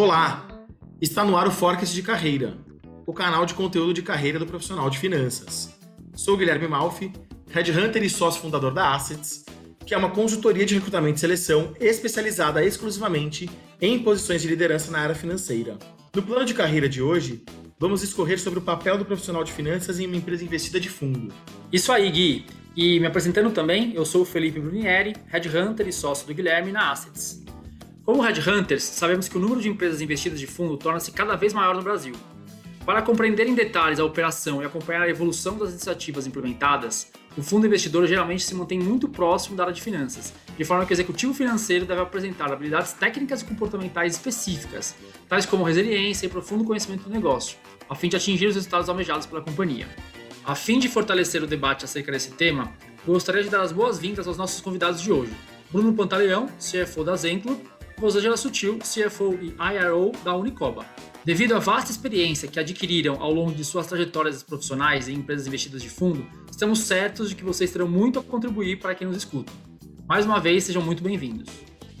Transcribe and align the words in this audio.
Olá! 0.00 0.46
Está 1.00 1.24
no 1.24 1.36
ar 1.36 1.48
o 1.48 1.50
Forecast 1.50 1.92
de 1.92 2.04
Carreira, 2.04 2.56
o 3.04 3.12
canal 3.12 3.44
de 3.44 3.52
conteúdo 3.52 3.92
de 3.92 4.00
carreira 4.00 4.38
do 4.38 4.46
profissional 4.46 4.88
de 4.88 4.96
finanças. 4.96 5.76
Sou 6.14 6.36
Guilherme 6.36 6.68
Malfi, 6.68 7.12
headhunter 7.50 8.04
e 8.04 8.08
sócio 8.08 8.40
fundador 8.40 8.72
da 8.72 8.94
Assets, 8.94 9.44
que 9.84 9.92
é 9.92 9.98
uma 9.98 10.10
consultoria 10.10 10.64
de 10.64 10.76
recrutamento 10.76 11.16
e 11.16 11.18
seleção 11.18 11.74
especializada 11.80 12.64
exclusivamente 12.64 13.50
em 13.80 13.98
posições 13.98 14.40
de 14.40 14.46
liderança 14.46 14.88
na 14.92 15.00
área 15.00 15.16
financeira. 15.16 15.76
No 16.14 16.22
plano 16.22 16.44
de 16.44 16.54
carreira 16.54 16.88
de 16.88 17.02
hoje, 17.02 17.44
vamos 17.76 18.00
discorrer 18.00 18.38
sobre 18.38 18.60
o 18.60 18.62
papel 18.62 18.98
do 18.98 19.04
profissional 19.04 19.42
de 19.42 19.50
finanças 19.50 19.98
em 19.98 20.06
uma 20.06 20.14
empresa 20.14 20.44
investida 20.44 20.78
de 20.78 20.88
fundo. 20.88 21.34
Isso 21.72 21.90
aí, 21.90 22.08
Gui. 22.08 22.46
E 22.76 23.00
me 23.00 23.06
apresentando 23.06 23.50
também, 23.50 23.94
eu 23.94 24.04
sou 24.04 24.22
o 24.22 24.24
Felipe 24.24 24.60
Brunieri, 24.60 25.16
headhunter 25.26 25.88
e 25.88 25.92
sócio 25.92 26.24
do 26.24 26.34
Guilherme 26.34 26.70
na 26.70 26.92
Assets. 26.92 27.47
Como 28.08 28.22
headhunters, 28.22 28.84
sabemos 28.84 29.28
que 29.28 29.36
o 29.36 29.38
número 29.38 29.60
de 29.60 29.68
empresas 29.68 30.00
investidas 30.00 30.40
de 30.40 30.46
fundo 30.46 30.78
torna-se 30.78 31.12
cada 31.12 31.36
vez 31.36 31.52
maior 31.52 31.74
no 31.74 31.82
Brasil. 31.82 32.14
Para 32.86 33.02
compreender 33.02 33.46
em 33.46 33.54
detalhes 33.54 34.00
a 34.00 34.04
operação 34.06 34.62
e 34.62 34.64
acompanhar 34.64 35.02
a 35.02 35.10
evolução 35.10 35.58
das 35.58 35.72
iniciativas 35.72 36.26
implementadas, 36.26 37.12
o 37.36 37.42
fundo 37.42 37.66
investidor 37.66 38.06
geralmente 38.06 38.44
se 38.44 38.54
mantém 38.54 38.80
muito 38.80 39.10
próximo 39.10 39.54
da 39.54 39.64
área 39.64 39.74
de 39.74 39.82
finanças, 39.82 40.32
de 40.56 40.64
forma 40.64 40.86
que 40.86 40.92
o 40.92 40.94
executivo 40.94 41.34
financeiro 41.34 41.84
deve 41.84 42.00
apresentar 42.00 42.50
habilidades 42.50 42.94
técnicas 42.94 43.42
e 43.42 43.44
comportamentais 43.44 44.14
específicas, 44.14 44.94
tais 45.28 45.44
como 45.44 45.62
resiliência 45.62 46.24
e 46.24 46.30
profundo 46.30 46.64
conhecimento 46.64 47.02
do 47.02 47.10
negócio, 47.10 47.58
a 47.90 47.94
fim 47.94 48.08
de 48.08 48.16
atingir 48.16 48.46
os 48.46 48.54
resultados 48.54 48.88
almejados 48.88 49.26
pela 49.26 49.42
companhia. 49.42 49.86
A 50.46 50.54
fim 50.54 50.78
de 50.78 50.88
fortalecer 50.88 51.42
o 51.42 51.46
debate 51.46 51.84
acerca 51.84 52.10
desse 52.10 52.30
tema, 52.30 52.72
gostaria 53.06 53.42
de 53.42 53.50
dar 53.50 53.60
as 53.60 53.70
boas-vindas 53.70 54.26
aos 54.26 54.38
nossos 54.38 54.62
convidados 54.62 55.02
de 55.02 55.12
hoje. 55.12 55.32
Bruno 55.70 55.92
Pantaleão, 55.92 56.48
CFO 56.58 57.04
da 57.04 57.14
Zentlo, 57.14 57.60
Rosângela 57.98 58.36
Sutil, 58.36 58.78
CFO 58.78 59.36
e 59.42 59.54
IRO 59.58 60.12
da 60.24 60.34
Unicoba. 60.34 60.86
Devido 61.24 61.56
à 61.56 61.58
vasta 61.58 61.90
experiência 61.90 62.48
que 62.48 62.60
adquiriram 62.60 63.20
ao 63.20 63.32
longo 63.32 63.52
de 63.52 63.64
suas 63.64 63.88
trajetórias 63.88 64.42
profissionais 64.42 65.08
em 65.08 65.14
empresas 65.14 65.46
investidas 65.46 65.82
de 65.82 65.90
fundo, 65.90 66.24
estamos 66.48 66.80
certos 66.80 67.28
de 67.28 67.34
que 67.34 67.44
vocês 67.44 67.72
terão 67.72 67.88
muito 67.88 68.18
a 68.18 68.22
contribuir 68.22 68.78
para 68.78 68.94
quem 68.94 69.06
nos 69.06 69.16
escuta. 69.16 69.52
Mais 70.06 70.24
uma 70.24 70.38
vez, 70.38 70.64
sejam 70.64 70.80
muito 70.80 71.02
bem-vindos. 71.02 71.48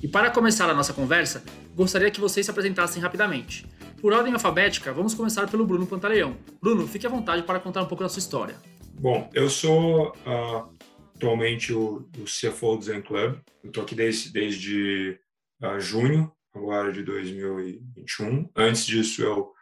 E 0.00 0.06
para 0.06 0.30
começar 0.30 0.70
a 0.70 0.74
nossa 0.74 0.94
conversa, 0.94 1.42
gostaria 1.74 2.10
que 2.10 2.20
vocês 2.20 2.46
se 2.46 2.50
apresentassem 2.50 3.02
rapidamente. 3.02 3.66
Por 4.00 4.12
ordem 4.12 4.32
alfabética, 4.32 4.92
vamos 4.92 5.12
começar 5.14 5.50
pelo 5.50 5.66
Bruno 5.66 5.84
Pantaleão. 5.84 6.36
Bruno, 6.62 6.86
fique 6.86 7.06
à 7.06 7.10
vontade 7.10 7.42
para 7.42 7.58
contar 7.58 7.82
um 7.82 7.86
pouco 7.86 8.04
da 8.04 8.08
sua 8.08 8.20
história. 8.20 8.54
Bom, 9.00 9.28
eu 9.34 9.50
sou 9.50 10.10
uh, 10.10 10.72
atualmente 11.16 11.72
o, 11.72 12.08
o, 12.16 12.24
CFO 12.24 12.76
do 12.76 12.84
Zen 12.84 13.02
Club. 13.02 13.34
Eu 13.64 13.68
estou 13.68 13.82
aqui 13.82 13.96
desde, 13.96 14.32
desde 14.32 15.18
uh, 15.62 15.80
junho 15.80 16.32
agora 16.54 16.92
de 16.92 17.02
2021. 17.02 18.50
Antes 18.56 18.86
disso, 18.86 19.22
eu 19.22 19.52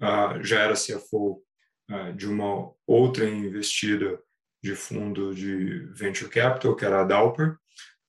uh, 0.00 0.42
já 0.42 0.60
era 0.60 0.74
CFO 0.74 1.42
uh, 1.90 2.12
de 2.14 2.28
uma 2.28 2.72
outra 2.86 3.28
investida 3.28 4.20
de 4.62 4.74
fundo 4.74 5.34
de 5.34 5.86
venture 5.92 6.30
capital, 6.30 6.74
que 6.74 6.84
era 6.84 7.02
a 7.02 7.04
Dauper. 7.04 7.56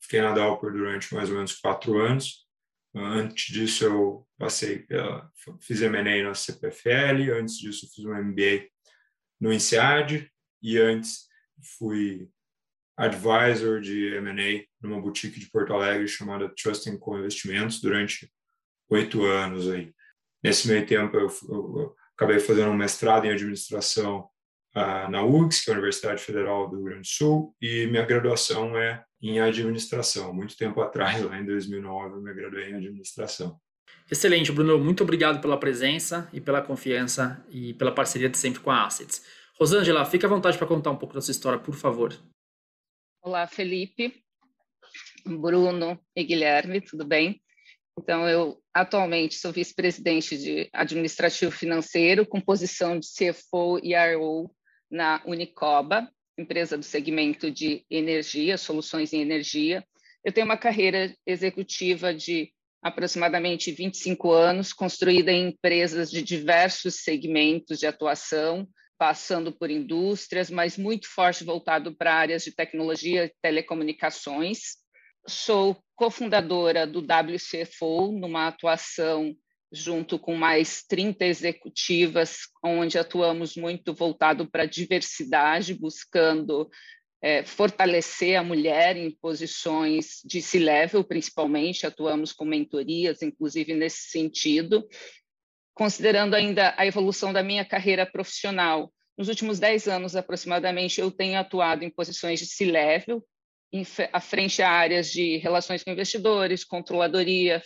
Fiquei 0.02 0.22
na 0.22 0.34
Dauper 0.34 0.72
durante 0.72 1.14
mais 1.14 1.30
ou 1.30 1.36
menos 1.36 1.56
quatro 1.56 2.00
anos. 2.00 2.46
Antes 2.96 3.54
disso, 3.54 3.84
eu 3.84 4.28
passei 4.38 4.80
pela, 4.80 5.30
fiz 5.60 5.82
M&A 5.82 6.24
na 6.24 6.34
CPFL. 6.34 7.34
Antes 7.38 7.58
disso, 7.58 7.90
fiz 7.94 8.06
um 8.06 8.14
MBA 8.14 8.68
no 9.40 9.52
INSEAD. 9.52 10.32
E 10.62 10.78
antes, 10.78 11.28
fui 11.78 12.30
advisor 12.98 13.82
de 13.82 14.16
M&A 14.16 14.66
numa 14.82 15.02
boutique 15.02 15.40
de 15.40 15.50
Porto 15.50 15.74
Alegre 15.74 16.08
chamada 16.08 16.50
Trust 16.50 16.90
Co 16.98 17.18
Investimentos 17.18 17.82
durante 17.82 18.32
oito 18.90 19.24
anos 19.24 19.70
aí. 19.70 19.92
Nesse 20.44 20.68
meio 20.68 20.86
tempo 20.86 21.18
eu, 21.18 21.28
eu, 21.50 21.96
acabei 22.16 22.40
fazendo 22.40 22.70
um 22.70 22.76
mestrado 22.76 23.26
em 23.26 23.32
administração 23.32 24.30
uh, 24.76 25.10
na 25.10 25.24
URGS, 25.24 25.64
que 25.64 25.70
é 25.70 25.74
a 25.74 25.78
Universidade 25.78 26.22
Federal 26.22 26.70
do 26.70 26.78
Rio 26.78 26.86
Grande 26.86 27.02
do 27.02 27.08
Sul, 27.08 27.56
e 27.62 27.88
minha 27.88 28.06
graduação 28.06 28.78
é 28.78 29.04
em 29.22 29.40
administração. 29.40 30.34
Muito 30.34 30.56
tempo 30.56 30.82
atrás, 30.82 31.22
lá 31.24 31.40
em 31.40 31.46
2009, 31.46 32.16
eu 32.16 32.22
me 32.22 32.34
graduei 32.34 32.70
em 32.70 32.76
administração. 32.76 33.60
Excelente, 34.10 34.52
Bruno. 34.52 34.78
Muito 34.78 35.04
obrigado 35.04 35.42
pela 35.42 35.60
presença 35.60 36.30
e 36.32 36.40
pela 36.40 36.62
confiança 36.62 37.44
e 37.50 37.74
pela 37.74 37.92
parceria 37.92 38.30
de 38.30 38.38
sempre 38.38 38.60
com 38.60 38.70
a 38.70 38.86
Assets. 38.86 39.24
Rosângela, 39.60 40.06
fique 40.06 40.26
à 40.26 40.30
vontade 40.30 40.58
para 40.58 40.68
contar 40.68 40.92
um 40.92 40.98
pouco 40.98 41.16
da 41.16 41.22
sua 41.22 41.32
história, 41.32 41.58
por 41.58 41.74
favor. 41.74 42.14
Olá, 43.26 43.48
Felipe, 43.48 44.24
Bruno 45.26 46.00
e 46.16 46.24
Guilherme, 46.24 46.80
tudo 46.80 47.04
bem? 47.04 47.42
Então, 47.98 48.30
eu 48.30 48.62
atualmente 48.72 49.34
sou 49.34 49.52
vice-presidente 49.52 50.38
de 50.38 50.70
administrativo 50.72 51.52
financeiro, 51.52 52.24
com 52.24 52.40
posição 52.40 53.00
de 53.00 53.08
CFO 53.08 53.80
e 53.82 53.96
RO 53.96 54.56
na 54.92 55.24
Unicoba, 55.26 56.08
empresa 56.38 56.78
do 56.78 56.84
segmento 56.84 57.50
de 57.50 57.84
energia, 57.90 58.60
soluções 58.60 59.12
em 59.12 59.22
energia. 59.22 59.84
Eu 60.24 60.32
tenho 60.32 60.46
uma 60.46 60.56
carreira 60.56 61.12
executiva 61.26 62.14
de 62.14 62.54
aproximadamente 62.80 63.72
25 63.72 64.32
anos, 64.34 64.72
construída 64.72 65.32
em 65.32 65.48
empresas 65.48 66.12
de 66.12 66.22
diversos 66.22 66.98
segmentos 66.98 67.80
de 67.80 67.88
atuação, 67.88 68.68
passando 68.98 69.52
por 69.52 69.70
indústrias, 69.70 70.50
mas 70.50 70.78
muito 70.78 71.08
forte 71.08 71.44
voltado 71.44 71.96
para 71.96 72.14
áreas 72.14 72.44
de 72.44 72.56
tecnologia 72.56 73.26
e 73.26 73.34
telecomunicações. 73.42 74.78
Sou 75.28 75.78
cofundadora 75.96 76.86
do 76.86 77.00
WCFO, 77.00 78.12
numa 78.12 78.48
atuação 78.48 79.36
junto 79.72 80.18
com 80.18 80.36
mais 80.36 80.84
30 80.88 81.26
executivas, 81.26 82.48
onde 82.64 82.98
atuamos 82.98 83.56
muito 83.56 83.94
voltado 83.94 84.50
para 84.50 84.64
a 84.64 84.68
diversidade, 84.68 85.74
buscando 85.74 86.70
é, 87.22 87.44
fortalecer 87.44 88.38
a 88.38 88.44
mulher 88.44 88.96
em 88.96 89.12
posições 89.12 90.22
de 90.24 90.42
C-level, 90.42 91.04
principalmente, 91.04 91.86
atuamos 91.86 92.32
com 92.32 92.46
mentorias, 92.46 93.22
inclusive 93.22 93.74
nesse 93.74 94.10
sentido, 94.10 94.88
considerando 95.76 96.34
ainda 96.34 96.74
a 96.78 96.88
evolução 96.88 97.32
da 97.32 97.44
minha 97.44 97.66
carreira 97.66 98.06
profissional, 98.06 98.92
nos 99.18 99.28
últimos 99.28 99.60
10 99.60 99.88
anos 99.88 100.16
aproximadamente, 100.16 101.00
eu 101.00 101.12
tenho 101.12 101.38
atuado 101.38 101.84
em 101.84 101.90
posições 101.90 102.40
de 102.40 102.48
C-level, 102.48 103.24
à 104.12 104.22
frente 104.22 104.62
a 104.62 104.70
áreas 104.70 105.12
de 105.12 105.38
relações 105.38 105.84
com 105.84 105.92
investidores, 105.92 106.64
controladoria, 106.64 107.62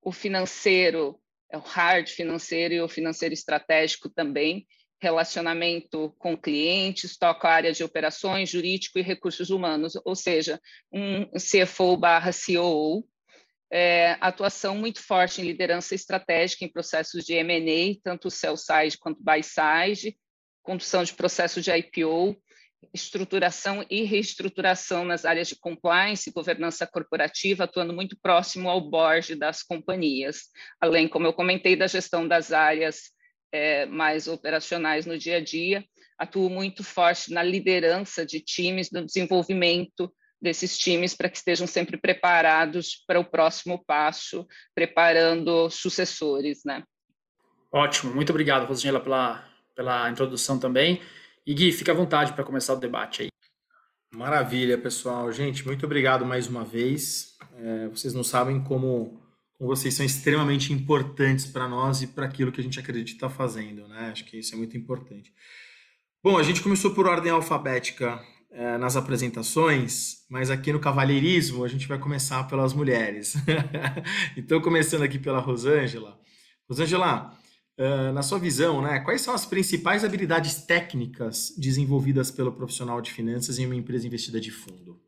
o 0.00 0.12
financeiro, 0.12 1.20
é 1.50 1.58
o 1.58 1.60
hard 1.60 2.08
financeiro 2.08 2.74
e 2.74 2.80
o 2.80 2.88
financeiro 2.88 3.34
estratégico 3.34 4.08
também, 4.08 4.66
relacionamento 5.00 6.14
com 6.18 6.36
clientes, 6.36 7.16
toco 7.16 7.46
a 7.46 7.50
área 7.50 7.72
de 7.72 7.82
operações, 7.82 8.50
jurídico 8.50 8.98
e 8.98 9.02
recursos 9.02 9.50
humanos, 9.50 9.94
ou 10.04 10.14
seja, 10.14 10.60
um 10.92 11.26
CFO 11.32 11.96
barra 11.96 12.30
COO, 12.32 13.04
é, 13.70 14.16
atuação 14.20 14.74
muito 14.74 15.02
forte 15.02 15.40
em 15.40 15.44
liderança 15.44 15.94
estratégica 15.94 16.64
em 16.64 16.72
processos 16.72 17.24
de 17.24 17.34
M&A, 17.34 17.98
tanto 18.02 18.30
sell 18.30 18.56
side 18.56 18.98
quanto 18.98 19.22
buy 19.22 19.42
side, 19.42 20.16
condução 20.62 21.04
de 21.04 21.12
processo 21.12 21.60
de 21.60 21.70
IPO, 21.70 22.36
estruturação 22.94 23.84
e 23.90 24.04
reestruturação 24.04 25.04
nas 25.04 25.24
áreas 25.24 25.48
de 25.48 25.56
compliance 25.56 26.30
e 26.30 26.32
governança 26.32 26.86
corporativa, 26.86 27.64
atuando 27.64 27.92
muito 27.92 28.16
próximo 28.20 28.70
ao 28.70 28.80
board 28.80 29.34
das 29.34 29.62
companhias, 29.62 30.44
além, 30.80 31.08
como 31.08 31.26
eu 31.26 31.32
comentei, 31.32 31.76
da 31.76 31.86
gestão 31.86 32.26
das 32.26 32.52
áreas 32.52 33.10
é, 33.52 33.86
mais 33.86 34.28
operacionais 34.28 35.06
no 35.06 35.18
dia 35.18 35.38
a 35.38 35.40
dia, 35.40 35.84
atuo 36.18 36.48
muito 36.48 36.82
forte 36.82 37.32
na 37.32 37.42
liderança 37.42 38.24
de 38.24 38.40
times, 38.40 38.90
no 38.90 39.04
desenvolvimento 39.04 40.12
desses 40.40 40.76
times 40.78 41.14
para 41.14 41.28
que 41.28 41.36
estejam 41.36 41.66
sempre 41.66 41.96
preparados 41.96 43.02
para 43.06 43.20
o 43.20 43.24
próximo 43.24 43.82
passo, 43.84 44.46
preparando 44.74 45.68
sucessores, 45.70 46.60
né? 46.64 46.82
Ótimo, 47.70 48.14
muito 48.14 48.30
obrigado, 48.30 48.66
Rosângela, 48.66 49.00
pela, 49.00 49.44
pela 49.74 50.10
introdução 50.10 50.58
também. 50.58 51.02
E 51.46 51.54
Gui, 51.54 51.72
fica 51.72 51.92
à 51.92 51.94
vontade 51.94 52.32
para 52.32 52.44
começar 52.44 52.74
o 52.74 52.80
debate 52.80 53.22
aí. 53.22 53.28
Maravilha, 54.14 54.78
pessoal. 54.78 55.30
Gente, 55.32 55.66
muito 55.66 55.84
obrigado 55.84 56.24
mais 56.24 56.46
uma 56.46 56.64
vez. 56.64 57.36
É, 57.56 57.88
vocês 57.88 58.14
não 58.14 58.24
sabem 58.24 58.62
como, 58.62 59.20
como, 59.58 59.68
vocês 59.68 59.94
são 59.94 60.04
extremamente 60.04 60.72
importantes 60.72 61.46
para 61.46 61.68
nós 61.68 62.00
e 62.00 62.06
para 62.06 62.24
aquilo 62.24 62.50
que 62.50 62.60
a 62.60 62.64
gente 62.64 62.80
acredita 62.80 63.28
fazendo, 63.28 63.86
né? 63.86 64.10
Acho 64.10 64.24
que 64.24 64.38
isso 64.38 64.54
é 64.54 64.58
muito 64.58 64.76
importante. 64.76 65.32
Bom, 66.22 66.38
a 66.38 66.42
gente 66.42 66.62
começou 66.62 66.94
por 66.94 67.06
ordem 67.06 67.30
alfabética 67.30 68.20
é, 68.50 68.78
nas 68.78 68.96
apresentações, 68.96 70.24
mas 70.28 70.50
aqui 70.50 70.72
no 70.72 70.80
cavalheirismo 70.80 71.64
a 71.64 71.68
gente 71.68 71.86
vai 71.86 71.98
começar 71.98 72.44
pelas 72.44 72.72
mulheres. 72.72 73.34
então, 74.36 74.60
começando 74.60 75.02
aqui 75.02 75.18
pela 75.18 75.38
Rosângela. 75.38 76.18
Rosângela, 76.68 77.32
uh, 77.78 78.12
na 78.12 78.22
sua 78.22 78.38
visão, 78.38 78.82
né, 78.82 79.00
quais 79.00 79.20
são 79.20 79.34
as 79.34 79.46
principais 79.46 80.04
habilidades 80.04 80.62
técnicas 80.62 81.54
desenvolvidas 81.58 82.30
pelo 82.30 82.52
profissional 82.52 83.00
de 83.00 83.12
finanças 83.12 83.58
em 83.58 83.66
uma 83.66 83.76
empresa 83.76 84.06
investida 84.06 84.40
de 84.40 84.50
fundo? 84.50 85.00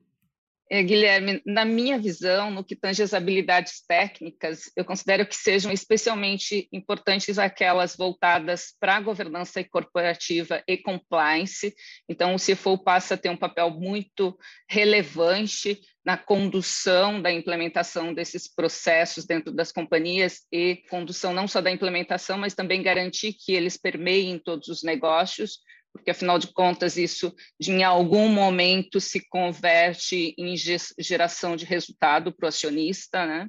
É, 0.72 0.84
Guilherme, 0.84 1.42
na 1.44 1.64
minha 1.64 1.98
visão, 1.98 2.48
no 2.48 2.62
que 2.62 2.76
tange 2.76 3.02
as 3.02 3.12
habilidades 3.12 3.84
técnicas, 3.88 4.70
eu 4.76 4.84
considero 4.84 5.26
que 5.26 5.34
sejam 5.34 5.72
especialmente 5.72 6.68
importantes 6.72 7.40
aquelas 7.40 7.96
voltadas 7.96 8.72
para 8.78 8.94
a 8.94 9.00
governança 9.00 9.64
corporativa 9.64 10.62
e 10.68 10.76
compliance. 10.76 11.74
Então, 12.08 12.36
o 12.36 12.38
CFO 12.38 12.78
passa 12.78 13.14
a 13.14 13.16
ter 13.16 13.30
um 13.30 13.36
papel 13.36 13.68
muito 13.70 14.38
relevante 14.68 15.80
na 16.04 16.16
condução 16.16 17.20
da 17.20 17.32
implementação 17.32 18.14
desses 18.14 18.46
processos 18.46 19.26
dentro 19.26 19.52
das 19.52 19.72
companhias 19.72 20.42
e 20.52 20.76
condução 20.88 21.34
não 21.34 21.48
só 21.48 21.60
da 21.60 21.72
implementação, 21.72 22.38
mas 22.38 22.54
também 22.54 22.80
garantir 22.80 23.32
que 23.32 23.52
eles 23.52 23.76
permeiem 23.76 24.38
todos 24.38 24.68
os 24.68 24.84
negócios, 24.84 25.58
porque 25.92 26.10
afinal 26.10 26.38
de 26.38 26.52
contas 26.52 26.96
isso 26.96 27.34
em 27.60 27.82
algum 27.82 28.28
momento 28.28 29.00
se 29.00 29.26
converte 29.28 30.34
em 30.38 30.54
geração 30.98 31.56
de 31.56 31.64
resultado 31.64 32.32
para 32.32 32.46
o 32.46 32.48
acionista, 32.48 33.26
né? 33.26 33.48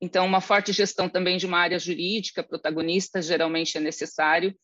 Então, 0.00 0.24
uma 0.24 0.40
forte 0.40 0.72
gestão 0.72 1.08
também 1.08 1.36
de 1.36 1.46
uma 1.46 1.58
área 1.58 1.78
jurídica 1.78 2.42
protagonista 2.42 3.20
geralmente 3.20 3.76
é 3.76 3.80
necessário, 3.80 4.54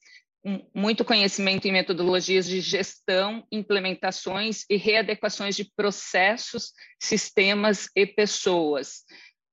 muito 0.74 1.04
conhecimento 1.04 1.66
em 1.66 1.72
metodologias 1.72 2.46
de 2.46 2.60
gestão, 2.60 3.44
implementações 3.50 4.64
e 4.70 4.76
readequações 4.76 5.56
de 5.56 5.70
processos, 5.76 6.72
sistemas 7.00 7.88
e 7.96 8.06
pessoas. 8.06 9.02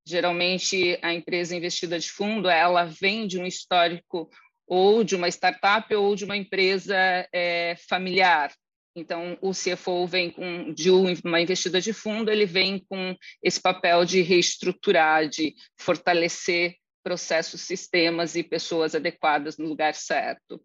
Geralmente, 0.08 1.00
a 1.02 1.14
empresa 1.14 1.56
investida 1.56 1.98
de 1.98 2.10
fundo, 2.10 2.48
ela 2.48 2.86
vem 2.86 3.26
de 3.26 3.40
um 3.40 3.46
histórico 3.46 4.30
ou 4.68 5.04
de 5.04 5.16
uma 5.16 5.28
startup 5.28 5.94
ou 5.94 6.16
de 6.16 6.26
uma 6.26 6.38
empresa 6.38 6.96
é, 7.34 7.76
familiar. 7.88 8.54
Então, 8.96 9.38
o 9.42 9.52
CFO 9.52 10.06
vem 10.06 10.30
com 10.30 10.72
de 10.72 10.92
uma 10.92 11.42
investida 11.42 11.82
de 11.82 11.92
fundo, 11.92 12.30
ele 12.30 12.46
vem 12.46 12.80
com 12.88 13.16
esse 13.42 13.60
papel 13.60 14.06
de 14.06 14.22
reestruturar, 14.22 15.28
de 15.28 15.56
fortalecer 15.78 16.76
processos, 17.04 17.62
sistemas 17.62 18.36
e 18.36 18.44
pessoas 18.44 18.96
adequadas 18.96 19.58
no 19.58 19.68
lugar 19.68 19.96
certo. 19.96 20.64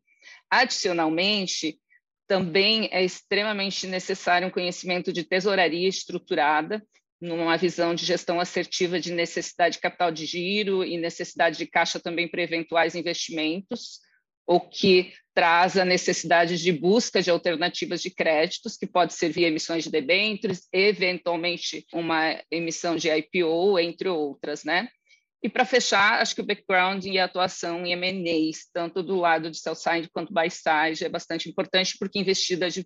Adicionalmente, 0.51 1.79
também 2.29 2.89
é 2.93 3.03
extremamente 3.03 3.87
necessário 3.87 4.47
um 4.47 4.51
conhecimento 4.51 5.11
de 5.13 5.25
tesouraria 5.25 5.89
estruturada, 5.89 6.87
numa 7.21 7.57
visão 7.57 7.95
de 7.95 8.05
gestão 8.05 8.41
assertiva 8.41 9.01
de 9.01 9.13
necessidade 9.13 9.77
de 9.77 9.81
capital 9.81 10.11
de 10.11 10.25
giro 10.25 10.85
e 10.85 10.97
necessidade 10.97 11.59
de 11.59 11.67
caixa 11.67 11.99
também 11.99 12.29
para 12.29 12.43
eventuais 12.43 12.95
investimentos, 12.95 14.01
o 14.47 14.61
que 14.61 15.13
traz 15.35 15.77
a 15.77 15.85
necessidade 15.85 16.57
de 16.57 16.73
busca 16.73 17.21
de 17.21 17.31
alternativas 17.31 18.01
de 18.01 18.11
créditos, 18.11 18.77
que 18.77 18.87
pode 18.87 19.13
ser 19.13 19.29
via 19.29 19.49
emissões 19.49 19.85
de 19.85 19.91
debêntures, 19.91 20.67
eventualmente 20.73 21.87
uma 21.93 22.41
emissão 22.51 22.97
de 22.97 23.09
IPO, 23.11 23.79
entre 23.79 24.09
outras, 24.09 24.65
né? 24.65 24.89
E 25.43 25.49
para 25.49 25.65
fechar, 25.65 26.21
acho 26.21 26.35
que 26.35 26.41
o 26.41 26.47
background 26.47 27.05
e 27.05 27.19
a 27.19 27.27
atuação 27.27 27.87
em 27.87 27.93
M&As, 27.93 28.69
tanto 28.73 29.03
do 29.03 29.17
lado 29.17 29.51
de 29.51 29.59
sell 29.59 29.75
side 29.75 30.09
quanto 30.13 30.33
buy 30.33 30.51
side, 30.51 31.05
é 31.05 31.09
bastante 31.09 31.49
importante, 31.49 31.97
porque 31.99 32.19
investida 32.19 32.69
de 32.69 32.85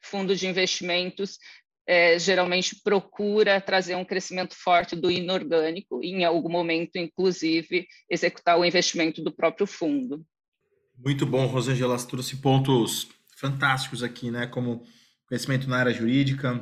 fundo 0.00 0.36
de 0.36 0.46
investimentos 0.46 1.38
é, 1.86 2.18
geralmente 2.18 2.76
procura 2.82 3.60
trazer 3.60 3.94
um 3.94 4.04
crescimento 4.04 4.54
forte 4.54 4.96
do 4.96 5.10
inorgânico 5.10 6.02
e, 6.02 6.10
em 6.10 6.24
algum 6.24 6.48
momento, 6.48 6.96
inclusive, 6.96 7.86
executar 8.08 8.58
o 8.58 8.64
investimento 8.64 9.22
do 9.22 9.32
próprio 9.32 9.66
fundo. 9.66 10.24
Muito 10.96 11.26
bom, 11.26 11.46
Rosângela, 11.46 11.98
você 11.98 12.06
trouxe 12.06 12.36
pontos 12.36 13.08
fantásticos 13.36 14.02
aqui, 14.02 14.30
né? 14.30 14.46
Como 14.46 14.82
conhecimento 15.28 15.68
na 15.68 15.78
área 15.78 15.92
jurídica, 15.92 16.60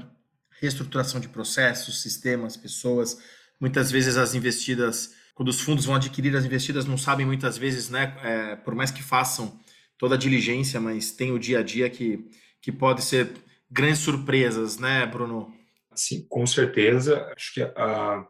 reestruturação 0.60 1.20
de 1.20 1.28
processos, 1.28 2.02
sistemas, 2.02 2.56
pessoas. 2.56 3.18
Muitas 3.60 3.90
vezes 3.90 4.16
as 4.16 4.34
investidas, 4.34 5.14
quando 5.34 5.48
os 5.48 5.60
fundos 5.60 5.84
vão 5.84 5.94
adquirir 5.94 6.34
as 6.34 6.44
investidas, 6.44 6.84
não 6.84 6.98
sabem 6.98 7.26
muitas 7.26 7.56
vezes, 7.58 7.90
né? 7.90 8.16
É, 8.22 8.56
por 8.56 8.74
mais 8.74 8.90
que 8.90 9.02
façam 9.02 9.60
toda 9.98 10.16
a 10.16 10.18
diligência, 10.18 10.80
mas 10.80 11.12
tem 11.12 11.30
o 11.30 11.38
dia 11.38 11.60
a 11.60 11.62
dia 11.62 11.88
que, 11.88 12.28
que 12.60 12.72
pode 12.72 13.02
ser 13.02 13.30
grandes 13.72 14.00
surpresas, 14.00 14.78
né, 14.78 15.06
Bruno? 15.06 15.52
Sim, 15.94 16.26
com 16.28 16.46
certeza. 16.46 17.32
Acho 17.36 17.54
que 17.54 17.62
a 17.62 18.26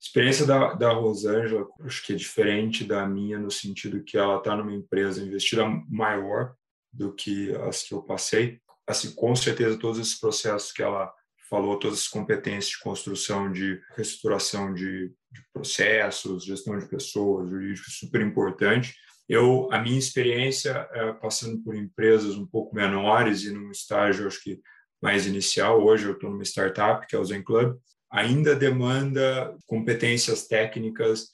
experiência 0.00 0.44
da, 0.44 0.74
da 0.74 0.92
Rosângela, 0.92 1.66
acho 1.80 2.04
que 2.04 2.12
é 2.12 2.16
diferente 2.16 2.84
da 2.84 3.06
minha 3.06 3.38
no 3.38 3.50
sentido 3.50 4.02
que 4.02 4.18
ela 4.18 4.38
está 4.38 4.56
numa 4.56 4.74
empresa 4.74 5.22
investida 5.22 5.64
maior 5.88 6.54
do 6.92 7.12
que 7.12 7.54
as 7.68 7.82
que 7.82 7.94
eu 7.94 8.02
passei. 8.02 8.60
Assim, 8.86 9.14
com 9.14 9.34
certeza 9.34 9.78
todos 9.78 9.98
esses 9.98 10.18
processos 10.18 10.72
que 10.72 10.82
ela 10.82 11.12
falou, 11.48 11.78
todas 11.78 11.98
as 12.00 12.08
competências 12.08 12.70
de 12.70 12.80
construção, 12.80 13.50
de 13.50 13.80
reestruturação 13.96 14.74
de, 14.74 15.08
de 15.08 15.42
processos, 15.52 16.44
gestão 16.44 16.78
de 16.78 16.86
pessoas, 16.86 17.48
jurídico, 17.48 17.90
super 17.90 18.20
importante. 18.20 18.94
Eu, 19.28 19.68
a 19.72 19.80
minha 19.80 19.98
experiência 19.98 20.88
é, 20.92 21.12
passando 21.14 21.62
por 21.62 21.74
empresas 21.74 22.36
um 22.36 22.46
pouco 22.46 22.74
menores 22.74 23.42
e 23.44 23.50
num 23.50 23.70
estágio, 23.70 24.26
acho 24.26 24.42
que 24.42 24.60
mais 25.02 25.26
inicial, 25.26 25.82
hoje 25.84 26.06
eu 26.06 26.12
estou 26.12 26.30
numa 26.30 26.44
startup, 26.44 27.06
que 27.06 27.14
é 27.14 27.18
o 27.18 27.24
Zen 27.24 27.42
Club, 27.42 27.76
ainda 28.10 28.54
demanda 28.54 29.54
competências 29.66 30.46
técnicas 30.46 31.28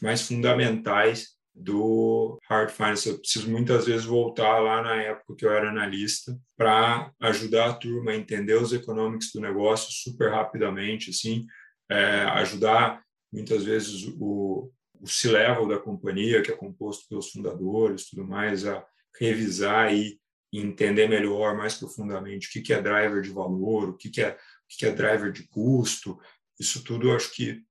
mais 0.00 0.22
fundamentais 0.22 1.30
do 1.54 2.38
hard 2.48 2.70
finance. 2.70 3.08
Eu 3.08 3.18
preciso 3.18 3.50
muitas 3.50 3.86
vezes 3.86 4.04
voltar 4.04 4.58
lá 4.60 4.82
na 4.82 4.96
época 4.96 5.34
que 5.36 5.44
eu 5.44 5.52
era 5.52 5.68
analista 5.68 6.38
para 6.56 7.12
ajudar 7.20 7.70
a 7.70 7.74
turma 7.74 8.12
a 8.12 8.16
entender 8.16 8.54
os 8.54 8.72
economics 8.72 9.30
do 9.32 9.40
negócio 9.40 9.90
super 9.90 10.30
rapidamente, 10.30 11.10
assim, 11.10 11.46
é, 11.90 12.22
ajudar 12.22 13.02
muitas 13.32 13.64
vezes 13.64 14.04
o, 14.18 14.70
o 15.02 15.08
C-level 15.08 15.66
da 15.66 15.80
companhia, 15.80 16.40
que 16.42 16.52
é 16.52 16.56
composto 16.56 17.08
pelos 17.08 17.30
fundadores, 17.32 18.08
tudo 18.08 18.24
mais, 18.24 18.64
a 18.64 18.86
revisar 19.18 19.92
e 19.92 20.20
entender 20.52 21.08
melhor, 21.08 21.56
mais 21.56 21.74
profundamente, 21.74 22.46
o 22.46 22.62
que 22.62 22.72
é 22.72 22.80
driver 22.80 23.20
de 23.20 23.30
valor, 23.30 23.88
o 23.88 23.96
que 23.96 24.20
é, 24.20 24.30
o 24.30 24.36
que 24.68 24.86
é 24.86 24.92
driver 24.92 25.32
de 25.32 25.48
custo. 25.48 26.20
Isso 26.60 26.84
tudo, 26.84 27.08
eu 27.08 27.16
acho 27.16 27.32
que 27.32 27.64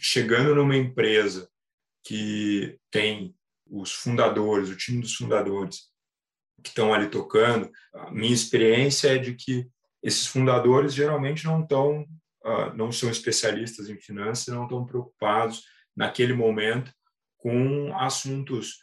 chegando 0.00 0.54
numa 0.54 0.76
empresa 0.76 1.50
que 2.04 2.78
tem 2.92 3.34
os 3.66 3.92
fundadores, 3.92 4.68
o 4.68 4.76
time 4.76 5.00
dos 5.00 5.16
fundadores 5.16 5.90
que 6.62 6.68
estão 6.68 6.94
ali 6.94 7.08
tocando, 7.08 7.70
a 7.92 8.12
minha 8.12 8.32
experiência 8.32 9.08
é 9.08 9.18
de 9.18 9.34
que 9.34 9.68
esses 10.00 10.26
fundadores 10.26 10.94
geralmente 10.94 11.44
não 11.44 11.62
estão, 11.62 12.06
ah, 12.44 12.72
não 12.74 12.92
são 12.92 13.10
especialistas 13.10 13.88
em 13.88 13.98
finanças, 13.98 14.54
não 14.54 14.64
estão 14.64 14.86
preocupados 14.86 15.64
naquele 15.96 16.32
momento 16.32 16.92
com 17.36 17.96
assuntos 17.96 18.78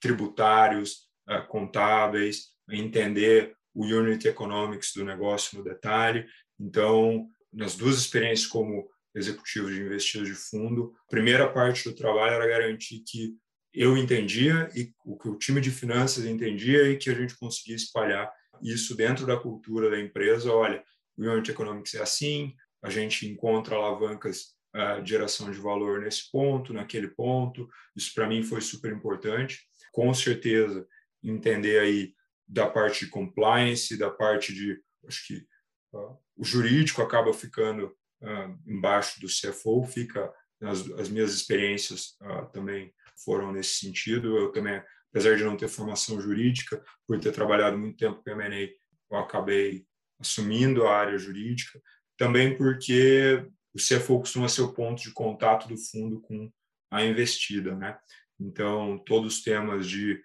tributários, 0.00 1.08
eh, 1.28 1.40
contábeis, 1.42 2.48
entender 2.70 3.54
o 3.74 3.84
unit 3.84 4.28
economics 4.28 4.92
do 4.94 5.04
negócio 5.04 5.58
no 5.58 5.64
detalhe. 5.64 6.26
Então, 6.60 7.26
nas 7.52 7.74
duas 7.74 7.96
experiências 7.96 8.46
como 8.46 8.88
executivo 9.14 9.70
de 9.70 9.80
investidor 9.80 10.26
de 10.26 10.34
fundo, 10.34 10.94
a 11.06 11.10
primeira 11.10 11.50
parte 11.50 11.84
do 11.84 11.94
trabalho 11.94 12.34
era 12.34 12.46
garantir 12.46 13.02
que 13.06 13.34
eu 13.72 13.96
entendia 13.96 14.68
e 14.74 14.92
o 15.04 15.16
que 15.16 15.28
o 15.28 15.38
time 15.38 15.60
de 15.60 15.70
finanças 15.70 16.24
entendia 16.24 16.88
e 16.88 16.96
que 16.96 17.10
a 17.10 17.14
gente 17.14 17.36
conseguia 17.36 17.76
espalhar 17.76 18.30
isso 18.62 18.94
dentro 18.94 19.26
da 19.26 19.36
cultura 19.36 19.90
da 19.90 20.00
empresa. 20.00 20.52
Olha, 20.52 20.82
o 21.16 21.24
unit 21.24 21.50
economics 21.50 21.94
é 21.94 22.02
assim, 22.02 22.54
a 22.82 22.90
gente 22.90 23.26
encontra 23.26 23.76
alavancas 23.76 24.54
a 24.72 25.02
geração 25.04 25.50
de 25.50 25.58
valor 25.58 26.00
nesse 26.00 26.30
ponto, 26.30 26.72
naquele 26.72 27.08
ponto. 27.08 27.68
Isso 27.94 28.12
para 28.14 28.26
mim 28.26 28.42
foi 28.42 28.60
super 28.60 28.92
importante. 28.92 29.60
Com 29.92 30.12
certeza, 30.14 30.86
entender 31.22 31.78
aí 31.78 32.14
da 32.48 32.66
parte 32.66 33.04
de 33.04 33.10
compliance, 33.10 33.96
da 33.96 34.10
parte 34.10 34.54
de, 34.54 34.80
acho 35.06 35.26
que 35.26 35.46
uh, 35.92 36.18
o 36.36 36.44
jurídico 36.44 37.02
acaba 37.02 37.32
ficando 37.32 37.86
uh, 38.22 38.58
embaixo 38.66 39.20
do 39.20 39.26
CFO, 39.26 39.84
fica 39.84 40.32
as, 40.62 40.90
as 40.92 41.08
minhas 41.08 41.32
experiências 41.32 42.16
uh, 42.22 42.46
também 42.52 42.92
foram 43.24 43.52
nesse 43.52 43.74
sentido. 43.74 44.36
Eu 44.36 44.52
também, 44.52 44.82
apesar 45.10 45.36
de 45.36 45.44
não 45.44 45.56
ter 45.56 45.68
formação 45.68 46.20
jurídica, 46.20 46.82
por 47.06 47.18
ter 47.20 47.32
trabalhado 47.32 47.78
muito 47.78 47.96
tempo 47.96 48.22
com 48.22 48.30
M&A, 48.30 48.68
eu 49.14 49.18
acabei 49.18 49.86
assumindo 50.18 50.86
a 50.86 50.96
área 50.96 51.18
jurídica, 51.18 51.80
também 52.16 52.56
porque 52.56 53.44
o 53.74 53.78
CFO 53.78 54.20
costuma 54.20 54.48
ser 54.48 54.62
o 54.62 54.72
ponto 54.72 55.02
de 55.02 55.12
contato 55.12 55.68
do 55.68 55.76
fundo 55.76 56.20
com 56.20 56.50
a 56.90 57.04
investida, 57.04 57.74
né? 57.74 57.98
Então, 58.38 58.98
todos 58.98 59.36
os 59.36 59.42
temas 59.42 59.88
de 59.88 60.20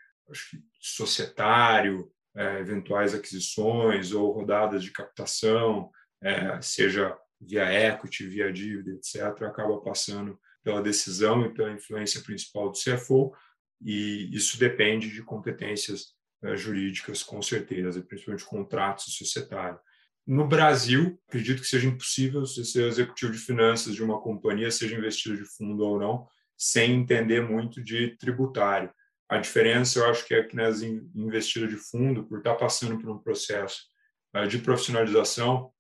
que, 0.52 0.62
societário, 0.80 2.12
é, 2.36 2.60
eventuais 2.60 3.16
aquisições 3.16 4.12
ou 4.12 4.32
rodadas 4.32 4.84
de 4.84 4.92
captação, 4.92 5.90
é, 6.22 6.62
seja 6.62 7.18
via 7.40 7.72
equity, 7.72 8.28
via 8.28 8.52
dívida, 8.52 8.92
etc., 8.92 9.44
acaba 9.44 9.80
passando 9.82 10.40
pela 10.64 10.82
decisão 10.82 11.46
e 11.46 11.54
pela 11.54 11.72
influência 11.72 12.22
principal 12.22 12.70
do 12.70 12.78
CFO, 12.78 13.34
e 13.82 14.30
isso 14.36 14.60
depende 14.60 15.10
de 15.12 15.24
competências 15.24 16.14
é, 16.44 16.56
jurídicas, 16.56 17.24
com 17.24 17.42
certeza, 17.42 18.02
principalmente 18.02 18.46
contratos 18.46 19.16
societários. 19.16 19.80
No 20.28 20.46
Brasil, 20.46 21.18
acredito 21.26 21.62
que 21.62 21.68
seja 21.68 21.88
impossível 21.88 22.46
ser 22.46 22.86
executivo 22.86 23.32
de 23.32 23.38
finanças 23.38 23.96
de 23.96 24.04
uma 24.04 24.20
companhia, 24.20 24.70
seja 24.70 24.98
investidor 24.98 25.38
de 25.38 25.46
fundo 25.46 25.86
ou 25.86 25.98
não, 25.98 26.28
sem 26.58 26.96
entender 26.96 27.42
muito 27.42 27.82
de 27.82 28.18
tributário. 28.18 28.92
A 29.30 29.38
diferença, 29.38 30.00
eu 30.00 30.10
acho 30.10 30.26
que 30.28 30.34
é 30.34 30.44
que 30.44 30.54
nas 30.54 30.82
investidas 30.82 31.70
de 31.70 31.78
fundo, 31.78 32.26
por 32.26 32.40
estar 32.40 32.56
passando 32.56 33.00
por 33.00 33.10
um 33.10 33.18
processo 33.18 33.84
eh, 34.34 34.48
de 34.48 34.58
profissionalização, 34.58 35.72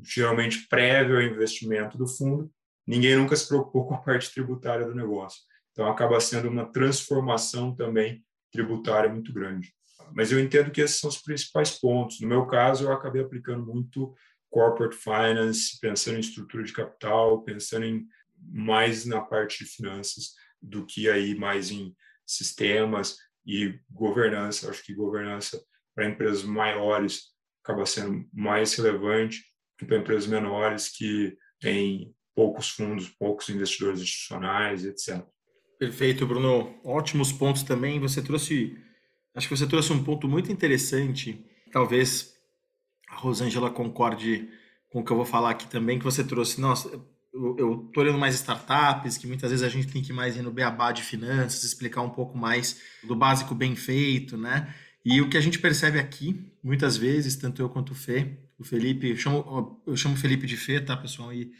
geralmente 0.00 0.68
prévio 0.68 1.16
ao 1.16 1.22
investimento 1.22 1.98
do 1.98 2.06
fundo, 2.06 2.48
ninguém 2.86 3.16
nunca 3.16 3.34
se 3.34 3.48
preocupou 3.48 3.86
com 3.88 3.94
a 3.94 3.98
parte 3.98 4.32
tributária 4.32 4.86
do 4.86 4.94
negócio. 4.94 5.42
Então, 5.72 5.88
acaba 5.88 6.20
sendo 6.20 6.48
uma 6.48 6.70
transformação 6.70 7.74
também 7.74 8.24
tributária 8.52 9.10
muito 9.10 9.32
grande. 9.32 9.74
Mas 10.14 10.32
eu 10.32 10.40
entendo 10.40 10.70
que 10.70 10.80
esses 10.80 10.98
são 10.98 11.10
os 11.10 11.20
principais 11.20 11.78
pontos. 11.78 12.20
No 12.20 12.28
meu 12.28 12.46
caso, 12.46 12.84
eu 12.84 12.92
acabei 12.92 13.22
aplicando 13.22 13.64
muito 13.66 14.14
corporate 14.50 14.96
finance, 14.96 15.78
pensando 15.80 16.16
em 16.16 16.20
estrutura 16.20 16.64
de 16.64 16.72
capital, 16.72 17.42
pensando 17.42 17.84
em 17.84 18.06
mais 18.40 19.04
na 19.04 19.20
parte 19.20 19.64
de 19.64 19.70
finanças 19.70 20.34
do 20.60 20.86
que 20.86 21.08
aí 21.08 21.34
mais 21.34 21.70
em 21.70 21.94
sistemas 22.26 23.16
e 23.46 23.78
governança. 23.90 24.70
Acho 24.70 24.82
que 24.84 24.94
governança 24.94 25.62
para 25.94 26.08
empresas 26.08 26.44
maiores 26.44 27.32
acaba 27.62 27.84
sendo 27.84 28.24
mais 28.32 28.74
relevante 28.74 29.42
que 29.78 29.84
para 29.84 29.98
empresas 29.98 30.26
menores 30.26 30.88
que 30.88 31.36
têm 31.60 32.14
poucos 32.34 32.70
fundos, 32.70 33.08
poucos 33.08 33.48
investidores 33.48 34.00
institucionais, 34.00 34.84
etc. 34.84 35.24
Perfeito, 35.78 36.26
Bruno. 36.26 36.80
Ótimos 36.84 37.32
pontos 37.32 37.62
também. 37.62 38.00
Você 38.00 38.22
trouxe, 38.22 38.76
acho 39.34 39.48
que 39.48 39.56
você 39.56 39.66
trouxe 39.66 39.92
um 39.92 40.02
ponto 40.02 40.28
muito 40.28 40.50
interessante. 40.50 41.44
Talvez 41.72 42.32
a 43.08 43.16
Rosângela 43.16 43.70
concorde 43.70 44.48
com 44.90 45.00
o 45.00 45.04
que 45.04 45.10
eu 45.10 45.16
vou 45.16 45.26
falar 45.26 45.50
aqui 45.50 45.66
também, 45.68 45.98
que 45.98 46.04
você 46.04 46.24
trouxe. 46.24 46.60
Nossa, 46.60 46.88
eu 47.32 47.86
estou 47.86 48.02
olhando 48.02 48.18
mais 48.18 48.34
startups, 48.34 49.18
que 49.18 49.26
muitas 49.26 49.50
vezes 49.50 49.64
a 49.64 49.68
gente 49.68 49.88
tem 49.88 50.02
que 50.02 50.10
ir 50.10 50.14
mais 50.14 50.36
ir 50.36 50.42
no 50.42 50.50
beabá 50.50 50.92
de 50.92 51.02
finanças, 51.02 51.62
explicar 51.62 52.02
um 52.02 52.10
pouco 52.10 52.36
mais 52.36 52.80
do 53.04 53.14
básico 53.14 53.54
bem 53.54 53.76
feito, 53.76 54.36
né? 54.36 54.74
E 55.04 55.20
o 55.20 55.28
que 55.28 55.36
a 55.36 55.40
gente 55.40 55.58
percebe 55.58 55.98
aqui, 55.98 56.52
muitas 56.62 56.96
vezes, 56.96 57.36
tanto 57.36 57.62
eu 57.62 57.68
quanto 57.68 57.92
o 57.92 57.94
Fê, 57.94 58.38
o 58.58 58.64
Felipe, 58.64 59.10
eu 59.10 59.16
chamo, 59.16 59.80
eu 59.86 59.96
chamo 59.96 60.14
o 60.14 60.18
Felipe 60.18 60.46
de 60.46 60.56
Fê, 60.56 60.80
tá, 60.80 60.96
pessoal? 60.96 61.32
E, 61.32 61.52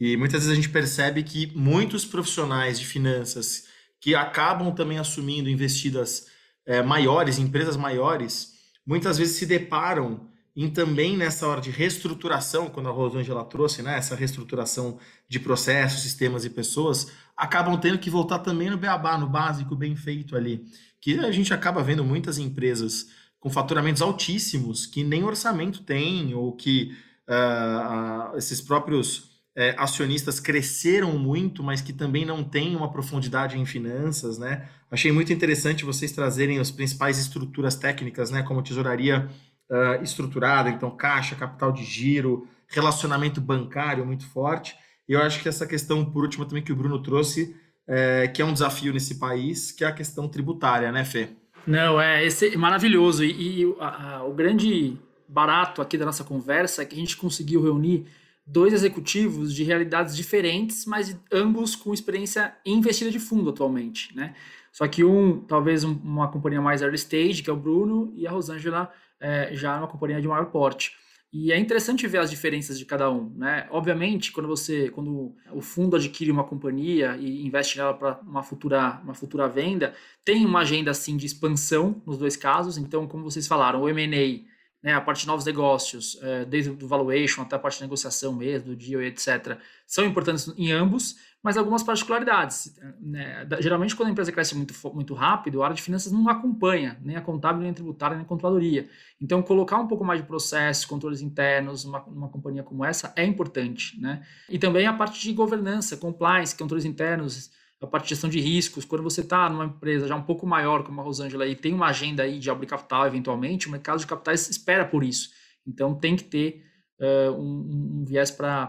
e 0.00 0.16
muitas 0.16 0.40
vezes 0.40 0.52
a 0.52 0.54
gente 0.54 0.70
percebe 0.70 1.22
que 1.22 1.52
muitos 1.54 2.04
profissionais 2.04 2.78
de 2.78 2.86
finanças 2.86 3.66
que 4.00 4.14
acabam 4.14 4.74
também 4.74 4.98
assumindo 4.98 5.50
investidas 5.50 6.26
é, 6.68 6.82
maiores, 6.82 7.38
empresas 7.38 7.78
maiores, 7.78 8.52
muitas 8.86 9.16
vezes 9.16 9.36
se 9.36 9.46
deparam 9.46 10.28
em 10.54 10.68
também 10.68 11.16
nessa 11.16 11.48
hora 11.48 11.62
de 11.62 11.70
reestruturação, 11.70 12.68
quando 12.68 12.90
a 12.90 12.92
Rosângela 12.92 13.42
trouxe, 13.44 13.80
né, 13.80 13.96
essa 13.96 14.14
reestruturação 14.14 14.98
de 15.26 15.40
processos, 15.40 16.02
sistemas 16.02 16.44
e 16.44 16.50
pessoas, 16.50 17.10
acabam 17.34 17.80
tendo 17.80 17.98
que 17.98 18.10
voltar 18.10 18.40
também 18.40 18.68
no 18.68 18.76
beabá, 18.76 19.16
no 19.16 19.28
básico, 19.28 19.74
bem 19.74 19.96
feito 19.96 20.36
ali. 20.36 20.66
Que 21.00 21.18
a 21.20 21.30
gente 21.30 21.54
acaba 21.54 21.82
vendo 21.82 22.04
muitas 22.04 22.38
empresas 22.38 23.06
com 23.40 23.48
faturamentos 23.48 24.02
altíssimos 24.02 24.84
que 24.84 25.02
nem 25.02 25.24
orçamento 25.24 25.82
tem, 25.84 26.34
ou 26.34 26.52
que 26.54 26.94
uh, 27.28 28.36
esses 28.36 28.60
próprios 28.60 29.27
uh, 29.58 29.74
acionistas 29.76 30.38
cresceram 30.38 31.18
muito, 31.18 31.62
mas 31.64 31.80
que 31.80 31.92
também 31.92 32.24
não 32.24 32.44
têm 32.44 32.76
uma 32.76 32.90
profundidade 32.90 33.58
em 33.58 33.66
finanças, 33.66 34.38
né? 34.38 34.68
Achei 34.88 35.10
muito 35.10 35.32
interessante 35.32 35.84
vocês 35.84 36.12
trazerem 36.12 36.60
as 36.60 36.70
principais 36.70 37.18
estruturas 37.18 37.74
técnicas, 37.74 38.30
né, 38.30 38.42
como 38.42 38.62
tesouraria 38.62 39.28
uh, 39.68 40.02
estruturada, 40.02 40.70
então 40.70 40.90
caixa, 40.90 41.34
capital 41.34 41.72
de 41.72 41.84
giro, 41.84 42.48
relacionamento 42.68 43.40
bancário 43.40 44.06
muito 44.06 44.26
forte. 44.26 44.76
E 45.08 45.12
eu 45.12 45.22
acho 45.22 45.42
que 45.42 45.48
essa 45.48 45.66
questão, 45.66 46.04
por 46.04 46.22
último, 46.22 46.44
também 46.44 46.62
que 46.62 46.72
o 46.72 46.76
Bruno 46.76 47.02
trouxe, 47.02 47.56
é, 47.86 48.28
que 48.28 48.42
é 48.42 48.44
um 48.44 48.52
desafio 48.52 48.92
nesse 48.92 49.18
país, 49.18 49.72
que 49.72 49.82
é 49.82 49.86
a 49.86 49.92
questão 49.92 50.28
tributária, 50.28 50.92
né, 50.92 51.02
Fê? 51.02 51.30
Não, 51.66 51.98
é 51.98 52.24
esse, 52.24 52.54
maravilhoso. 52.58 53.24
E, 53.24 53.62
e 53.62 53.76
a, 53.80 54.16
a, 54.16 54.24
o 54.24 54.34
grande 54.34 54.98
barato 55.26 55.80
aqui 55.80 55.96
da 55.96 56.04
nossa 56.04 56.24
conversa 56.24 56.82
é 56.82 56.84
que 56.84 56.94
a 56.94 56.98
gente 56.98 57.16
conseguiu 57.16 57.62
reunir 57.62 58.06
dois 58.48 58.72
executivos 58.72 59.54
de 59.54 59.62
realidades 59.62 60.16
diferentes, 60.16 60.86
mas 60.86 61.16
ambos 61.30 61.76
com 61.76 61.92
experiência 61.92 62.54
investida 62.64 63.10
de 63.10 63.20
fundo 63.20 63.50
atualmente, 63.50 64.16
né? 64.16 64.34
Só 64.72 64.86
que 64.88 65.04
um, 65.04 65.40
talvez 65.40 65.84
um, 65.84 65.92
uma 66.02 66.28
companhia 66.28 66.60
mais 66.60 66.80
early 66.80 66.96
stage, 66.96 67.42
que 67.42 67.50
é 67.50 67.52
o 67.52 67.56
Bruno, 67.56 68.12
e 68.16 68.26
a 68.26 68.30
Rosângela 68.30 68.90
é, 69.20 69.50
já 69.52 69.74
é 69.74 69.78
uma 69.78 69.88
companhia 69.88 70.20
de 70.20 70.28
maior 70.28 70.46
porte. 70.46 70.92
E 71.30 71.52
é 71.52 71.58
interessante 71.58 72.06
ver 72.06 72.18
as 72.18 72.30
diferenças 72.30 72.78
de 72.78 72.86
cada 72.86 73.10
um, 73.10 73.30
né? 73.36 73.68
Obviamente, 73.70 74.32
quando 74.32 74.46
você, 74.46 74.88
quando 74.90 75.34
o 75.52 75.60
fundo 75.60 75.94
adquire 75.96 76.30
uma 76.30 76.44
companhia 76.44 77.18
e 77.20 77.46
investe 77.46 77.76
nela 77.76 77.92
para 77.92 78.18
uma 78.22 78.42
futura, 78.42 78.98
uma 79.04 79.12
futura 79.12 79.46
venda, 79.46 79.94
tem 80.24 80.46
uma 80.46 80.60
agenda 80.60 80.90
assim 80.90 81.18
de 81.18 81.26
expansão 81.26 82.00
nos 82.06 82.16
dois 82.16 82.34
casos. 82.34 82.78
Então, 82.78 83.06
como 83.06 83.24
vocês 83.24 83.46
falaram, 83.46 83.82
o 83.82 83.88
M&A, 83.90 84.40
né, 84.82 84.94
a 84.94 85.00
parte 85.00 85.22
de 85.22 85.26
novos 85.26 85.44
negócios, 85.44 86.18
é, 86.22 86.44
desde 86.44 86.70
o 86.70 86.88
valuation 86.88 87.42
até 87.42 87.56
a 87.56 87.58
parte 87.58 87.76
de 87.76 87.82
negociação 87.82 88.32
mesmo, 88.32 88.68
do 88.68 88.76
deal, 88.76 89.02
etc., 89.02 89.58
são 89.86 90.04
importantes 90.04 90.52
em 90.56 90.70
ambos 90.72 91.16
mas 91.42 91.56
algumas 91.56 91.82
particularidades. 91.82 92.76
Né? 93.00 93.46
Geralmente, 93.60 93.94
quando 93.94 94.08
a 94.08 94.12
empresa 94.12 94.32
cresce 94.32 94.56
muito, 94.56 94.74
muito 94.92 95.14
rápido, 95.14 95.62
a 95.62 95.66
área 95.66 95.76
de 95.76 95.82
finanças 95.82 96.10
não 96.10 96.28
acompanha, 96.28 96.98
nem 97.02 97.16
a 97.16 97.20
contábil, 97.20 97.62
nem 97.62 97.70
a 97.70 97.74
tributária, 97.74 98.16
nem 98.16 98.24
a 98.24 98.28
controladoria. 98.28 98.88
Então, 99.20 99.40
colocar 99.40 99.78
um 99.78 99.86
pouco 99.86 100.04
mais 100.04 100.20
de 100.20 100.26
processos, 100.26 100.84
controles 100.84 101.20
internos, 101.20 101.84
uma, 101.84 102.02
uma 102.04 102.28
companhia 102.28 102.62
como 102.62 102.84
essa 102.84 103.12
é 103.16 103.24
importante. 103.24 103.98
Né? 104.00 104.22
E 104.48 104.58
também 104.58 104.86
a 104.86 104.92
parte 104.92 105.20
de 105.20 105.32
governança, 105.32 105.96
compliance, 105.96 106.56
controles 106.56 106.84
internos, 106.84 107.50
a 107.80 107.86
parte 107.86 108.04
de 108.04 108.10
gestão 108.10 108.28
de 108.28 108.40
riscos. 108.40 108.84
Quando 108.84 109.02
você 109.02 109.20
está 109.20 109.48
numa 109.48 109.66
empresa 109.66 110.08
já 110.08 110.16
um 110.16 110.22
pouco 110.22 110.46
maior, 110.46 110.82
como 110.82 111.00
a 111.00 111.04
Rosângela, 111.04 111.46
e 111.46 111.54
tem 111.54 111.72
uma 111.72 111.86
agenda 111.86 112.22
aí 112.22 112.38
de 112.38 112.50
abrir 112.50 112.66
capital, 112.66 113.06
eventualmente, 113.06 113.68
o 113.68 113.70
mercado 113.70 114.00
de 114.00 114.06
capitais 114.06 114.48
espera 114.48 114.84
por 114.84 115.04
isso. 115.04 115.30
Então, 115.66 115.94
tem 115.94 116.16
que 116.16 116.24
ter 116.24 116.64
uh, 117.00 117.32
um, 117.32 118.00
um 118.00 118.04
viés 118.04 118.30
para 118.30 118.66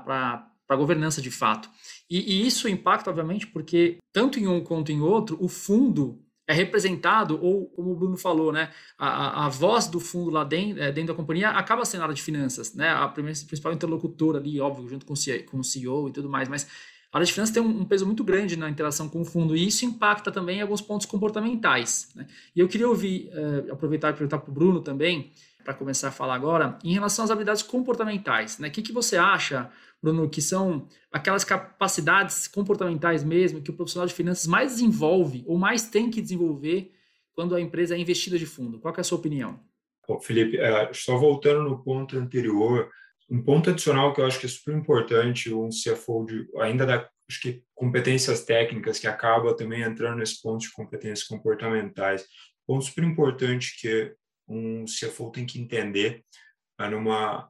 para 0.69 0.77
governança 0.77 1.19
de 1.19 1.31
fato. 1.31 1.67
E, 2.07 2.19
e, 2.19 2.45
isso 2.45 2.69
impacta, 2.69 3.09
obviamente, 3.09 3.47
porque 3.47 3.97
tanto 4.13 4.39
em 4.39 4.45
um 4.45 4.63
quanto 4.63 4.91
em 4.91 5.01
outro, 5.01 5.35
o 5.41 5.47
fundo 5.47 6.23
é 6.47 6.53
representado, 6.53 7.43
ou 7.43 7.67
como 7.69 7.91
o 7.91 7.95
Bruno 7.95 8.15
falou, 8.15 8.51
né, 8.51 8.71
a, 8.95 9.45
a 9.45 9.49
voz 9.49 9.87
do 9.87 9.99
fundo 9.99 10.29
lá 10.29 10.43
dentro, 10.43 10.81
é, 10.81 10.91
dentro 10.91 11.13
da 11.13 11.17
companhia 11.17 11.49
acaba 11.49 11.85
sendo 11.85 12.01
a 12.01 12.03
área 12.03 12.15
de 12.15 12.21
finanças, 12.21 12.75
né, 12.75 12.89
a 12.89 13.07
principal 13.07 13.73
interlocutora 13.73 14.37
ali, 14.37 14.59
óbvio, 14.59 14.87
junto 14.87 15.07
com 15.07 15.13
o, 15.13 15.17
CEO, 15.17 15.43
com 15.45 15.59
o 15.59 15.63
CEO 15.63 16.09
e 16.09 16.11
tudo 16.11 16.29
mais, 16.29 16.47
mas 16.47 16.67
a 17.11 17.17
área 17.17 17.25
de 17.25 17.33
finanças 17.33 17.53
tem 17.53 17.61
um, 17.63 17.85
peso 17.85 18.05
muito 18.05 18.23
grande 18.23 18.55
na 18.55 18.69
interação 18.69 19.09
com 19.09 19.21
o 19.21 19.25
fundo 19.25 19.55
e 19.55 19.67
isso 19.67 19.83
impacta 19.83 20.31
também 20.31 20.61
alguns 20.61 20.81
pontos 20.81 21.07
comportamentais. 21.07 22.11
Né? 22.15 22.27
E 22.55 22.59
eu 22.59 22.67
queria 22.67 22.87
ouvir, 22.87 23.31
uh, 23.33 23.73
aproveitar 23.73 24.09
e 24.09 24.13
perguntar 24.13 24.37
para 24.39 24.51
o 24.51 24.53
Bruno 24.53 24.81
também, 24.81 25.31
para 25.63 25.73
começar 25.73 26.09
a 26.09 26.11
falar 26.11 26.35
agora, 26.35 26.77
em 26.83 26.93
relação 26.93 27.25
às 27.25 27.31
habilidades 27.31 27.63
comportamentais. 27.63 28.59
Né? 28.59 28.67
O 28.67 28.71
que, 28.71 28.81
que 28.81 28.93
você 28.93 29.17
acha 29.17 29.71
Bruno, 30.01 30.29
que 30.29 30.41
são 30.41 30.87
aquelas 31.11 31.43
capacidades 31.43 32.47
comportamentais 32.47 33.23
mesmo 33.23 33.61
que 33.61 33.69
o 33.69 33.73
profissional 33.73 34.07
de 34.07 34.13
finanças 34.13 34.47
mais 34.47 34.73
desenvolve 34.73 35.43
ou 35.45 35.57
mais 35.57 35.89
tem 35.89 36.09
que 36.09 36.21
desenvolver 36.21 36.91
quando 37.33 37.55
a 37.55 37.61
empresa 37.61 37.95
é 37.95 37.99
investida 37.99 38.37
de 38.37 38.45
fundo. 38.45 38.79
Qual 38.79 38.93
é 38.95 39.01
a 39.01 39.03
sua 39.03 39.17
opinião? 39.17 39.59
Bom, 40.07 40.19
Felipe, 40.19 40.57
é, 40.57 40.91
só 40.93 41.17
voltando 41.17 41.63
no 41.63 41.83
ponto 41.83 42.17
anterior, 42.17 42.89
um 43.29 43.41
ponto 43.43 43.69
adicional 43.69 44.13
que 44.13 44.21
eu 44.21 44.25
acho 44.25 44.39
que 44.39 44.45
é 44.45 44.49
super 44.49 44.75
importante, 44.75 45.53
um 45.53 45.69
CFO 45.69 46.25
de, 46.25 46.47
ainda 46.59 46.85
da 46.85 47.09
acho 47.29 47.41
que 47.41 47.63
competências 47.75 48.43
técnicas 48.43 48.97
que 48.97 49.05
acaba 49.05 49.55
também 49.55 49.83
entrando 49.83 50.17
nesse 50.17 50.41
ponto 50.41 50.61
de 50.61 50.71
competências 50.71 51.27
comportamentais. 51.27 52.25
Ponto 52.65 52.83
super 52.83 53.03
importante 53.03 53.79
que 53.79 54.15
um 54.47 54.85
CFO 54.85 55.31
tem 55.31 55.45
que 55.45 55.61
entender 55.61 56.23
numa 56.89 57.47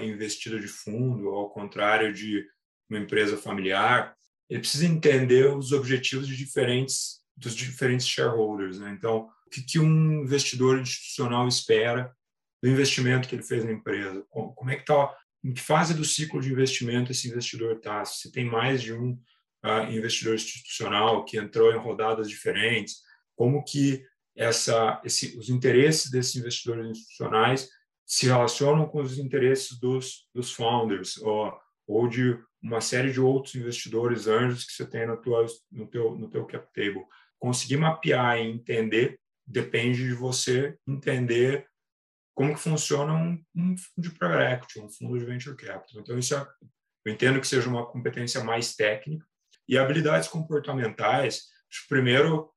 investida 0.00 0.58
de 0.58 0.68
fundo, 0.68 1.28
ao 1.28 1.50
contrário 1.50 2.12
de 2.12 2.46
uma 2.88 2.98
empresa 2.98 3.36
familiar, 3.36 4.16
ele 4.48 4.60
precisa 4.60 4.86
entender 4.86 5.54
os 5.54 5.70
objetivos 5.70 6.26
de 6.26 6.36
diferentes 6.36 7.20
dos 7.36 7.54
diferentes 7.54 8.06
shareholders. 8.06 8.78
Né? 8.78 8.94
Então, 8.96 9.28
o 9.46 9.50
que, 9.50 9.62
que 9.62 9.78
um 9.78 10.22
investidor 10.22 10.78
institucional 10.78 11.46
espera 11.48 12.14
do 12.62 12.68
investimento 12.68 13.28
que 13.28 13.34
ele 13.34 13.42
fez 13.42 13.64
na 13.64 13.72
empresa? 13.72 14.24
Como 14.30 14.70
é 14.70 14.76
que 14.76 14.82
está? 14.82 15.14
Em 15.42 15.52
que 15.52 15.60
fase 15.60 15.94
do 15.94 16.04
ciclo 16.04 16.40
de 16.40 16.52
investimento 16.52 17.12
esse 17.12 17.28
investidor 17.28 17.76
está? 17.76 18.04
Se 18.04 18.30
tem 18.30 18.44
mais 18.44 18.82
de 18.82 18.92
um 18.92 19.18
uh, 19.64 19.90
investidor 19.90 20.34
institucional 20.34 21.24
que 21.24 21.38
entrou 21.38 21.72
em 21.72 21.78
rodadas 21.78 22.28
diferentes, 22.28 22.96
como 23.34 23.64
que 23.64 24.04
essa, 24.36 25.00
esse, 25.04 25.36
os 25.38 25.48
interesses 25.48 26.10
desses 26.10 26.36
investidores 26.36 26.86
institucionais 26.86 27.68
se 28.06 28.26
relacionam 28.26 28.86
com 28.86 29.00
os 29.00 29.18
interesses 29.18 29.78
dos, 29.78 30.26
dos 30.34 30.52
founders 30.52 31.16
ou, 31.18 31.52
ou 31.86 32.08
de 32.08 32.38
uma 32.62 32.80
série 32.80 33.12
de 33.12 33.20
outros 33.20 33.54
investidores 33.54 34.26
anjos 34.26 34.64
que 34.64 34.72
você 34.72 34.86
tem 34.86 35.06
tua, 35.22 35.46
no, 35.70 35.86
teu, 35.86 36.16
no 36.16 36.28
teu 36.28 36.44
cap 36.44 36.66
table. 36.74 37.04
Conseguir 37.38 37.76
mapear 37.76 38.38
e 38.38 38.50
entender 38.50 39.18
depende 39.46 40.06
de 40.06 40.14
você 40.14 40.76
entender 40.86 41.66
como 42.34 42.54
que 42.54 42.60
funciona 42.60 43.12
um, 43.12 43.42
um 43.54 43.76
fundo 43.76 44.08
de 44.08 44.10
private 44.10 44.54
equity, 44.54 44.80
um 44.80 44.90
fundo 44.90 45.18
de 45.18 45.24
venture 45.24 45.56
capital. 45.56 46.00
Então, 46.00 46.18
isso 46.18 46.34
é, 46.34 46.46
eu 47.04 47.12
entendo 47.12 47.40
que 47.40 47.46
seja 47.46 47.68
uma 47.68 47.86
competência 47.86 48.42
mais 48.42 48.74
técnica. 48.74 49.26
E 49.68 49.78
habilidades 49.78 50.28
comportamentais, 50.28 51.44
primeiro, 51.88 52.50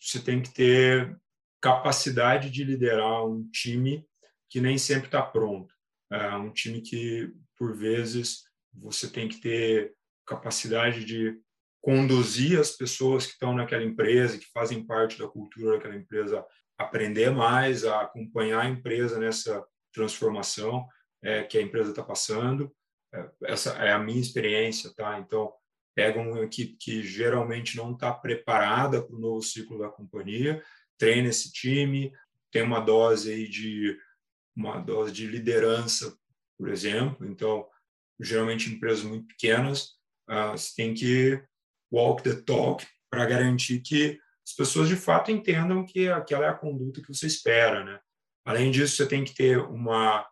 você 0.00 0.20
tem 0.20 0.40
que 0.40 0.52
ter 0.52 1.16
capacidade 1.60 2.50
de 2.50 2.64
liderar 2.64 3.26
um 3.26 3.48
time 3.50 4.06
que 4.48 4.60
nem 4.60 4.78
sempre 4.78 5.06
está 5.06 5.22
pronto. 5.22 5.74
É 6.10 6.34
um 6.36 6.52
time 6.52 6.80
que, 6.80 7.32
por 7.58 7.76
vezes, 7.76 8.44
você 8.72 9.08
tem 9.08 9.28
que 9.28 9.40
ter 9.40 9.94
capacidade 10.26 11.04
de 11.04 11.38
conduzir 11.82 12.58
as 12.58 12.72
pessoas 12.72 13.26
que 13.26 13.32
estão 13.32 13.54
naquela 13.54 13.84
empresa, 13.84 14.38
que 14.38 14.50
fazem 14.52 14.84
parte 14.84 15.18
da 15.18 15.28
cultura 15.28 15.76
daquela 15.76 15.96
empresa, 15.96 16.44
aprender 16.78 17.30
mais, 17.30 17.84
a 17.84 18.02
acompanhar 18.02 18.62
a 18.62 18.68
empresa 18.68 19.18
nessa 19.18 19.64
transformação 19.92 20.86
é, 21.22 21.42
que 21.42 21.58
a 21.58 21.62
empresa 21.62 21.90
está 21.90 22.02
passando. 22.02 22.74
É, 23.14 23.30
essa 23.44 23.70
é 23.82 23.92
a 23.92 23.98
minha 23.98 24.20
experiência, 24.20 24.92
tá? 24.94 25.18
Então, 25.18 25.52
pega 25.94 26.20
uma 26.20 26.40
equipe 26.40 26.76
que 26.78 27.02
geralmente 27.02 27.76
não 27.76 27.92
está 27.92 28.12
preparada 28.12 29.02
para 29.02 29.16
o 29.16 29.18
novo 29.18 29.42
ciclo 29.42 29.78
da 29.78 29.88
companhia, 29.88 30.62
treina 30.98 31.28
esse 31.28 31.50
time, 31.50 32.12
tem 32.52 32.62
uma 32.62 32.80
dose 32.80 33.32
aí 33.32 33.48
de 33.48 33.98
uma 34.54 34.78
dose 34.78 35.12
de 35.12 35.26
liderança, 35.26 36.16
por 36.58 36.68
exemplo. 36.68 37.26
Então, 37.26 37.66
geralmente 38.20 38.70
empresas 38.70 39.04
muito 39.04 39.26
pequenas, 39.28 39.96
uh, 40.28 40.52
você 40.52 40.74
tem 40.76 40.94
que 40.94 41.42
walk 41.92 42.22
the 42.22 42.34
talk 42.42 42.86
para 43.10 43.26
garantir 43.26 43.80
que 43.80 44.18
as 44.46 44.52
pessoas 44.54 44.88
de 44.88 44.94
fato 44.94 45.30
entendam 45.30 45.84
que 45.84 46.08
aquela 46.08 46.46
é 46.46 46.48
a 46.48 46.54
conduta 46.54 47.02
que 47.02 47.12
você 47.12 47.26
espera, 47.26 47.84
né? 47.84 47.98
Além 48.44 48.70
disso, 48.70 48.96
você 48.96 49.06
tem 49.06 49.24
que 49.24 49.34
ter 49.34 49.58
uma, 49.58 50.24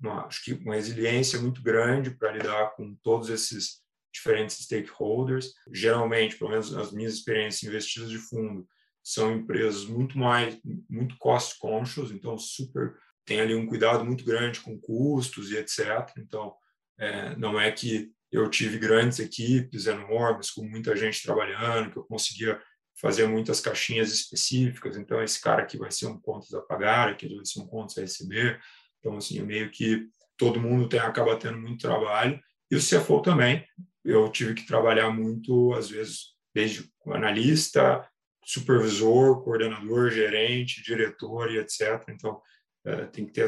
uma 0.00 0.24
acho 0.26 0.42
que 0.42 0.54
uma 0.54 0.74
resiliência 0.74 1.38
muito 1.38 1.62
grande 1.62 2.10
para 2.10 2.32
lidar 2.32 2.70
com 2.74 2.94
todos 3.02 3.28
esses 3.28 3.82
diferentes 4.12 4.56
stakeholders. 4.64 5.52
Geralmente, 5.70 6.36
pelo 6.36 6.50
menos 6.50 6.72
nas 6.72 6.90
minhas 6.90 7.12
experiências 7.12 7.62
investidas 7.62 8.10
de 8.10 8.18
fundo, 8.18 8.66
são 9.04 9.34
empresas 9.34 9.84
muito 9.84 10.16
mais 10.16 10.58
muito 10.88 11.16
cost 11.18 11.58
conscious, 11.58 12.10
então 12.10 12.38
super 12.38 12.94
tem 13.26 13.40
ali 13.40 13.54
um 13.54 13.66
cuidado 13.66 14.04
muito 14.04 14.24
grande 14.24 14.60
com 14.60 14.80
custos 14.80 15.50
e 15.50 15.56
etc. 15.56 16.10
Então, 16.16 16.54
é, 16.98 17.36
não 17.36 17.60
é 17.60 17.70
que 17.70 18.10
eu 18.32 18.48
tive 18.48 18.78
grandes 18.78 19.18
equipes 19.18 19.86
enormes, 19.86 20.50
com 20.50 20.64
muita 20.64 20.96
gente 20.96 21.22
trabalhando, 21.22 21.90
que 21.90 21.98
eu 21.98 22.04
conseguia 22.04 22.60
fazer 23.00 23.26
muitas 23.26 23.60
caixinhas 23.60 24.12
específicas. 24.12 24.96
Então, 24.96 25.22
esse 25.22 25.40
cara 25.40 25.62
aqui 25.62 25.78
vai 25.78 25.90
ser 25.90 26.06
um 26.06 26.20
contas 26.20 26.52
a 26.52 26.60
pagar, 26.60 27.08
aquele 27.08 27.36
vai 27.36 27.44
ser 27.44 27.60
um 27.60 27.66
contas 27.66 27.96
a 27.96 28.02
receber. 28.02 28.60
Então, 28.98 29.16
assim, 29.16 29.40
meio 29.40 29.70
que 29.70 30.06
todo 30.36 30.60
mundo 30.60 30.88
tem, 30.88 31.00
acaba 31.00 31.38
tendo 31.38 31.58
muito 31.58 31.80
trabalho. 31.80 32.38
E 32.70 32.76
o 32.76 32.80
CFO 32.80 33.22
também. 33.22 33.64
Eu 34.04 34.30
tive 34.30 34.54
que 34.54 34.66
trabalhar 34.66 35.10
muito, 35.10 35.74
às 35.74 35.90
vezes, 35.90 36.34
desde 36.54 36.90
analista, 37.08 38.06
supervisor, 38.44 39.42
coordenador, 39.42 40.10
gerente, 40.10 40.82
diretor 40.82 41.50
e 41.50 41.58
etc. 41.58 42.02
Então, 42.08 42.40
é, 42.84 43.06
tem 43.06 43.26
que 43.26 43.32
ter 43.32 43.46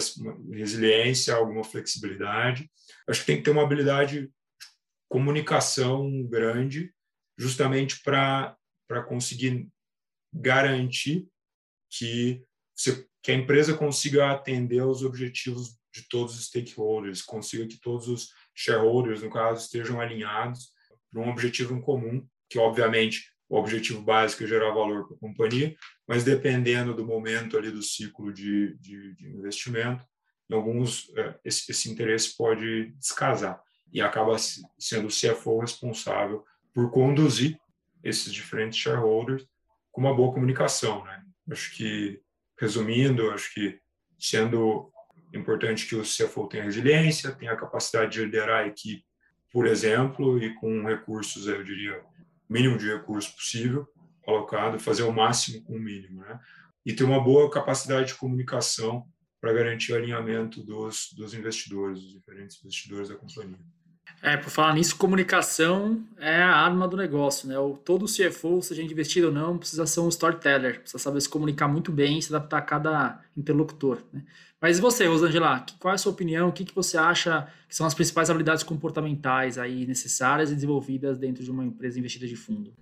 resiliência, 0.51 1.35
alguma 1.35 1.65
flexibilidade. 1.65 2.71
Acho 3.09 3.21
que 3.21 3.27
tem 3.27 3.37
que 3.37 3.43
ter 3.43 3.51
uma 3.51 3.63
habilidade 3.63 4.23
de 4.23 4.31
comunicação 5.09 6.23
grande, 6.25 6.93
justamente 7.39 8.03
para 8.03 8.57
conseguir 9.01 9.69
garantir 10.33 11.29
que, 11.89 12.43
você, 12.75 13.07
que 13.23 13.31
a 13.31 13.35
empresa 13.35 13.77
consiga 13.77 14.33
atender 14.33 14.81
aos 14.81 15.03
objetivos 15.03 15.79
de 15.95 16.09
todos 16.09 16.35
os 16.35 16.47
stakeholders, 16.47 17.23
consiga 17.23 17.67
que 17.67 17.79
todos 17.81 18.09
os 18.09 18.31
shareholders, 18.55 19.23
no 19.23 19.31
caso, 19.31 19.63
estejam 19.63 20.01
alinhados 20.01 20.73
para 21.11 21.21
um 21.21 21.31
objetivo 21.31 21.75
em 21.75 21.81
comum, 21.81 22.27
que, 22.49 22.59
obviamente, 22.59 23.31
o 23.49 23.57
objetivo 23.59 24.01
básico 24.01 24.45
é 24.45 24.47
gerar 24.47 24.73
valor 24.73 25.07
para 25.07 25.17
a 25.17 25.21
companhia, 25.21 25.77
mas 26.09 26.25
dependendo 26.25 26.95
do 26.95 27.07
momento 27.07 27.59
ali 27.59 27.71
do 27.71 27.83
ciclo 27.83 28.33
de, 28.33 28.75
de, 28.79 29.15
de 29.15 29.29
investimento, 29.29 30.03
em 30.51 30.55
alguns 30.55 31.13
é, 31.17 31.39
esse, 31.45 31.71
esse, 31.71 31.91
interesse 31.91 32.35
pode 32.35 32.93
descasar 32.93 33.63
e 33.93 34.01
acaba 34.01 34.37
sendo 34.79 35.09
o 35.09 35.11
CFO 35.11 35.61
responsável 35.61 36.43
por 36.73 36.91
conduzir 36.91 37.59
esses 38.03 38.33
diferentes 38.33 38.79
shareholders 38.79 39.47
com 39.91 40.01
uma 40.01 40.15
boa 40.15 40.33
comunicação, 40.33 41.05
né? 41.05 41.23
Acho 41.51 41.75
que 41.77 42.21
resumindo, 42.59 43.31
acho 43.31 43.53
que 43.53 43.79
sendo 44.19 44.91
importante 45.35 45.87
que 45.87 45.97
o 45.97 46.03
CFO 46.03 46.47
tenha 46.49 46.65
resiliência, 46.65 47.33
tenha 47.33 47.53
a 47.53 47.57
capacidade 47.57 48.13
de 48.13 48.25
liderar 48.25 48.65
a 48.65 48.67
equipe, 48.67 49.05
por 49.51 49.67
exemplo, 49.67 50.43
e 50.43 50.55
com 50.55 50.85
recursos, 50.85 51.47
eu 51.47 51.63
diria, 51.63 52.03
mínimo 52.49 52.79
de 52.79 52.91
recurso 52.91 53.35
possível 53.35 53.87
colocado, 54.23 54.79
fazer 54.79 55.03
o 55.03 55.13
máximo 55.13 55.63
com 55.65 55.77
o 55.77 55.81
mínimo, 55.81 56.21
né? 56.21 56.39
E 56.87 56.93
ter 56.93 57.05
uma 57.05 57.23
boa 57.23 57.51
capacidade 57.51 58.09
de 58.09 58.15
comunicação 58.15 59.07
para 59.41 59.53
garantir 59.53 59.93
o 59.93 59.97
alinhamento 59.97 60.63
dos, 60.63 61.13
dos 61.17 61.35
investidores, 61.35 62.01
dos 62.01 62.13
diferentes 62.13 62.59
investidores 62.61 63.09
da 63.09 63.17
companhia. 63.17 63.59
É, 64.23 64.37
por 64.37 64.51
falar 64.51 64.75
nisso, 64.75 64.97
comunicação 64.97 66.07
é 66.21 66.37
a 66.37 66.55
arma 66.55 66.87
do 66.87 66.97
negócio, 66.97 67.49
né? 67.49 67.59
O, 67.59 67.77
todo 67.77 68.07
CFO, 68.07 68.63
seja 68.63 68.81
investido 68.81 69.27
ou 69.27 69.33
não, 69.33 69.59
precisa 69.59 69.85
ser 69.85 69.99
um 69.99 70.09
storyteller, 70.09 70.79
precisa 70.79 71.03
saber 71.03 71.21
se 71.21 71.29
comunicar 71.29 71.67
muito 71.67 71.91
bem 71.91 72.21
se 72.21 72.33
adaptar 72.33 72.59
a 72.59 72.63
cada 72.63 73.21
interlocutor. 73.37 74.01
Né? 74.13 74.23
Mas 74.61 74.79
e 74.79 74.81
você, 74.81 75.07
Rosângela, 75.07 75.67
qual 75.81 75.91
é 75.91 75.97
a 75.97 75.99
sua 75.99 76.13
opinião? 76.13 76.49
O 76.49 76.53
que, 76.53 76.65
que 76.65 76.75
você 76.75 76.97
acha 76.97 77.49
que 77.69 77.75
são 77.75 77.85
as 77.85 77.95
principais 77.95 78.31
habilidades 78.31 78.63
comportamentais 78.63 79.59
aí 79.59 79.85
necessárias 79.89 80.53
e 80.53 80.55
desenvolvidas 80.55 81.19
dentro 81.19 81.43
de 81.43 81.51
uma 81.51 81.65
empresa 81.65 81.99
investida 81.99 82.29
de 82.29 82.37
fundo? 82.37 82.73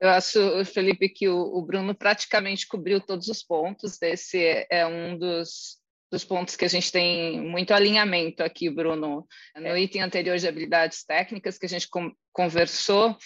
Eu 0.00 0.10
acho, 0.10 0.64
Felipe, 0.64 1.08
que 1.08 1.28
o, 1.28 1.38
o 1.38 1.62
Bruno 1.62 1.94
praticamente 1.94 2.66
cobriu 2.66 3.00
todos 3.00 3.28
os 3.28 3.40
pontos. 3.40 4.02
Esse 4.02 4.66
é 4.68 4.84
um 4.84 5.16
dos, 5.16 5.77
dos 6.10 6.24
pontos 6.24 6.56
que 6.56 6.64
a 6.64 6.68
gente 6.68 6.90
tem 6.90 7.40
muito 7.40 7.72
alinhamento 7.72 8.42
aqui, 8.42 8.70
Bruno. 8.70 9.26
No 9.56 9.76
item 9.76 10.02
anterior 10.02 10.38
de 10.38 10.48
habilidades 10.48 11.04
técnicas 11.04 11.58
que 11.58 11.66
a 11.66 11.68
gente 11.68 11.88
conversou, 12.32 13.16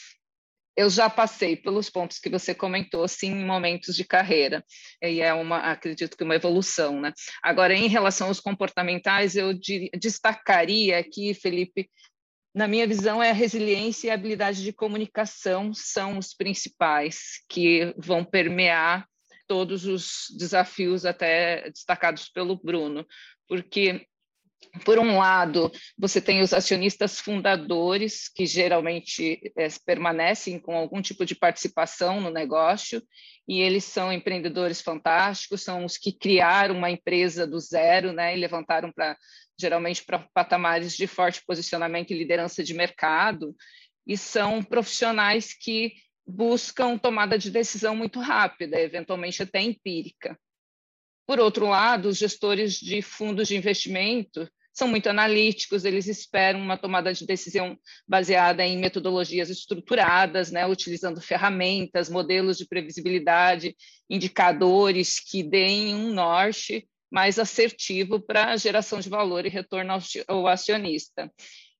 eu 0.76 0.88
já 0.88 1.08
passei 1.08 1.54
pelos 1.54 1.90
pontos 1.90 2.18
que 2.18 2.30
você 2.30 2.54
comentou, 2.54 3.06
sim, 3.06 3.30
em 3.30 3.44
momentos 3.44 3.94
de 3.94 4.04
carreira, 4.04 4.64
e 5.02 5.20
é 5.20 5.32
uma, 5.34 5.58
acredito 5.58 6.16
que 6.16 6.24
uma 6.24 6.34
evolução, 6.34 7.00
né? 7.00 7.12
Agora, 7.42 7.74
em 7.74 7.88
relação 7.88 8.28
aos 8.28 8.40
comportamentais, 8.40 9.36
eu 9.36 9.52
destacaria 9.98 10.98
aqui, 10.98 11.34
Felipe, 11.34 11.90
na 12.54 12.68
minha 12.68 12.86
visão, 12.86 13.22
é 13.22 13.30
a 13.30 13.34
resiliência 13.34 14.08
e 14.08 14.10
a 14.10 14.14
habilidade 14.14 14.62
de 14.62 14.72
comunicação 14.72 15.72
são 15.72 16.18
os 16.18 16.34
principais 16.34 17.42
que 17.48 17.94
vão 17.96 18.24
permear 18.24 19.06
todos 19.52 19.84
os 19.84 20.28
desafios 20.38 21.04
até 21.04 21.68
destacados 21.68 22.26
pelo 22.26 22.56
Bruno, 22.56 23.06
porque 23.46 24.06
por 24.82 24.98
um 24.98 25.18
lado, 25.18 25.70
você 25.98 26.22
tem 26.22 26.40
os 26.40 26.54
acionistas 26.54 27.20
fundadores, 27.20 28.30
que 28.30 28.46
geralmente 28.46 29.52
é, 29.54 29.68
permanecem 29.84 30.58
com 30.58 30.74
algum 30.74 31.02
tipo 31.02 31.26
de 31.26 31.34
participação 31.34 32.18
no 32.18 32.30
negócio, 32.30 33.02
e 33.46 33.60
eles 33.60 33.84
são 33.84 34.10
empreendedores 34.10 34.80
fantásticos, 34.80 35.62
são 35.62 35.84
os 35.84 35.98
que 35.98 36.12
criaram 36.12 36.78
uma 36.78 36.90
empresa 36.90 37.46
do 37.46 37.60
zero, 37.60 38.10
né, 38.10 38.34
e 38.34 38.40
levantaram 38.40 38.90
para 38.90 39.18
geralmente 39.60 40.02
para 40.02 40.26
patamares 40.32 40.96
de 40.96 41.06
forte 41.06 41.42
posicionamento 41.46 42.10
e 42.10 42.18
liderança 42.18 42.64
de 42.64 42.72
mercado, 42.72 43.54
e 44.06 44.16
são 44.16 44.62
profissionais 44.62 45.52
que 45.52 45.92
buscam 46.26 46.96
tomada 46.98 47.38
de 47.38 47.50
decisão 47.50 47.96
muito 47.96 48.20
rápida, 48.20 48.80
eventualmente 48.80 49.42
até 49.42 49.61
empírica. 49.61 50.38
Por 51.26 51.38
outro 51.40 51.68
lado, 51.68 52.08
os 52.08 52.18
gestores 52.18 52.74
de 52.74 53.00
fundos 53.00 53.48
de 53.48 53.56
investimento 53.56 54.48
são 54.72 54.88
muito 54.88 55.08
analíticos, 55.08 55.85
eles 55.85 56.06
esperam 56.06 56.61
uma 56.61 56.78
tomada 56.78 57.12
de 57.12 57.26
decisão 57.26 57.78
baseada 58.08 58.64
em 58.64 58.78
metodologias 58.78 59.50
estruturadas, 59.50 60.50
né, 60.50 60.66
utilizando 60.66 61.20
ferramentas, 61.20 62.08
modelos 62.08 62.56
de 62.56 62.66
previsibilidade, 62.66 63.76
indicadores 64.08 65.20
que 65.20 65.42
deem 65.42 65.94
um 65.94 66.12
norte 66.12 66.88
mais 67.11 67.38
assertivo 67.38 68.18
para 68.18 68.52
a 68.52 68.56
geração 68.56 68.98
de 68.98 69.11
valor 69.11 69.44
e 69.44 69.50
retorno 69.50 69.92
ao 70.26 70.46
acionista. 70.46 71.30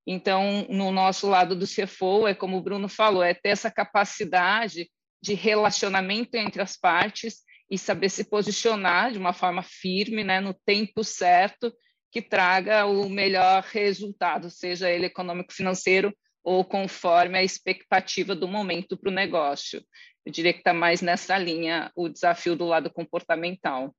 Então, 0.07 0.67
no 0.69 0.91
nosso 0.91 1.29
lado 1.29 1.55
do 1.55 1.67
CFO, 1.67 2.27
é 2.27 2.35
como 2.35 2.57
o 2.57 2.63
Bruno 2.63 2.89
falou, 2.89 3.23
é 3.23 3.35
ter 3.35 3.51
essa 3.51 3.71
capacidade 3.71 4.91
de 5.23 5.35
relacionamento 5.35 6.37
entre 6.37 6.61
as 6.61 6.77
partes 6.77 7.43
e 7.71 7.79
saber 7.79 8.09
se 8.09 8.25
posicionar 8.25 9.13
de 9.13 9.19
uma 9.19 9.33
forma 9.33 9.63
firme, 9.63 10.25
né, 10.25 10.41
no 10.41 10.53
tempo 10.53 11.05
certo, 11.05 11.73
que 12.11 12.21
traga 12.21 12.85
o 12.85 13.09
melhor 13.09 13.63
resultado, 13.63 14.51
seja 14.51 14.91
ele 14.91 15.07
econômico-financeiro 15.07 16.15
ou 16.45 16.65
conforme 16.65 17.39
a 17.39 17.43
expectativa 17.43 18.35
do 18.35 18.49
momento 18.49 18.99
para 18.99 19.09
o 19.09 19.15
negócio. 19.15 19.83
Eu 20.27 20.33
diria 20.33 20.53
que 20.53 20.59
está 20.59 20.75
mais 20.75 21.01
nessa 21.01 21.39
linha 21.39 21.91
o 21.97 22.09
desafio 22.09 22.55
do 22.55 22.67
lado 22.67 22.91
comportamental. 22.91 23.95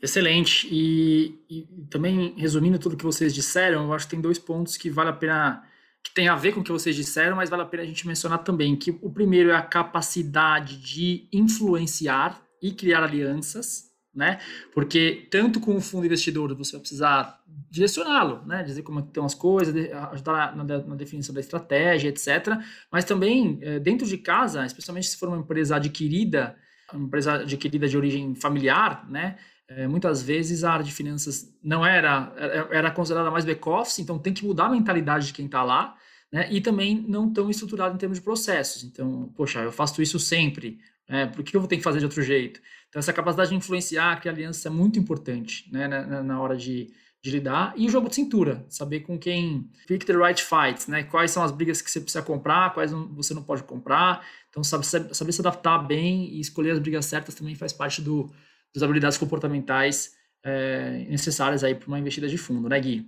Excelente. 0.00 0.68
E, 0.70 1.38
e, 1.50 1.62
também, 1.90 2.34
resumindo 2.36 2.78
tudo 2.78 2.96
que 2.96 3.04
vocês 3.04 3.34
disseram, 3.34 3.84
eu 3.84 3.92
acho 3.92 4.06
que 4.06 4.12
tem 4.12 4.20
dois 4.20 4.38
pontos 4.38 4.76
que 4.76 4.88
vale 4.88 5.10
a 5.10 5.12
pena, 5.12 5.62
que 6.02 6.14
tem 6.14 6.28
a 6.28 6.36
ver 6.36 6.52
com 6.52 6.60
o 6.60 6.64
que 6.64 6.72
vocês 6.72 6.94
disseram, 6.94 7.36
mas 7.36 7.50
vale 7.50 7.62
a 7.62 7.66
pena 7.66 7.82
a 7.82 7.86
gente 7.86 8.06
mencionar 8.06 8.38
também, 8.38 8.76
que 8.76 8.96
o 9.02 9.10
primeiro 9.10 9.50
é 9.50 9.56
a 9.56 9.62
capacidade 9.62 10.76
de 10.76 11.28
influenciar 11.32 12.40
e 12.62 12.72
criar 12.72 13.02
alianças, 13.02 13.88
né? 14.14 14.38
Porque 14.72 15.26
tanto 15.30 15.60
com 15.60 15.76
o 15.76 15.80
fundo 15.80 16.06
investidor 16.06 16.54
você 16.54 16.72
vai 16.72 16.80
precisar 16.80 17.40
direcioná-lo, 17.68 18.44
né? 18.46 18.62
Dizer 18.62 18.82
como 18.82 19.00
estão 19.00 19.24
as 19.24 19.34
coisas, 19.34 19.74
ajudar 20.12 20.56
na, 20.56 20.64
na, 20.64 20.94
definição 20.94 21.34
da 21.34 21.40
estratégia, 21.40 22.08
etc. 22.08 22.56
Mas 22.90 23.04
também 23.04 23.58
eh, 23.62 23.78
dentro 23.78 24.06
de 24.06 24.18
casa, 24.18 24.64
especialmente 24.64 25.08
se 25.08 25.16
for 25.16 25.28
uma 25.28 25.38
empresa 25.38 25.76
adquirida, 25.76 26.56
uma 26.92 27.06
empresa 27.06 27.34
adquirida 27.34 27.86
de 27.86 27.96
origem 27.96 28.34
familiar, 28.34 29.08
né? 29.08 29.36
É, 29.68 29.86
muitas 29.86 30.22
vezes 30.22 30.64
a 30.64 30.72
área 30.72 30.84
de 30.84 30.92
finanças 30.92 31.54
não 31.62 31.84
era, 31.84 32.32
era 32.70 32.90
considerada 32.90 33.30
mais 33.30 33.44
back-office, 33.44 33.98
então 33.98 34.18
tem 34.18 34.32
que 34.32 34.44
mudar 34.44 34.66
a 34.66 34.70
mentalidade 34.70 35.26
de 35.26 35.32
quem 35.34 35.44
está 35.44 35.62
lá, 35.62 35.94
né? 36.32 36.50
E 36.50 36.60
também 36.60 37.04
não 37.06 37.30
tão 37.30 37.50
estruturado 37.50 37.94
em 37.94 37.98
termos 37.98 38.18
de 38.18 38.24
processos. 38.24 38.82
Então, 38.82 39.30
poxa, 39.36 39.60
eu 39.60 39.70
faço 39.70 40.00
isso 40.00 40.18
sempre, 40.18 40.78
né? 41.08 41.26
por 41.26 41.42
que 41.42 41.54
eu 41.54 41.60
vou 41.60 41.68
ter 41.68 41.76
que 41.76 41.82
fazer 41.82 41.98
de 41.98 42.06
outro 42.06 42.22
jeito? 42.22 42.60
Então, 42.88 42.98
essa 43.00 43.12
capacidade 43.12 43.50
de 43.50 43.56
influenciar, 43.56 44.18
criar 44.20 44.32
aliança 44.32 44.68
é 44.68 44.70
muito 44.70 44.98
importante 44.98 45.70
né? 45.70 45.86
na, 45.86 46.22
na 46.22 46.40
hora 46.40 46.56
de, 46.56 46.90
de 47.22 47.30
lidar. 47.30 47.74
E 47.76 47.86
o 47.86 47.90
jogo 47.90 48.08
de 48.08 48.14
cintura, 48.14 48.64
saber 48.70 49.00
com 49.00 49.18
quem 49.18 49.70
pick 49.86 50.04
the 50.04 50.14
right 50.14 50.42
fights, 50.42 50.86
né? 50.86 51.02
Quais 51.02 51.30
são 51.30 51.42
as 51.42 51.50
brigas 51.50 51.82
que 51.82 51.90
você 51.90 52.00
precisa 52.00 52.22
comprar, 52.22 52.72
quais 52.72 52.90
você 52.92 53.34
não 53.34 53.42
pode 53.42 53.62
comprar. 53.64 54.24
Então, 54.48 54.64
saber, 54.64 55.14
saber 55.14 55.32
se 55.32 55.40
adaptar 55.40 55.78
bem 55.78 56.34
e 56.34 56.40
escolher 56.40 56.70
as 56.70 56.78
brigas 56.78 57.04
certas 57.04 57.34
também 57.34 57.54
faz 57.54 57.72
parte 57.72 58.00
do, 58.00 58.30
das 58.74 58.82
habilidades 58.82 59.18
comportamentais 59.18 60.12
é, 60.44 61.06
necessárias 61.08 61.64
aí 61.64 61.74
para 61.74 61.88
uma 61.88 61.98
investida 61.98 62.28
de 62.28 62.38
fundo, 62.38 62.68
né, 62.68 62.80
Gui? 62.80 63.06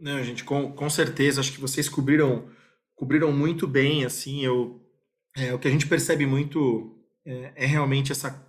Não, 0.00 0.22
gente, 0.22 0.44
com, 0.44 0.72
com 0.72 0.90
certeza, 0.90 1.40
acho 1.40 1.52
que 1.52 1.60
vocês 1.60 1.88
cobriram, 1.88 2.48
cobriram 2.94 3.32
muito 3.32 3.66
bem, 3.66 4.04
assim, 4.04 4.44
eu, 4.44 4.82
é, 5.36 5.54
o 5.54 5.58
que 5.58 5.68
a 5.68 5.70
gente 5.70 5.86
percebe 5.86 6.26
muito 6.26 6.98
é, 7.24 7.52
é, 7.56 7.66
realmente 7.66 8.12
essa, 8.12 8.46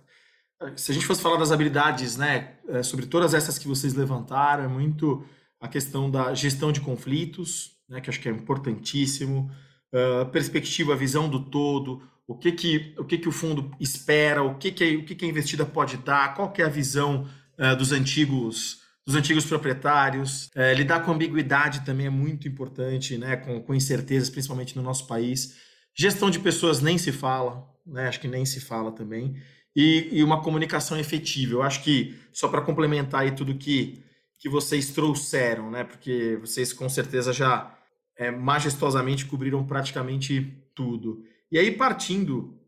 se 0.76 0.90
a 0.90 0.94
gente 0.94 1.06
fosse 1.06 1.22
falar 1.22 1.36
das 1.36 1.52
habilidades, 1.52 2.16
né, 2.16 2.56
é, 2.68 2.82
sobre 2.82 3.06
todas 3.06 3.34
essas 3.34 3.58
que 3.58 3.68
vocês 3.68 3.94
levantaram, 3.94 4.64
é 4.64 4.68
muito 4.68 5.24
a 5.60 5.68
questão 5.68 6.10
da 6.10 6.34
gestão 6.34 6.70
de 6.70 6.80
conflitos, 6.80 7.72
né, 7.88 8.00
que 8.00 8.10
acho 8.10 8.20
que 8.20 8.28
é 8.28 8.32
importantíssimo, 8.32 9.50
uh, 9.92 10.26
perspectiva, 10.30 10.94
visão 10.94 11.28
do 11.28 11.50
todo, 11.50 12.02
o 12.28 12.36
que 12.36 12.52
que 12.52 12.94
o, 12.98 13.04
que 13.04 13.18
que 13.18 13.28
o 13.28 13.32
fundo 13.32 13.74
espera, 13.80 14.42
o 14.42 14.56
que 14.56 14.70
que, 14.70 14.96
o 14.96 15.04
que, 15.04 15.14
que 15.14 15.24
a 15.24 15.28
investida 15.28 15.64
pode 15.64 15.96
dar, 15.96 16.34
qual 16.34 16.52
que 16.52 16.62
é 16.62 16.66
a 16.66 16.68
visão 16.68 17.26
uh, 17.58 17.74
dos 17.74 17.90
antigos 17.90 18.86
dos 19.08 19.16
antigos 19.16 19.46
proprietários. 19.46 20.50
Uh, 20.54 20.76
lidar 20.76 21.02
com 21.02 21.12
ambiguidade 21.12 21.80
também 21.80 22.06
é 22.06 22.10
muito 22.10 22.46
importante, 22.46 23.16
né? 23.16 23.36
com, 23.36 23.58
com 23.62 23.74
incertezas, 23.74 24.28
principalmente 24.28 24.76
no 24.76 24.82
nosso 24.82 25.06
país. 25.06 25.56
Gestão 25.96 26.30
de 26.30 26.38
pessoas 26.38 26.82
nem 26.82 26.98
se 26.98 27.10
fala, 27.10 27.66
né? 27.86 28.06
acho 28.06 28.20
que 28.20 28.28
nem 28.28 28.44
se 28.44 28.60
fala 28.60 28.92
também. 28.92 29.34
E, 29.74 30.10
e 30.12 30.22
uma 30.22 30.42
comunicação 30.42 30.98
efetiva. 30.98 31.54
Eu 31.54 31.62
acho 31.62 31.82
que, 31.82 32.18
só 32.34 32.48
para 32.48 32.60
complementar 32.60 33.22
aí 33.22 33.30
tudo 33.30 33.54
que, 33.54 34.04
que 34.38 34.46
vocês 34.46 34.90
trouxeram, 34.90 35.70
né? 35.70 35.84
porque 35.84 36.36
vocês 36.42 36.74
com 36.74 36.86
certeza 36.86 37.32
já 37.32 37.74
é, 38.14 38.30
majestosamente 38.30 39.24
cobriram 39.24 39.66
praticamente 39.66 40.54
tudo. 40.74 41.22
E 41.50 41.58
aí, 41.58 41.70
partindo, 41.70 42.58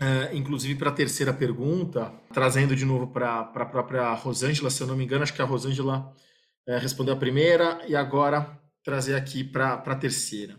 uh, 0.00 0.34
inclusive, 0.34 0.76
para 0.76 0.90
a 0.90 0.94
terceira 0.94 1.32
pergunta, 1.32 2.12
trazendo 2.32 2.76
de 2.76 2.84
novo 2.84 3.08
para 3.08 3.40
a 3.40 3.66
própria 3.66 4.12
Rosângela, 4.14 4.70
se 4.70 4.80
eu 4.80 4.86
não 4.86 4.96
me 4.96 5.04
engano, 5.04 5.22
acho 5.22 5.34
que 5.34 5.42
a 5.42 5.44
Rosângela 5.44 6.14
uh, 6.68 6.78
respondeu 6.78 7.14
a 7.14 7.18
primeira 7.18 7.84
e 7.88 7.96
agora 7.96 8.58
trazer 8.84 9.14
aqui 9.14 9.42
para 9.42 9.74
a 9.74 9.96
terceira. 9.96 10.58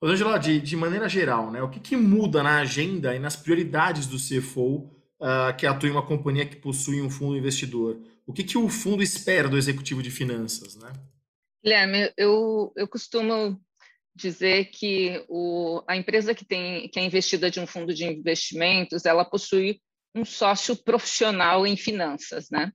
Rosângela, 0.00 0.38
de, 0.38 0.60
de 0.60 0.76
maneira 0.76 1.08
geral, 1.08 1.50
né, 1.50 1.60
o 1.60 1.68
que, 1.68 1.80
que 1.80 1.96
muda 1.96 2.42
na 2.42 2.60
agenda 2.60 3.14
e 3.14 3.18
nas 3.18 3.34
prioridades 3.34 4.06
do 4.06 4.16
CFO 4.16 4.84
uh, 5.20 5.48
eh, 5.48 5.52
que 5.54 5.66
atua 5.66 5.88
em 5.88 5.92
uma 5.92 6.06
companhia 6.06 6.46
que 6.46 6.54
possui 6.56 7.02
um 7.02 7.10
fundo 7.10 7.36
investidor? 7.36 7.98
O 8.24 8.32
que, 8.32 8.44
que 8.44 8.56
o 8.56 8.68
fundo 8.68 9.02
espera 9.02 9.48
do 9.48 9.58
executivo 9.58 10.00
de 10.00 10.10
finanças? 10.10 10.76
Né? 10.76 10.92
Guilherme, 11.64 12.12
eu, 12.16 12.72
eu 12.76 12.86
costumo 12.86 13.60
dizer 14.18 14.66
que 14.66 15.24
o, 15.28 15.82
a 15.86 15.96
empresa 15.96 16.34
que, 16.34 16.44
tem, 16.44 16.88
que 16.88 16.98
é 16.98 17.04
investida 17.04 17.50
de 17.50 17.60
um 17.60 17.66
fundo 17.66 17.94
de 17.94 18.04
investimentos, 18.04 19.06
ela 19.06 19.24
possui 19.24 19.80
um 20.14 20.24
sócio 20.24 20.76
profissional 20.76 21.66
em 21.66 21.76
finanças, 21.76 22.50
né? 22.50 22.72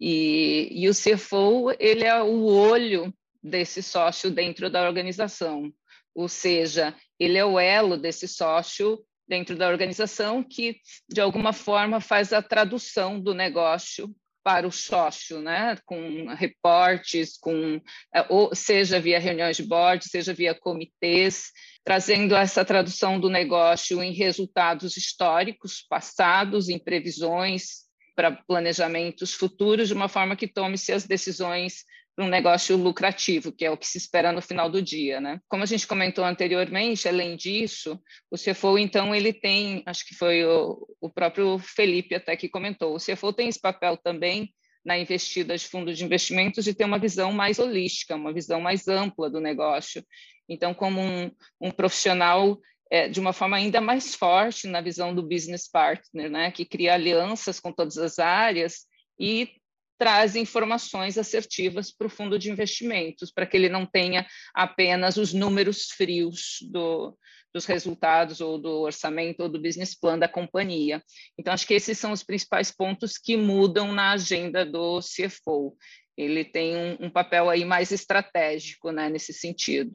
E, 0.00 0.68
e 0.70 0.88
o 0.88 0.94
CFO, 0.94 1.74
ele 1.78 2.04
é 2.04 2.22
o 2.22 2.44
olho 2.44 3.12
desse 3.42 3.82
sócio 3.82 4.30
dentro 4.30 4.70
da 4.70 4.86
organização, 4.86 5.72
ou 6.14 6.28
seja, 6.28 6.94
ele 7.18 7.36
é 7.36 7.44
o 7.44 7.58
elo 7.58 7.96
desse 7.96 8.26
sócio 8.26 8.98
dentro 9.28 9.56
da 9.56 9.68
organização 9.68 10.42
que, 10.42 10.80
de 11.08 11.20
alguma 11.20 11.52
forma, 11.52 12.00
faz 12.00 12.32
a 12.32 12.40
tradução 12.40 13.20
do 13.20 13.34
negócio 13.34 14.14
para 14.42 14.66
o 14.66 14.72
sócio, 14.72 15.40
né? 15.40 15.76
com 15.84 16.26
reportes, 16.34 17.36
com, 17.38 17.80
é, 18.14 18.24
ou 18.28 18.54
seja 18.54 19.00
via 19.00 19.18
reuniões 19.18 19.56
de 19.56 19.62
board, 19.62 20.08
seja 20.08 20.32
via 20.32 20.54
comitês, 20.54 21.50
trazendo 21.84 22.34
essa 22.34 22.64
tradução 22.64 23.18
do 23.18 23.28
negócio 23.28 24.02
em 24.02 24.12
resultados 24.12 24.96
históricos 24.96 25.84
passados, 25.88 26.68
em 26.68 26.78
previsões 26.78 27.88
para 28.14 28.32
planejamentos 28.32 29.32
futuros, 29.32 29.88
de 29.88 29.94
uma 29.94 30.08
forma 30.08 30.34
que 30.34 30.48
tome-se 30.48 30.92
as 30.92 31.06
decisões 31.06 31.84
um 32.18 32.26
negócio 32.26 32.76
lucrativo, 32.76 33.52
que 33.52 33.64
é 33.64 33.70
o 33.70 33.76
que 33.76 33.86
se 33.86 33.96
espera 33.96 34.32
no 34.32 34.42
final 34.42 34.68
do 34.68 34.82
dia, 34.82 35.20
né? 35.20 35.40
Como 35.48 35.62
a 35.62 35.66
gente 35.66 35.86
comentou 35.86 36.24
anteriormente, 36.24 37.08
além 37.08 37.36
disso, 37.36 38.00
o 38.30 38.36
CFO, 38.36 38.76
então, 38.76 39.14
ele 39.14 39.32
tem, 39.32 39.82
acho 39.86 40.04
que 40.04 40.14
foi 40.14 40.44
o, 40.44 40.86
o 41.00 41.08
próprio 41.08 41.58
Felipe 41.58 42.14
até 42.14 42.36
que 42.36 42.48
comentou, 42.48 42.94
o 42.94 42.98
CFO 42.98 43.32
tem 43.32 43.48
esse 43.48 43.60
papel 43.60 43.96
também 43.96 44.52
na 44.84 44.98
investida 44.98 45.56
de 45.56 45.66
fundos 45.66 45.96
de 45.96 46.04
investimentos 46.04 46.64
de 46.64 46.74
ter 46.74 46.84
uma 46.84 46.98
visão 46.98 47.30
mais 47.32 47.58
holística, 47.58 48.16
uma 48.16 48.32
visão 48.32 48.60
mais 48.60 48.88
ampla 48.88 49.30
do 49.30 49.40
negócio. 49.40 50.04
Então, 50.48 50.72
como 50.72 51.00
um, 51.00 51.30
um 51.60 51.70
profissional 51.70 52.58
é, 52.90 53.08
de 53.08 53.20
uma 53.20 53.32
forma 53.32 53.56
ainda 53.56 53.80
mais 53.80 54.14
forte 54.14 54.66
na 54.66 54.80
visão 54.80 55.14
do 55.14 55.22
business 55.22 55.68
partner, 55.70 56.30
né, 56.30 56.50
que 56.50 56.64
cria 56.64 56.94
alianças 56.94 57.60
com 57.60 57.70
todas 57.70 57.98
as 57.98 58.18
áreas 58.18 58.86
e 59.20 59.50
traz 59.98 60.36
informações 60.36 61.18
assertivas 61.18 61.90
para 61.90 62.06
o 62.06 62.10
fundo 62.10 62.38
de 62.38 62.50
investimentos, 62.50 63.32
para 63.32 63.46
que 63.46 63.56
ele 63.56 63.68
não 63.68 63.84
tenha 63.84 64.26
apenas 64.54 65.16
os 65.16 65.32
números 65.32 65.90
frios 65.90 66.58
do, 66.70 67.16
dos 67.52 67.66
resultados 67.66 68.40
ou 68.40 68.58
do 68.58 68.80
orçamento 68.82 69.40
ou 69.40 69.48
do 69.48 69.60
business 69.60 69.94
plan 69.94 70.18
da 70.18 70.28
companhia. 70.28 71.02
Então, 71.38 71.52
acho 71.52 71.66
que 71.66 71.74
esses 71.74 71.98
são 71.98 72.12
os 72.12 72.22
principais 72.22 72.70
pontos 72.70 73.18
que 73.18 73.36
mudam 73.36 73.92
na 73.92 74.12
agenda 74.12 74.64
do 74.64 75.00
CFO. 75.00 75.76
Ele 76.16 76.44
tem 76.44 76.76
um, 76.76 77.06
um 77.06 77.10
papel 77.10 77.50
aí 77.50 77.64
mais 77.64 77.90
estratégico 77.90 78.90
né, 78.90 79.08
nesse 79.08 79.32
sentido. 79.32 79.94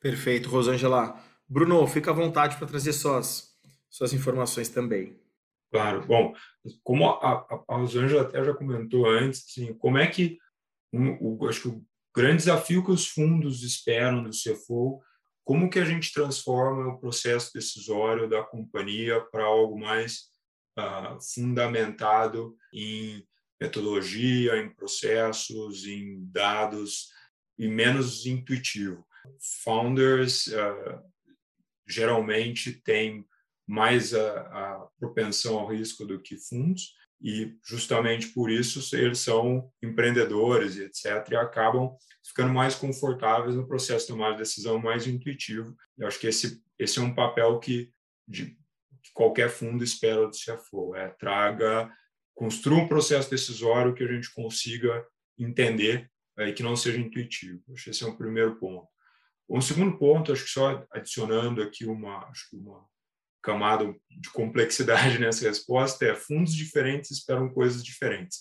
Perfeito, 0.00 0.48
Rosângela. 0.48 1.22
Bruno, 1.48 1.86
fica 1.86 2.10
à 2.10 2.14
vontade 2.14 2.56
para 2.56 2.66
trazer 2.66 2.92
suas, 2.92 3.54
suas 3.88 4.12
informações 4.12 4.68
também. 4.68 5.16
Claro. 5.76 6.06
Bom, 6.06 6.34
como 6.82 7.06
a, 7.06 7.64
Rosângela 7.68 8.22
até 8.22 8.42
já 8.42 8.54
comentou 8.54 9.06
antes, 9.06 9.44
assim, 9.46 9.74
como 9.74 9.98
é 9.98 10.06
que 10.06 10.38
um, 10.90 11.18
o, 11.20 11.46
acho 11.46 11.60
que 11.60 11.68
o 11.68 11.84
grande 12.16 12.38
desafio 12.38 12.82
que 12.82 12.90
os 12.90 13.06
fundos 13.06 13.62
esperam 13.62 14.22
do 14.22 14.30
CFO, 14.30 15.02
como 15.44 15.68
que 15.68 15.78
a 15.78 15.84
gente 15.84 16.14
transforma 16.14 16.94
o 16.94 16.98
processo 16.98 17.52
decisório 17.52 18.26
da 18.26 18.42
companhia 18.42 19.20
para 19.30 19.44
algo 19.44 19.78
mais 19.78 20.30
uh, 20.78 21.20
fundamentado 21.34 22.56
em 22.72 23.22
metodologia, 23.60 24.56
em 24.56 24.70
processos, 24.70 25.84
em 25.84 26.24
dados 26.32 27.10
e 27.58 27.68
menos 27.68 28.24
intuitivo. 28.24 29.06
Founders 29.62 30.46
uh, 30.46 31.02
geralmente 31.86 32.72
têm 32.72 33.26
mais 33.66 34.14
a, 34.14 34.40
a 34.40 34.86
propensão 34.98 35.58
ao 35.58 35.68
risco 35.68 36.04
do 36.04 36.20
que 36.20 36.36
fundos, 36.38 36.94
e 37.20 37.56
justamente 37.64 38.28
por 38.28 38.50
isso 38.50 38.94
eles 38.94 39.20
são 39.20 39.70
empreendedores 39.82 40.76
e 40.76 40.82
etc. 40.82 41.30
e 41.30 41.36
acabam 41.36 41.96
ficando 42.24 42.52
mais 42.52 42.74
confortáveis 42.74 43.56
no 43.56 43.66
processo 43.66 44.06
de 44.06 44.12
tomar 44.12 44.32
de 44.32 44.38
decisão 44.38 44.78
mais 44.78 45.06
intuitivo. 45.06 45.74
Eu 45.96 46.06
acho 46.06 46.20
que 46.20 46.26
esse 46.26 46.62
esse 46.78 46.98
é 46.98 47.02
um 47.02 47.14
papel 47.14 47.58
que, 47.58 47.90
de, 48.28 48.46
que 49.02 49.12
qualquer 49.14 49.48
fundo 49.48 49.82
espera 49.82 50.26
do 50.26 50.32
CFO, 50.32 50.94
é 50.94 51.08
traga, 51.08 51.90
construa 52.34 52.82
um 52.82 52.88
processo 52.88 53.30
decisório 53.30 53.94
que 53.94 54.04
a 54.04 54.12
gente 54.12 54.32
consiga 54.32 55.04
entender 55.38 56.10
é, 56.38 56.48
e 56.48 56.52
que 56.52 56.62
não 56.62 56.76
seja 56.76 56.98
intuitivo. 56.98 57.62
Acho 57.72 57.84
que 57.84 57.90
esse 57.90 58.04
é 58.04 58.06
um 58.06 58.16
primeiro 58.16 58.56
ponto. 58.56 58.88
Um 59.48 59.60
segundo 59.60 59.96
ponto, 59.96 60.32
acho 60.32 60.44
que 60.44 60.50
só 60.50 60.84
adicionando 60.90 61.62
aqui 61.62 61.86
uma, 61.86 62.26
acho 62.28 62.50
que 62.50 62.56
uma 62.56 62.84
camada 63.46 63.94
de 64.10 64.28
complexidade 64.30 65.18
nessa 65.20 65.48
resposta 65.48 66.04
é 66.04 66.16
fundos 66.16 66.52
diferentes 66.52 67.12
esperam 67.12 67.48
coisas 67.48 67.84
diferentes. 67.84 68.40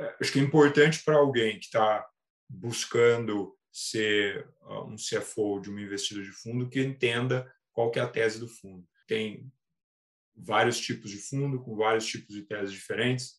é, 0.00 0.16
acho 0.18 0.32
que 0.32 0.40
é 0.40 0.42
importante 0.42 1.04
para 1.04 1.16
alguém 1.16 1.58
que 1.58 1.66
está 1.66 2.06
buscando 2.48 3.54
ser 3.70 4.48
uh, 4.62 4.84
um 4.86 4.96
CFO 4.96 5.60
de 5.60 5.68
uma 5.68 5.82
investida 5.82 6.22
de 6.22 6.32
fundo 6.32 6.68
que 6.68 6.80
entenda 6.80 7.52
qual 7.72 7.90
que 7.90 7.98
é 7.98 8.02
a 8.02 8.08
tese 8.08 8.40
do 8.40 8.48
fundo. 8.48 8.88
Tem 9.06 9.52
vários 10.34 10.80
tipos 10.80 11.10
de 11.10 11.18
fundo 11.18 11.62
com 11.62 11.76
vários 11.76 12.06
tipos 12.06 12.34
de 12.34 12.42
teses 12.42 12.72
diferentes. 12.72 13.38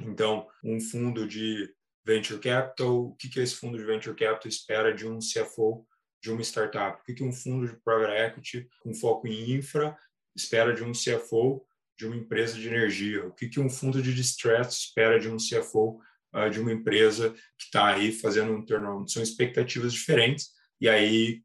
Então, 0.00 0.48
um 0.64 0.80
fundo 0.80 1.26
de 1.26 1.74
venture 2.04 2.40
capital, 2.40 3.06
o 3.06 3.16
que 3.16 3.28
que 3.28 3.40
esse 3.40 3.56
fundo 3.56 3.76
de 3.76 3.84
venture 3.84 4.16
capital 4.16 4.48
espera 4.48 4.94
de 4.94 5.06
um 5.06 5.18
CFO 5.18 5.86
de 6.22 6.30
uma 6.30 6.42
startup? 6.42 7.00
O 7.00 7.04
que 7.04 7.14
que 7.14 7.24
um 7.24 7.32
fundo 7.32 7.66
de 7.66 7.80
private 7.82 8.12
equity 8.12 8.68
com 8.82 8.94
foco 8.94 9.26
em 9.26 9.52
infra 9.52 9.96
espera 10.36 10.72
de 10.72 10.84
um 10.84 10.92
CFO 10.92 11.64
de 11.98 12.06
uma 12.06 12.16
empresa 12.16 12.54
de 12.54 12.68
energia? 12.68 13.26
O 13.26 13.32
que 13.32 13.48
que 13.48 13.60
um 13.60 13.70
fundo 13.70 14.02
de 14.02 14.14
distress 14.14 14.76
espera 14.76 15.18
de 15.18 15.28
um 15.28 15.36
CFO 15.36 16.00
uh, 16.34 16.50
de 16.50 16.60
uma 16.60 16.72
empresa 16.72 17.30
que 17.30 17.64
está 17.64 17.94
aí 17.94 18.12
fazendo 18.12 18.52
um 18.52 18.64
turnaround. 18.64 19.10
São 19.10 19.22
expectativas 19.22 19.92
diferentes, 19.92 20.50
e 20.80 20.88
aí 20.88 21.42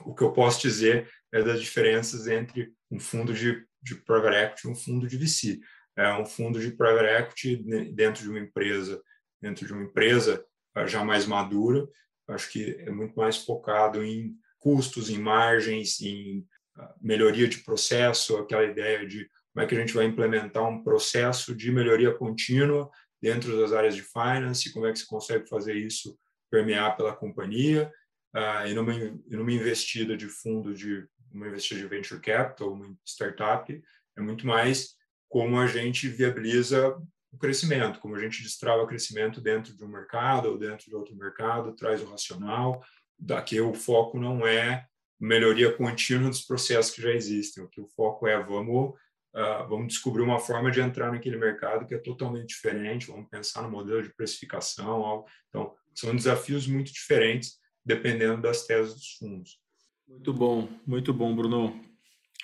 o 0.00 0.14
que 0.14 0.22
eu 0.22 0.32
posso 0.32 0.60
dizer 0.62 1.08
é 1.32 1.42
das 1.42 1.60
diferenças 1.60 2.26
entre 2.26 2.72
um 2.90 2.98
fundo 2.98 3.34
de, 3.34 3.64
de 3.82 3.94
private 3.96 4.36
equity 4.36 4.66
e 4.66 4.70
um 4.70 4.74
fundo 4.74 5.06
de 5.06 5.16
VC. 5.16 5.60
É 5.96 6.12
um 6.14 6.26
fundo 6.26 6.60
de 6.60 6.72
private 6.72 7.22
equity 7.22 7.92
dentro 7.92 8.22
de 8.22 8.28
uma 8.28 8.38
empresa, 8.38 9.00
dentro 9.40 9.66
de 9.66 9.72
uma 9.72 9.84
empresa 9.84 10.44
uh, 10.76 10.86
já 10.86 11.04
mais 11.04 11.26
madura, 11.26 11.86
acho 12.28 12.50
que 12.50 12.76
é 12.78 12.90
muito 12.90 13.14
mais 13.14 13.38
focado 13.38 14.02
em 14.02 14.34
custos, 14.58 15.10
em 15.10 15.18
margens, 15.18 16.00
em 16.00 16.38
uh, 16.78 16.88
melhoria 17.00 17.46
de 17.46 17.58
processo, 17.58 18.36
aquela 18.36 18.64
ideia 18.64 19.06
de 19.06 19.28
como 19.52 19.64
é 19.64 19.66
que 19.66 19.74
a 19.74 19.80
gente 19.80 19.94
vai 19.94 20.04
implementar 20.04 20.68
um 20.68 20.82
processo 20.82 21.54
de 21.54 21.70
melhoria 21.70 22.12
contínua 22.12 22.90
dentro 23.20 23.58
das 23.58 23.72
áreas 23.72 23.94
de 23.94 24.02
finance, 24.02 24.72
como 24.72 24.86
é 24.86 24.92
que 24.92 24.98
se 24.98 25.06
consegue 25.06 25.48
fazer 25.48 25.74
isso 25.74 26.18
permear 26.50 26.96
pela 26.96 27.14
companhia, 27.14 27.92
uh, 28.34 28.66
e, 28.66 28.74
numa, 28.74 28.92
numa 29.28 29.52
investida 29.52 30.16
de 30.16 30.28
fundo 30.28 30.74
de 30.74 31.06
uma 31.32 31.48
investida 31.48 31.80
de 31.80 31.88
venture 31.88 32.20
capital, 32.20 32.72
uma 32.72 32.96
startup, 33.04 33.82
é 34.16 34.20
muito 34.20 34.46
mais 34.46 34.94
como 35.28 35.58
a 35.58 35.66
gente 35.66 36.08
viabiliza 36.08 36.96
o 37.34 37.38
crescimento, 37.38 37.98
como 37.98 38.14
a 38.14 38.20
gente 38.20 38.42
destrava 38.42 38.86
crescimento 38.86 39.40
dentro 39.40 39.76
de 39.76 39.84
um 39.84 39.88
mercado 39.88 40.50
ou 40.50 40.58
dentro 40.58 40.86
de 40.88 40.94
outro 40.94 41.16
mercado, 41.16 41.74
traz 41.74 42.00
o 42.00 42.10
racional. 42.10 42.82
Daqui 43.18 43.60
o 43.60 43.74
foco 43.74 44.18
não 44.18 44.46
é 44.46 44.86
melhoria 45.20 45.72
contínua 45.72 46.30
dos 46.30 46.42
processos 46.42 46.94
que 46.94 47.02
já 47.02 47.10
existem, 47.10 47.62
o 47.62 47.68
que 47.68 47.80
o 47.80 47.88
foco 47.88 48.26
é 48.26 48.40
vamos 48.42 48.94
uh, 49.34 49.68
vamos 49.68 49.88
descobrir 49.88 50.22
uma 50.22 50.38
forma 50.38 50.70
de 50.70 50.80
entrar 50.80 51.10
naquele 51.10 51.36
mercado 51.36 51.86
que 51.86 51.94
é 51.94 51.98
totalmente 51.98 52.48
diferente, 52.48 53.06
vamos 53.06 53.28
pensar 53.28 53.62
no 53.62 53.70
modelo 53.70 54.02
de 54.02 54.14
precificação. 54.14 55.04
Algo. 55.04 55.26
Então, 55.48 55.74
são 55.94 56.14
desafios 56.14 56.66
muito 56.66 56.92
diferentes 56.92 57.58
dependendo 57.84 58.42
das 58.42 58.66
teses 58.66 58.94
dos 58.94 59.12
fundos. 59.18 59.60
Muito 60.06 60.32
bom, 60.32 60.68
muito 60.86 61.12
bom, 61.12 61.34
Bruno. 61.34 61.80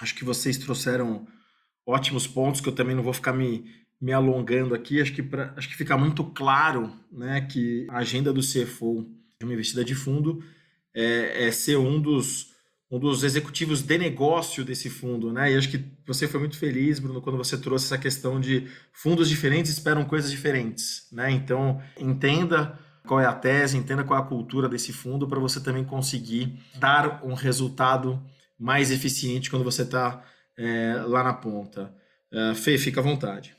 Acho 0.00 0.14
que 0.14 0.24
vocês 0.24 0.58
trouxeram 0.58 1.26
ótimos 1.86 2.26
pontos 2.26 2.60
que 2.60 2.68
eu 2.68 2.74
também 2.74 2.94
não 2.94 3.02
vou 3.02 3.12
ficar 3.12 3.32
me, 3.32 3.80
me 4.00 4.12
alongando 4.12 4.74
aqui. 4.74 5.00
Acho 5.00 5.12
que, 5.12 5.22
pra, 5.22 5.52
acho 5.56 5.68
que 5.68 5.76
fica 5.76 5.96
muito 5.96 6.24
claro 6.24 6.92
né, 7.12 7.40
que 7.42 7.86
a 7.90 7.98
agenda 7.98 8.32
do 8.32 8.40
CFO 8.40 9.06
de 9.38 9.44
uma 9.44 9.52
investida 9.52 9.84
de 9.84 9.94
fundo 9.94 10.42
é, 10.94 11.46
é 11.46 11.52
ser 11.52 11.76
um 11.76 12.00
dos 12.00 12.50
um 12.90 12.98
dos 12.98 13.22
executivos 13.22 13.82
de 13.82 13.96
negócio 13.96 14.64
desse 14.64 14.90
fundo, 14.90 15.32
né? 15.32 15.52
E 15.52 15.56
acho 15.56 15.68
que 15.68 15.84
você 16.04 16.26
foi 16.26 16.40
muito 16.40 16.58
feliz, 16.58 16.98
Bruno, 16.98 17.22
quando 17.22 17.36
você 17.36 17.56
trouxe 17.56 17.84
essa 17.84 17.96
questão 17.96 18.40
de 18.40 18.66
fundos 18.92 19.28
diferentes 19.28 19.70
esperam 19.70 20.04
coisas 20.04 20.28
diferentes, 20.28 21.06
né? 21.12 21.30
Então, 21.30 21.80
entenda 21.96 22.76
qual 23.06 23.20
é 23.20 23.26
a 23.26 23.32
tese, 23.32 23.76
entenda 23.76 24.02
qual 24.02 24.18
é 24.18 24.22
a 24.22 24.26
cultura 24.26 24.68
desse 24.68 24.92
fundo 24.92 25.28
para 25.28 25.38
você 25.38 25.60
também 25.60 25.84
conseguir 25.84 26.58
dar 26.80 27.24
um 27.24 27.34
resultado 27.34 28.20
mais 28.58 28.90
eficiente 28.90 29.50
quando 29.50 29.64
você 29.64 29.82
está 29.82 30.24
é, 30.58 30.94
lá 31.06 31.22
na 31.22 31.32
ponta. 31.32 31.94
Uh, 32.32 32.54
Fê, 32.54 32.76
fica 32.76 33.00
à 33.00 33.02
vontade. 33.02 33.56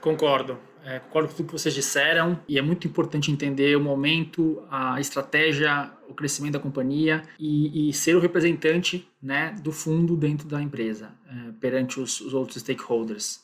Concordo. 0.00 0.58
É, 0.84 0.98
concordo 0.98 1.28
com 1.30 1.34
tudo 1.36 1.46
que 1.46 1.52
vocês 1.52 1.72
disseram 1.72 2.38
e 2.46 2.58
é 2.58 2.62
muito 2.62 2.86
importante 2.86 3.32
entender 3.32 3.74
o 3.74 3.80
momento, 3.80 4.62
a 4.70 5.00
estratégia, 5.00 5.90
o 6.06 6.12
crescimento 6.12 6.52
da 6.52 6.58
companhia 6.58 7.22
e, 7.38 7.88
e 7.88 7.92
ser 7.94 8.14
o 8.14 8.20
representante 8.20 9.08
né, 9.22 9.56
do 9.62 9.72
fundo 9.72 10.14
dentro 10.14 10.46
da 10.46 10.60
empresa 10.60 11.10
é, 11.26 11.52
perante 11.52 11.98
os, 11.98 12.20
os, 12.20 12.34
outros 12.34 12.60
stakeholders. 12.60 13.42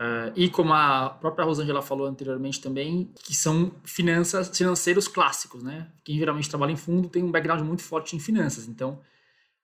Uh, 0.00 0.32
e 0.34 0.48
como 0.48 0.72
a 0.72 1.10
própria 1.10 1.44
Rosângela 1.44 1.82
falou 1.82 2.06
anteriormente 2.06 2.58
também, 2.58 3.12
que 3.22 3.34
são 3.34 3.70
finanças, 3.84 4.56
financeiros 4.56 5.06
clássicos, 5.06 5.62
né? 5.62 5.88
Quem 6.02 6.16
geralmente 6.16 6.48
trabalha 6.48 6.72
em 6.72 6.76
fundo 6.76 7.10
tem 7.10 7.22
um 7.22 7.30
background 7.30 7.60
muito 7.60 7.82
forte 7.82 8.16
em 8.16 8.18
finanças, 8.18 8.66
então 8.66 8.98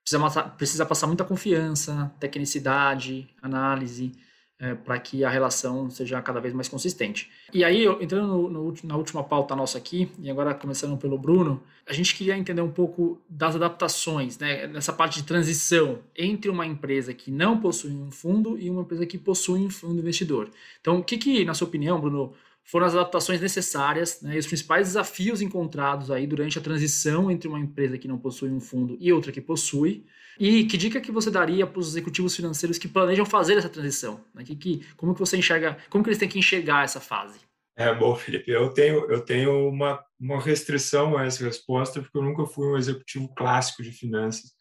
precisa, 0.04 0.42
precisa 0.42 0.84
passar 0.84 1.06
muita 1.06 1.24
confiança, 1.24 2.14
tecnicidade, 2.20 3.26
análise, 3.40 4.12
é, 4.58 4.74
para 4.74 4.98
que 4.98 5.22
a 5.24 5.28
relação 5.28 5.90
seja 5.90 6.20
cada 6.22 6.40
vez 6.40 6.54
mais 6.54 6.68
consistente. 6.68 7.30
E 7.52 7.62
aí, 7.62 7.84
entrando 8.00 8.26
no, 8.26 8.48
no, 8.48 8.74
na 8.84 8.96
última 8.96 9.22
pauta 9.22 9.54
nossa 9.54 9.76
aqui, 9.76 10.10
e 10.18 10.30
agora 10.30 10.54
começando 10.54 10.96
pelo 10.96 11.18
Bruno, 11.18 11.62
a 11.86 11.92
gente 11.92 12.14
queria 12.14 12.36
entender 12.36 12.62
um 12.62 12.70
pouco 12.70 13.20
das 13.28 13.54
adaptações, 13.54 14.38
né, 14.38 14.66
nessa 14.66 14.92
parte 14.92 15.20
de 15.20 15.26
transição 15.26 16.00
entre 16.16 16.50
uma 16.50 16.66
empresa 16.66 17.12
que 17.12 17.30
não 17.30 17.60
possui 17.60 17.92
um 17.92 18.10
fundo 18.10 18.58
e 18.58 18.70
uma 18.70 18.82
empresa 18.82 19.04
que 19.06 19.18
possui 19.18 19.60
um 19.60 19.70
fundo 19.70 20.00
investidor. 20.00 20.50
Então, 20.80 20.98
o 20.98 21.04
que, 21.04 21.18
que 21.18 21.44
na 21.44 21.54
sua 21.54 21.68
opinião, 21.68 22.00
Bruno, 22.00 22.32
foram 22.64 22.86
as 22.86 22.94
adaptações 22.94 23.40
necessárias 23.40 24.20
né, 24.22 24.34
e 24.34 24.38
os 24.38 24.46
principais 24.46 24.88
desafios 24.88 25.40
encontrados 25.40 26.10
aí 26.10 26.26
durante 26.26 26.58
a 26.58 26.62
transição 26.62 27.30
entre 27.30 27.46
uma 27.46 27.60
empresa 27.60 27.96
que 27.96 28.08
não 28.08 28.18
possui 28.18 28.50
um 28.50 28.58
fundo 28.58 28.96
e 28.98 29.12
outra 29.12 29.30
que 29.30 29.40
possui, 29.40 30.04
e 30.38 30.64
que 30.64 30.76
dica 30.76 31.00
que 31.00 31.12
você 31.12 31.30
daria 31.30 31.66
para 31.66 31.80
os 31.80 31.88
executivos 31.88 32.36
financeiros 32.36 32.78
que 32.78 32.88
planejam 32.88 33.24
fazer 33.24 33.56
essa 33.56 33.68
transição? 33.68 34.24
Né? 34.34 34.44
Que, 34.44 34.56
que, 34.56 34.86
como 34.96 35.14
que 35.14 35.20
você 35.20 35.36
enxerga, 35.36 35.78
como 35.88 36.04
que 36.04 36.10
eles 36.10 36.18
têm 36.18 36.28
que 36.28 36.38
enxergar 36.38 36.84
essa 36.84 37.00
fase? 37.00 37.38
É 37.76 37.94
bom, 37.94 38.16
Felipe. 38.16 38.50
Eu 38.50 38.70
tenho 38.70 39.10
eu 39.10 39.20
tenho 39.20 39.68
uma, 39.68 40.02
uma 40.18 40.40
restrição 40.40 41.16
a 41.16 41.24
essa 41.24 41.44
resposta 41.44 42.00
porque 42.00 42.16
eu 42.16 42.22
nunca 42.22 42.46
fui 42.46 42.66
um 42.66 42.76
executivo 42.76 43.32
clássico 43.34 43.82
de 43.82 43.92
finanças 43.92 44.56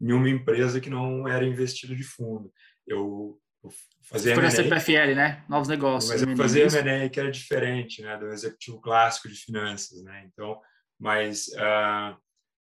em 0.00 0.12
uma 0.12 0.28
empresa 0.28 0.80
que 0.80 0.90
não 0.90 1.26
era 1.28 1.44
investido 1.44 1.94
de 1.94 2.02
fundo. 2.02 2.52
Eu, 2.86 3.38
eu 3.62 3.70
fazia 4.02 4.34
Foi 4.34 4.42
na 4.42 4.50
CPFL, 4.50 5.14
né? 5.14 5.44
Novos 5.48 5.68
negócios. 5.68 6.10
Mas 6.10 6.22
eu 6.22 6.36
fazia 6.36 6.66
M&A 6.66 7.08
que 7.08 7.20
era 7.20 7.30
diferente, 7.30 8.02
né, 8.02 8.16
do 8.18 8.28
executivo 8.28 8.80
clássico 8.80 9.28
de 9.28 9.36
finanças, 9.36 10.02
né? 10.02 10.28
Então, 10.30 10.60
mas 10.98 11.48
uh, 11.48 12.16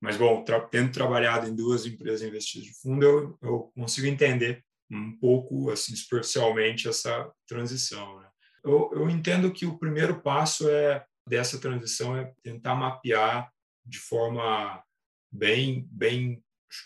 mas, 0.00 0.16
bom, 0.16 0.44
tra 0.44 0.60
tendo 0.60 0.92
trabalhado 0.92 1.48
em 1.48 1.54
duas 1.54 1.84
empresas 1.84 2.22
investidas 2.22 2.68
de 2.68 2.74
fundo, 2.80 3.04
eu, 3.04 3.38
eu 3.42 3.72
consigo 3.74 4.06
entender 4.06 4.64
um 4.90 5.18
pouco, 5.18 5.70
assim, 5.70 5.94
superficialmente, 5.94 6.88
essa 6.88 7.30
transição. 7.46 8.20
Né? 8.20 8.28
Eu, 8.64 8.90
eu 8.94 9.10
entendo 9.10 9.52
que 9.52 9.66
o 9.66 9.78
primeiro 9.78 10.20
passo 10.20 10.68
é 10.68 11.04
dessa 11.26 11.58
transição 11.58 12.16
é 12.16 12.32
tentar 12.42 12.74
mapear 12.74 13.52
de 13.84 13.98
forma 13.98 14.82
bem, 15.30 15.86
bem 15.90 16.42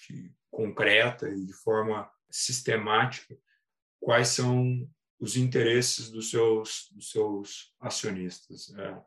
que, 0.06 0.32
concreta 0.50 1.28
e 1.28 1.46
de 1.46 1.52
forma 1.52 2.10
sistemática 2.30 3.36
quais 4.00 4.28
são 4.28 4.88
os 5.20 5.36
interesses 5.36 6.10
dos 6.10 6.30
seus, 6.30 6.88
dos 6.92 7.10
seus 7.10 7.72
acionistas. 7.80 8.74
É, 8.76 9.00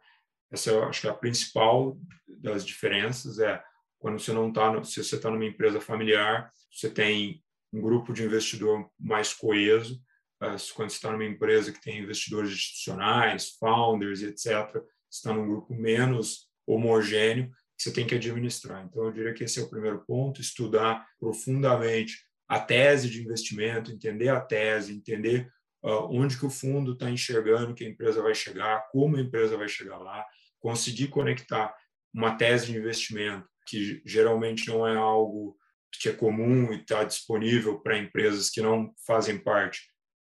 essa 0.52 0.70
eu 0.70 0.84
acho 0.86 1.02
que 1.02 1.08
é 1.08 1.10
a 1.10 1.16
principal 1.16 1.98
das 2.28 2.66
diferenças 2.66 3.40
é 3.40 3.62
quando 4.06 4.20
você 4.20 4.32
não 4.32 4.50
está, 4.50 4.84
se 4.84 5.04
você 5.04 5.16
está 5.16 5.32
numa 5.32 5.48
empresa 5.48 5.82
familiar, 5.82 6.54
você 6.72 6.92
tem 6.92 7.44
um 7.74 7.82
grupo 7.82 8.14
de 8.14 8.22
investidor 8.22 8.88
mais 9.00 9.34
coeso. 9.34 9.96
Uh, 10.40 10.62
quando 10.76 10.92
você 10.92 10.98
está 10.98 11.12
numa 11.12 11.26
empresa 11.26 11.72
que 11.72 11.82
tem 11.82 12.04
investidores 12.04 12.52
institucionais, 12.52 13.56
founders, 13.60 14.22
etc., 14.22 14.74
você 14.74 14.84
está 15.10 15.34
num 15.34 15.48
grupo 15.48 15.74
menos 15.74 16.48
homogêneo 16.68 17.50
que 17.76 17.82
você 17.82 17.92
tem 17.92 18.06
que 18.06 18.14
administrar. 18.14 18.86
Então, 18.86 19.06
eu 19.06 19.12
diria 19.12 19.34
que 19.34 19.44
esse 19.44 19.60
é 19.60 19.64
o 19.64 19.70
primeiro 19.72 20.06
ponto: 20.06 20.40
estudar 20.40 21.04
profundamente 21.20 22.14
a 22.48 22.60
tese 22.60 23.10
de 23.10 23.24
investimento, 23.24 23.92
entender 23.92 24.30
a 24.30 24.40
tese, 24.40 24.94
entender 24.94 25.52
uh, 25.84 26.06
onde 26.12 26.38
que 26.38 26.46
o 26.46 26.52
fundo 26.52 26.94
está 26.94 27.10
enxergando 27.10 27.74
que 27.74 27.84
a 27.84 27.90
empresa 27.90 28.22
vai 28.22 28.36
chegar, 28.36 28.88
como 28.92 29.18
a 29.18 29.22
empresa 29.22 29.58
vai 29.58 29.68
chegar 29.68 29.98
lá, 29.98 30.24
conseguir 30.60 31.08
conectar 31.08 31.76
uma 32.14 32.36
tese 32.36 32.68
de 32.68 32.78
investimento 32.78 33.50
que 33.66 34.02
geralmente 34.06 34.68
não 34.68 34.88
é 34.88 34.96
algo 34.96 35.58
que 36.00 36.10
é 36.10 36.14
comum 36.14 36.74
e 36.74 36.82
está 36.82 37.04
disponível 37.04 37.80
para 37.80 37.98
empresas 37.98 38.50
que 38.50 38.62
não 38.62 38.94
fazem 39.06 39.38
parte, 39.38 39.82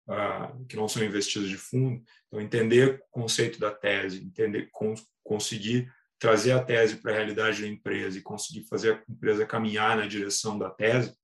uh, 0.10 0.66
que 0.68 0.76
não 0.76 0.88
são 0.88 1.04
investidas 1.04 1.50
de 1.50 1.58
fundo. 1.58 2.04
Então, 2.28 2.42
entender 2.42 2.96
o 2.96 3.10
conceito 3.10 3.60
da 3.60 3.72
tese, 3.72 4.24
entender, 4.24 4.70
conseguir 5.24 5.92
trazer 6.20 6.52
a 6.52 6.64
tese 6.64 6.98
para 6.98 7.14
a 7.14 7.16
realidade 7.16 7.62
da 7.62 7.68
empresa 7.68 8.18
e 8.18 8.22
conseguir 8.22 8.68
fazer 8.68 8.94
a 8.94 9.12
empresa 9.12 9.46
caminhar 9.46 9.98
na 9.98 10.06
direção 10.06 10.58
da 10.58 10.70
tese, 10.70 11.16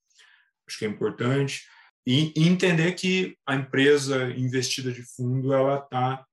acho 0.67 0.79
que 0.79 0.85
é 0.85 0.87
importante. 0.87 1.63
E, 2.05 2.33
e 2.35 2.47
entender 2.47 2.93
que 2.93 3.37
a 3.45 3.53
empresa 3.53 4.29
investida 4.29 4.91
de 4.91 5.03
fundo 5.03 5.53
ela 5.53 5.79
está 5.79 6.25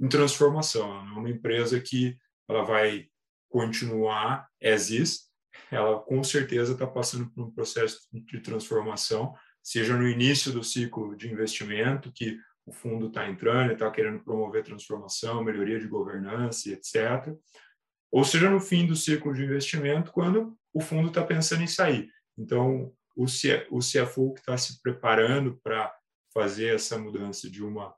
em 0.00 0.08
transformação. 0.08 0.94
É 0.94 1.18
uma 1.18 1.30
empresa 1.30 1.80
que 1.80 2.16
ela 2.48 2.62
vai 2.62 3.08
continuar 3.48 4.48
as 4.62 4.90
is, 4.90 5.28
ela 5.70 5.98
com 6.00 6.22
certeza 6.22 6.72
está 6.72 6.86
passando 6.86 7.30
por 7.30 7.44
um 7.44 7.50
processo 7.50 8.00
de 8.12 8.40
transformação, 8.40 9.34
seja 9.62 9.96
no 9.96 10.08
início 10.08 10.52
do 10.52 10.62
ciclo 10.62 11.16
de 11.16 11.30
investimento, 11.30 12.12
que 12.12 12.38
o 12.64 12.72
fundo 12.72 13.08
está 13.08 13.28
entrando 13.28 13.70
e 13.70 13.72
está 13.72 13.90
querendo 13.90 14.22
promover 14.22 14.62
transformação, 14.62 15.42
melhoria 15.42 15.78
de 15.78 15.88
governança, 15.88 16.70
etc. 16.70 17.34
Ou 18.10 18.24
seja, 18.24 18.50
no 18.50 18.60
fim 18.60 18.86
do 18.86 18.96
ciclo 18.96 19.32
de 19.32 19.44
investimento, 19.44 20.12
quando 20.12 20.56
o 20.72 20.80
fundo 20.80 21.08
está 21.08 21.24
pensando 21.24 21.62
em 21.62 21.66
sair. 21.66 22.10
Então, 22.36 22.92
o 23.16 23.26
CFO 23.80 24.34
que 24.34 24.40
está 24.40 24.56
se 24.56 24.80
preparando 24.80 25.58
para 25.62 25.92
fazer 26.32 26.74
essa 26.74 26.96
mudança 26.98 27.50
de 27.50 27.64
uma 27.64 27.92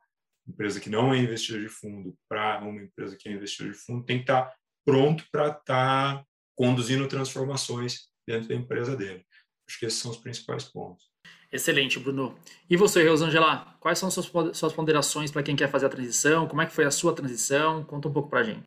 empresa 0.49 0.81
que 0.81 0.89
não 0.89 1.13
é 1.13 1.19
investidora 1.19 1.63
de 1.63 1.69
fundo 1.69 2.17
para 2.29 2.61
uma 2.61 2.83
empresa 2.83 3.17
que 3.17 3.29
é 3.29 3.33
investidora 3.33 3.73
de 3.73 3.79
fundo 3.79 4.05
tem 4.05 4.17
que 4.17 4.23
estar 4.23 4.47
tá 4.47 4.55
pronto 4.85 5.25
para 5.31 5.49
estar 5.49 5.63
tá 5.65 6.25
conduzindo 6.57 7.09
transformações 7.09 8.09
dentro 8.27 8.49
da 8.49 8.55
empresa 8.55 8.97
dele. 8.97 9.25
Acho 9.69 9.79
que 9.79 9.87
esses 9.87 9.99
são 9.99 10.11
os 10.11 10.19
principais 10.19 10.65
pontos. 10.65 11.11
Excelente, 11.53 11.99
Bruno. 11.99 12.39
E 12.69 12.77
você, 12.77 13.07
Rosângela, 13.09 13.77
quais 13.81 13.99
são 13.99 14.11
suas, 14.11 14.57
suas 14.57 14.73
ponderações 14.73 15.31
para 15.31 15.43
quem 15.43 15.57
quer 15.57 15.71
fazer 15.71 15.87
a 15.87 15.91
transição? 15.91 16.47
Como 16.47 16.63
é 16.63 16.67
que 16.67 16.73
foi 16.73 16.85
a 16.85 16.91
sua 16.91 17.15
transição? 17.15 17.85
Conta 17.85 18.09
um 18.09 18.13
pouco 18.13 18.29
para 18.29 18.41
a 18.41 18.45
gente. 18.45 18.63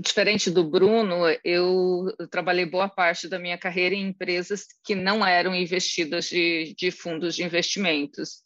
Diferente 0.00 0.50
do 0.50 0.64
Bruno, 0.64 1.24
eu 1.44 2.06
trabalhei 2.30 2.64
boa 2.64 2.88
parte 2.88 3.28
da 3.28 3.38
minha 3.38 3.58
carreira 3.58 3.94
em 3.94 4.08
empresas 4.08 4.66
que 4.84 4.94
não 4.94 5.24
eram 5.24 5.54
investidas 5.54 6.28
de, 6.28 6.74
de 6.76 6.90
fundos 6.90 7.34
de 7.34 7.44
investimentos. 7.44 8.42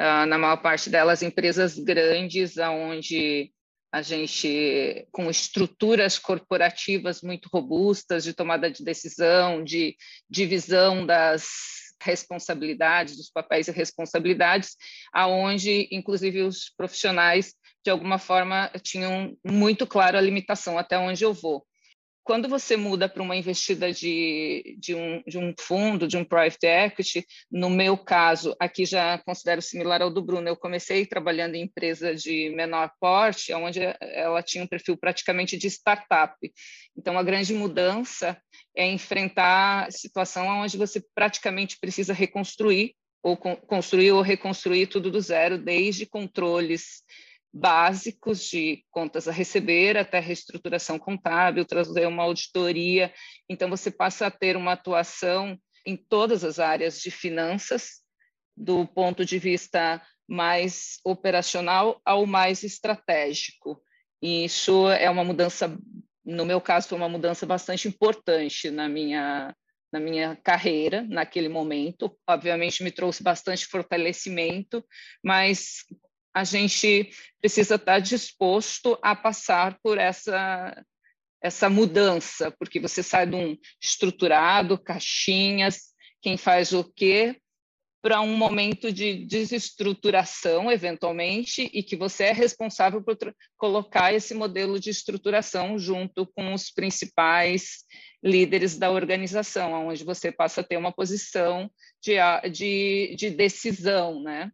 Uh, 0.00 0.26
na 0.26 0.38
maior 0.38 0.56
parte 0.56 0.90
delas, 0.90 1.22
empresas 1.22 1.78
grandes, 1.78 2.56
onde 2.58 3.52
a 3.92 4.00
gente 4.00 5.06
com 5.12 5.28
estruturas 5.28 6.18
corporativas 6.18 7.20
muito 7.20 7.48
robustas 7.52 8.24
de 8.24 8.32
tomada 8.32 8.70
de 8.70 8.82
decisão, 8.82 9.62
de 9.62 9.94
divisão 10.30 11.04
das 11.04 11.92
responsabilidades, 12.00 13.16
dos 13.16 13.30
papéis 13.30 13.68
e 13.68 13.70
responsabilidades, 13.70 14.76
aonde 15.12 15.88
inclusive 15.92 16.42
os 16.42 16.72
profissionais 16.74 17.54
de 17.84 17.90
alguma 17.90 18.18
forma 18.18 18.70
tinham 18.82 19.36
muito 19.44 19.86
claro 19.86 20.16
a 20.16 20.20
limitação 20.20 20.78
até 20.78 20.98
onde 20.98 21.22
eu 21.22 21.34
vou 21.34 21.64
quando 22.24 22.48
você 22.48 22.76
muda 22.76 23.08
para 23.08 23.22
uma 23.22 23.36
investida 23.36 23.92
de, 23.92 24.76
de, 24.78 24.94
um, 24.94 25.22
de 25.26 25.38
um 25.38 25.52
fundo, 25.58 26.06
de 26.06 26.16
um 26.16 26.24
private 26.24 26.66
equity, 26.66 27.26
no 27.50 27.68
meu 27.68 27.96
caso, 27.96 28.54
aqui 28.60 28.84
já 28.84 29.18
considero 29.18 29.60
similar 29.60 30.02
ao 30.02 30.10
do 30.10 30.22
Bruno, 30.22 30.48
eu 30.48 30.56
comecei 30.56 31.04
trabalhando 31.04 31.56
em 31.56 31.62
empresa 31.62 32.14
de 32.14 32.50
menor 32.50 32.90
porte, 33.00 33.52
onde 33.52 33.80
ela 34.00 34.42
tinha 34.42 34.62
um 34.62 34.68
perfil 34.68 34.96
praticamente 34.96 35.56
de 35.56 35.66
startup. 35.68 36.36
Então, 36.96 37.18
a 37.18 37.22
grande 37.22 37.52
mudança 37.54 38.40
é 38.76 38.86
enfrentar 38.86 39.86
a 39.86 39.90
situação 39.90 40.46
onde 40.46 40.76
você 40.76 41.02
praticamente 41.14 41.78
precisa 41.80 42.12
reconstruir, 42.12 42.94
ou 43.22 43.36
construir 43.36 44.12
ou 44.12 44.20
reconstruir 44.20 44.86
tudo 44.88 45.10
do 45.10 45.20
zero, 45.20 45.56
desde 45.56 46.06
controles 46.06 47.02
básicos 47.52 48.48
de 48.48 48.84
contas 48.90 49.28
a 49.28 49.32
receber 49.32 49.98
até 49.98 50.18
reestruturação 50.18 50.98
contábil, 50.98 51.64
trazer 51.64 52.06
uma 52.06 52.22
auditoria. 52.22 53.12
Então, 53.48 53.68
você 53.68 53.90
passa 53.90 54.26
a 54.26 54.30
ter 54.30 54.56
uma 54.56 54.72
atuação 54.72 55.58
em 55.86 55.96
todas 55.96 56.44
as 56.44 56.58
áreas 56.58 57.00
de 57.00 57.10
finanças, 57.10 58.00
do 58.56 58.86
ponto 58.86 59.24
de 59.24 59.38
vista 59.38 60.00
mais 60.28 60.98
operacional 61.04 62.00
ao 62.04 62.24
mais 62.26 62.62
estratégico. 62.62 63.82
E 64.22 64.44
isso 64.44 64.88
é 64.88 65.10
uma 65.10 65.24
mudança, 65.24 65.76
no 66.24 66.46
meu 66.46 66.60
caso, 66.60 66.88
foi 66.88 66.96
uma 66.96 67.08
mudança 67.08 67.44
bastante 67.44 67.88
importante 67.88 68.70
na 68.70 68.88
minha 68.88 69.54
na 69.92 70.00
minha 70.00 70.34
carreira 70.36 71.02
naquele 71.02 71.50
momento. 71.50 72.18
Obviamente 72.26 72.82
me 72.82 72.90
trouxe 72.90 73.22
bastante 73.22 73.66
fortalecimento, 73.66 74.82
mas 75.22 75.84
a 76.34 76.44
gente 76.44 77.10
precisa 77.40 77.74
estar 77.74 77.98
disposto 77.98 78.98
a 79.02 79.14
passar 79.14 79.78
por 79.82 79.98
essa 79.98 80.84
essa 81.42 81.68
mudança, 81.68 82.52
porque 82.52 82.78
você 82.78 83.02
sai 83.02 83.26
de 83.26 83.34
um 83.34 83.58
estruturado, 83.82 84.78
caixinhas, 84.78 85.92
quem 86.20 86.36
faz 86.36 86.72
o 86.72 86.84
quê, 86.84 87.36
para 88.02 88.20
um 88.20 88.36
momento 88.36 88.92
de 88.92 89.24
desestruturação, 89.26 90.70
eventualmente, 90.70 91.70
e 91.72 91.82
que 91.82 91.96
você 91.96 92.24
é 92.24 92.32
responsável 92.32 93.02
por 93.02 93.16
colocar 93.56 94.12
esse 94.12 94.34
modelo 94.34 94.78
de 94.78 94.90
estruturação 94.90 95.78
junto 95.78 96.26
com 96.26 96.52
os 96.52 96.70
principais 96.70 97.84
líderes 98.22 98.76
da 98.76 98.90
organização, 98.90 99.88
onde 99.88 100.04
você 100.04 100.32
passa 100.32 100.60
a 100.60 100.64
ter 100.64 100.76
uma 100.76 100.92
posição 100.92 101.70
de, 102.00 102.14
de, 102.50 103.14
de 103.16 103.30
decisão, 103.30 104.20
né? 104.22 104.50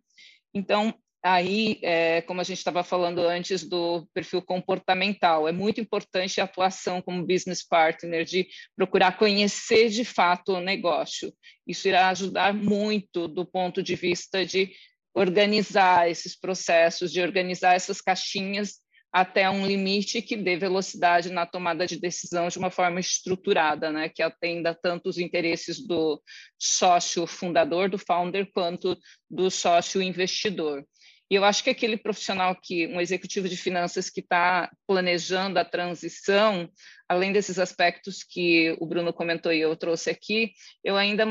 Então, 0.52 0.94
Aí, 1.22 1.80
é, 1.82 2.22
como 2.22 2.40
a 2.40 2.44
gente 2.44 2.58
estava 2.58 2.84
falando 2.84 3.20
antes 3.20 3.68
do 3.68 4.06
perfil 4.14 4.40
comportamental, 4.40 5.48
é 5.48 5.52
muito 5.52 5.80
importante 5.80 6.40
a 6.40 6.44
atuação 6.44 7.02
como 7.02 7.26
business 7.26 7.66
partner, 7.66 8.24
de 8.24 8.46
procurar 8.76 9.16
conhecer 9.18 9.88
de 9.88 10.04
fato 10.04 10.54
o 10.54 10.60
negócio. 10.60 11.32
Isso 11.66 11.88
irá 11.88 12.08
ajudar 12.08 12.54
muito 12.54 13.26
do 13.26 13.44
ponto 13.44 13.82
de 13.82 13.96
vista 13.96 14.46
de 14.46 14.70
organizar 15.12 16.08
esses 16.08 16.38
processos, 16.38 17.12
de 17.12 17.20
organizar 17.20 17.74
essas 17.74 18.00
caixinhas 18.00 18.76
até 19.12 19.48
um 19.48 19.66
limite 19.66 20.20
que 20.20 20.36
dê 20.36 20.56
velocidade 20.56 21.30
na 21.30 21.46
tomada 21.46 21.86
de 21.86 21.98
decisão 21.98 22.48
de 22.48 22.58
uma 22.58 22.70
forma 22.70 23.00
estruturada, 23.00 23.90
né, 23.90 24.08
que 24.08 24.22
atenda 24.22 24.74
tanto 24.74 25.08
os 25.08 25.18
interesses 25.18 25.84
do 25.84 26.22
sócio 26.58 27.26
fundador, 27.26 27.88
do 27.88 27.98
founder, 27.98 28.48
quanto 28.52 28.96
do 29.30 29.50
sócio 29.50 30.02
investidor. 30.02 30.84
E 31.30 31.34
eu 31.34 31.44
acho 31.44 31.62
que 31.62 31.70
aquele 31.70 31.96
profissional 31.96 32.56
que, 32.56 32.86
um 32.86 33.00
executivo 33.00 33.48
de 33.48 33.56
finanças 33.56 34.08
que 34.08 34.20
está 34.20 34.70
planejando 34.86 35.58
a 35.58 35.64
transição, 35.64 36.70
além 37.06 37.32
desses 37.32 37.58
aspectos 37.58 38.24
que 38.24 38.74
o 38.80 38.86
Bruno 38.86 39.12
comentou 39.12 39.52
e 39.52 39.60
eu 39.60 39.76
trouxe 39.76 40.08
aqui, 40.08 40.52
eu 40.82 40.96
ainda 40.96 41.26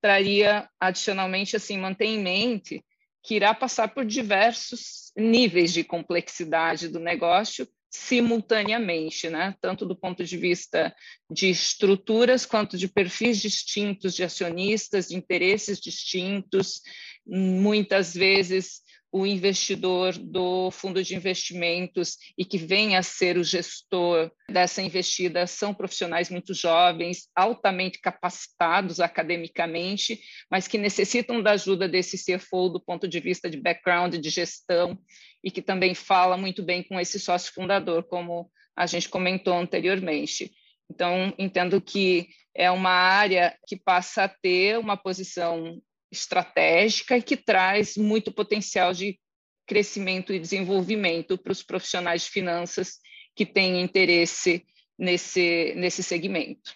traria 0.00 0.68
adicionalmente 0.78 1.56
assim, 1.56 1.76
manter 1.76 2.06
em 2.06 2.20
mente 2.20 2.84
que 3.22 3.34
irá 3.36 3.52
passar 3.54 3.88
por 3.88 4.04
diversos 4.04 5.12
níveis 5.16 5.72
de 5.72 5.84
complexidade 5.84 6.88
do 6.88 6.98
negócio 6.98 7.68
simultaneamente, 7.90 9.28
né? 9.28 9.54
tanto 9.60 9.84
do 9.84 9.94
ponto 9.94 10.24
de 10.24 10.36
vista 10.36 10.94
de 11.30 11.50
estruturas 11.50 12.46
quanto 12.46 12.78
de 12.78 12.88
perfis 12.88 13.38
distintos 13.38 14.14
de 14.14 14.24
acionistas, 14.24 15.08
de 15.08 15.16
interesses 15.16 15.78
distintos, 15.78 16.80
muitas 17.26 18.14
vezes 18.14 18.80
o 19.12 19.26
investidor 19.26 20.16
do 20.16 20.70
fundo 20.70 21.02
de 21.02 21.14
investimentos 21.14 22.16
e 22.36 22.46
que 22.46 22.56
venha 22.56 22.98
a 22.98 23.02
ser 23.02 23.36
o 23.36 23.44
gestor 23.44 24.32
dessa 24.48 24.80
investida 24.80 25.46
são 25.46 25.74
profissionais 25.74 26.30
muito 26.30 26.54
jovens, 26.54 27.28
altamente 27.36 28.00
capacitados 28.00 29.00
academicamente, 29.00 30.18
mas 30.50 30.66
que 30.66 30.78
necessitam 30.78 31.42
da 31.42 31.52
ajuda 31.52 31.86
desse 31.86 32.16
CFO 32.16 32.70
do 32.70 32.80
ponto 32.80 33.06
de 33.06 33.20
vista 33.20 33.50
de 33.50 33.60
background 33.60 34.14
de 34.14 34.30
gestão 34.30 34.98
e 35.44 35.50
que 35.50 35.60
também 35.60 35.94
fala 35.94 36.38
muito 36.38 36.62
bem 36.62 36.82
com 36.82 36.98
esse 36.98 37.20
sócio 37.20 37.52
fundador, 37.52 38.04
como 38.04 38.50
a 38.74 38.86
gente 38.86 39.10
comentou 39.10 39.54
anteriormente. 39.54 40.50
Então, 40.90 41.34
entendo 41.38 41.82
que 41.82 42.28
é 42.54 42.70
uma 42.70 42.90
área 42.90 43.54
que 43.66 43.76
passa 43.76 44.24
a 44.24 44.28
ter 44.28 44.78
uma 44.78 44.96
posição 44.96 45.82
estratégica 46.12 47.16
e 47.16 47.22
que 47.22 47.36
traz 47.36 47.96
muito 47.96 48.30
potencial 48.30 48.92
de 48.92 49.18
crescimento 49.66 50.32
e 50.32 50.38
desenvolvimento 50.38 51.38
para 51.38 51.52
os 51.52 51.62
profissionais 51.62 52.24
de 52.24 52.30
finanças 52.30 52.98
que 53.34 53.46
têm 53.46 53.80
interesse 53.80 54.64
nesse, 54.98 55.72
nesse 55.74 56.02
segmento. 56.02 56.74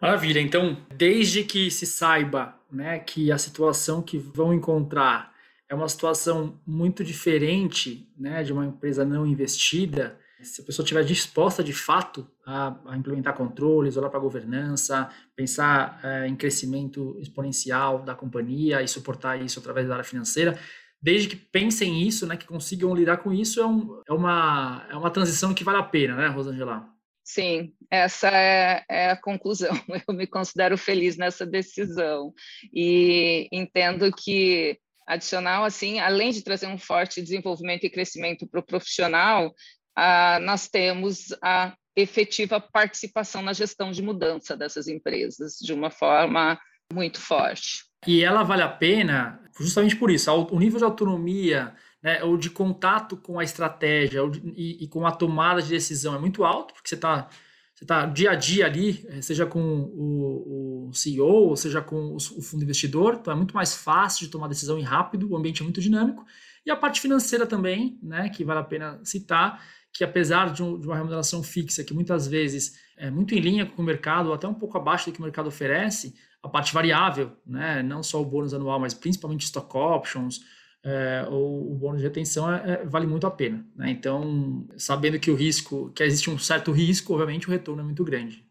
Maravilha. 0.00 0.40
Então, 0.40 0.84
desde 0.94 1.44
que 1.44 1.70
se 1.70 1.86
saiba 1.86 2.60
né, 2.70 2.98
que 2.98 3.30
a 3.30 3.38
situação 3.38 4.02
que 4.02 4.18
vão 4.18 4.52
encontrar 4.52 5.32
é 5.68 5.74
uma 5.74 5.88
situação 5.88 6.60
muito 6.66 7.04
diferente 7.04 8.08
né, 8.18 8.42
de 8.42 8.52
uma 8.52 8.66
empresa 8.66 9.04
não 9.04 9.26
investida, 9.26 10.18
se 10.44 10.60
a 10.60 10.64
pessoa 10.64 10.84
estiver 10.84 11.04
disposta 11.04 11.64
de 11.64 11.72
fato 11.72 12.30
a, 12.46 12.76
a 12.86 12.96
implementar 12.96 13.34
controles, 13.34 13.96
olhar 13.96 14.10
para 14.10 14.18
a 14.18 14.22
governança, 14.22 15.10
pensar 15.34 16.00
é, 16.04 16.26
em 16.26 16.36
crescimento 16.36 17.16
exponencial 17.18 18.02
da 18.02 18.14
companhia 18.14 18.82
e 18.82 18.88
suportar 18.88 19.40
isso 19.40 19.58
através 19.58 19.88
da 19.88 19.94
área 19.94 20.04
financeira, 20.04 20.58
desde 21.00 21.28
que 21.28 21.36
pensem 21.36 22.02
isso, 22.02 22.26
né, 22.26 22.36
que 22.36 22.46
consigam 22.46 22.94
lidar 22.94 23.18
com 23.18 23.32
isso, 23.32 23.60
é, 23.60 23.66
um, 23.66 24.02
é, 24.08 24.12
uma, 24.12 24.86
é 24.90 24.96
uma 24.96 25.10
transição 25.10 25.52
que 25.52 25.64
vale 25.64 25.78
a 25.78 25.82
pena, 25.82 26.16
né, 26.16 26.28
Rosângela? 26.28 26.88
Sim, 27.22 27.72
essa 27.90 28.28
é, 28.28 28.84
é, 28.88 29.10
a 29.10 29.16
conclusão. 29.16 29.72
Eu 30.08 30.14
me 30.14 30.26
considero 30.26 30.76
feliz 30.76 31.16
nessa 31.16 31.46
decisão 31.46 32.32
e 32.72 33.48
entendo 33.50 34.10
que 34.12 34.78
adicional, 35.06 35.64
assim, 35.64 35.98
além 36.00 36.30
de 36.30 36.42
trazer 36.42 36.66
um 36.66 36.78
forte 36.78 37.22
desenvolvimento 37.22 37.84
e 37.84 37.90
crescimento 37.90 38.46
para 38.46 38.60
o 38.60 38.64
profissional, 38.64 39.54
ah, 39.96 40.38
nós 40.40 40.68
temos 40.68 41.34
a 41.42 41.74
efetiva 41.96 42.60
participação 42.60 43.42
na 43.42 43.52
gestão 43.52 43.92
de 43.92 44.02
mudança 44.02 44.56
dessas 44.56 44.88
empresas 44.88 45.58
de 45.60 45.72
uma 45.72 45.90
forma 45.90 46.58
muito 46.92 47.20
forte. 47.20 47.84
E 48.06 48.22
ela 48.22 48.42
vale 48.42 48.62
a 48.62 48.68
pena 48.68 49.40
justamente 49.58 49.96
por 49.96 50.10
isso, 50.10 50.30
o 50.32 50.58
nível 50.58 50.78
de 50.78 50.84
autonomia 50.84 51.74
né, 52.02 52.22
ou 52.22 52.36
de 52.36 52.50
contato 52.50 53.16
com 53.16 53.38
a 53.38 53.44
estratégia 53.44 54.20
e, 54.54 54.84
e, 54.84 54.88
com 54.88 55.06
a 55.06 55.12
tomada 55.12 55.62
de 55.62 55.70
decisão 55.70 56.14
é 56.14 56.18
muito 56.18 56.44
alto, 56.44 56.74
porque 56.74 56.88
você 56.88 56.96
está 56.96 57.28
você 57.74 57.84
tá 57.84 58.06
dia 58.06 58.30
a 58.30 58.34
dia 58.36 58.66
ali, 58.66 59.04
eh, 59.08 59.20
seja 59.20 59.44
com 59.46 59.60
o, 59.60 60.88
o 60.88 60.94
CEO, 60.94 61.48
ou 61.48 61.56
seja 61.56 61.82
com 61.82 61.96
o, 61.96 62.16
o 62.16 62.42
fundo 62.42 62.62
investidor, 62.62 63.18
então 63.20 63.32
é 63.32 63.36
muito 63.36 63.52
mais 63.52 63.74
fácil 63.74 64.24
de 64.24 64.30
tomar 64.30 64.46
decisão 64.46 64.78
e 64.78 64.82
rápido, 64.82 65.28
o 65.28 65.36
ambiente 65.36 65.60
é 65.60 65.64
muito 65.64 65.80
dinâmico. 65.80 66.24
E 66.64 66.70
a 66.70 66.76
parte 66.76 67.00
financeira 67.00 67.46
também, 67.46 67.98
né, 68.00 68.28
que 68.28 68.44
vale 68.44 68.60
a 68.60 68.64
pena 68.64 69.00
citar, 69.02 69.60
que 69.94 70.02
apesar 70.02 70.52
de, 70.52 70.62
um, 70.62 70.78
de, 70.78 70.86
uma 70.88 70.96
remuneração 70.96 71.42
fixa, 71.42 71.84
que 71.84 71.94
muitas 71.94 72.26
vezes 72.26 72.80
é 72.96 73.08
muito 73.10 73.32
em 73.34 73.38
linha 73.38 73.64
com 73.64 73.80
o 73.80 73.84
mercado, 73.84 74.28
ou 74.28 74.34
até 74.34 74.46
um 74.48 74.54
pouco 74.54 74.76
abaixo 74.76 75.08
do 75.08 75.14
que 75.14 75.20
o 75.20 75.22
mercado 75.22 75.46
oferece, 75.46 76.14
a 76.42 76.48
parte 76.48 76.74
variável, 76.74 77.32
né, 77.46 77.82
não 77.82 78.02
só 78.02 78.20
o 78.20 78.24
bônus 78.24 78.52
anual, 78.52 78.80
mas 78.80 78.92
principalmente 78.92 79.44
stock 79.44 79.74
options, 79.76 80.40
é, 80.84 81.24
ou 81.30 81.72
o 81.72 81.74
bônus 81.76 82.00
de 82.00 82.06
retenção 82.06 82.52
é, 82.52 82.72
é, 82.72 82.84
vale 82.84 83.06
muito 83.06 83.26
a 83.26 83.30
pena. 83.30 83.64
Né? 83.76 83.90
Então, 83.90 84.66
sabendo 84.76 85.18
que 85.18 85.30
o 85.30 85.34
risco, 85.34 85.90
que 85.94 86.02
existe 86.02 86.28
um 86.28 86.38
certo 86.38 86.72
risco, 86.72 87.14
obviamente 87.14 87.48
o 87.48 87.50
retorno 87.50 87.80
é 87.80 87.84
muito 87.84 88.04
grande. 88.04 88.44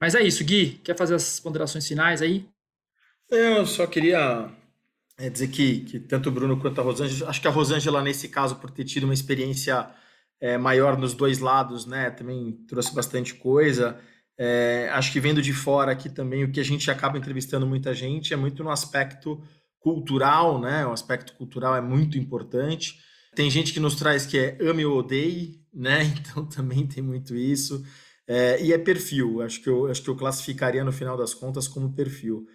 Mas 0.00 0.14
é 0.14 0.22
isso, 0.22 0.42
Gui, 0.42 0.80
quer 0.82 0.96
fazer 0.96 1.14
as 1.14 1.38
ponderações 1.38 1.86
finais 1.86 2.22
aí? 2.22 2.48
Eu 3.28 3.66
só 3.66 3.86
queria 3.86 4.50
é, 5.16 5.28
dizer 5.28 5.48
que, 5.48 5.80
que 5.80 6.00
tanto 6.00 6.30
o 6.30 6.32
Bruno 6.32 6.58
quanto 6.58 6.80
a 6.80 6.84
Rosângela, 6.84 7.30
acho 7.30 7.40
que 7.40 7.46
a 7.46 7.50
Rosângela, 7.50 8.02
nesse 8.02 8.28
caso, 8.28 8.56
por 8.56 8.70
ter 8.70 8.84
tido 8.84 9.04
uma 9.04 9.14
experiência 9.14 9.88
é, 10.40 10.56
maior 10.56 10.96
nos 10.96 11.12
dois 11.12 11.38
lados, 11.38 11.84
né? 11.84 12.10
Também 12.10 12.52
trouxe 12.66 12.94
bastante 12.94 13.34
coisa. 13.34 13.98
É, 14.38 14.88
acho 14.92 15.12
que 15.12 15.20
vendo 15.20 15.42
de 15.42 15.52
fora 15.52 15.92
aqui 15.92 16.08
também, 16.08 16.44
o 16.44 16.50
que 16.50 16.60
a 16.60 16.64
gente 16.64 16.90
acaba 16.90 17.18
entrevistando 17.18 17.66
muita 17.66 17.94
gente 17.94 18.32
é 18.32 18.36
muito 18.36 18.64
no 18.64 18.70
aspecto 18.70 19.40
cultural, 19.78 20.58
né? 20.58 20.86
O 20.86 20.92
aspecto 20.92 21.34
cultural 21.34 21.76
é 21.76 21.80
muito 21.80 22.16
importante. 22.16 22.98
Tem 23.34 23.50
gente 23.50 23.72
que 23.72 23.80
nos 23.80 23.96
traz 23.96 24.24
que 24.24 24.38
é 24.38 24.58
ame 24.60 24.84
ou 24.84 24.98
odeie, 24.98 25.60
né? 25.72 26.04
Então 26.04 26.46
também 26.46 26.86
tem 26.86 27.02
muito 27.02 27.36
isso. 27.36 27.84
É, 28.26 28.62
e 28.62 28.72
é 28.72 28.78
perfil, 28.78 29.42
acho 29.42 29.60
que, 29.60 29.68
eu, 29.68 29.88
acho 29.88 30.02
que 30.02 30.08
eu 30.08 30.16
classificaria 30.16 30.84
no 30.84 30.92
final 30.92 31.16
das 31.16 31.34
contas 31.34 31.66
como 31.66 31.92
perfil. 31.92 32.46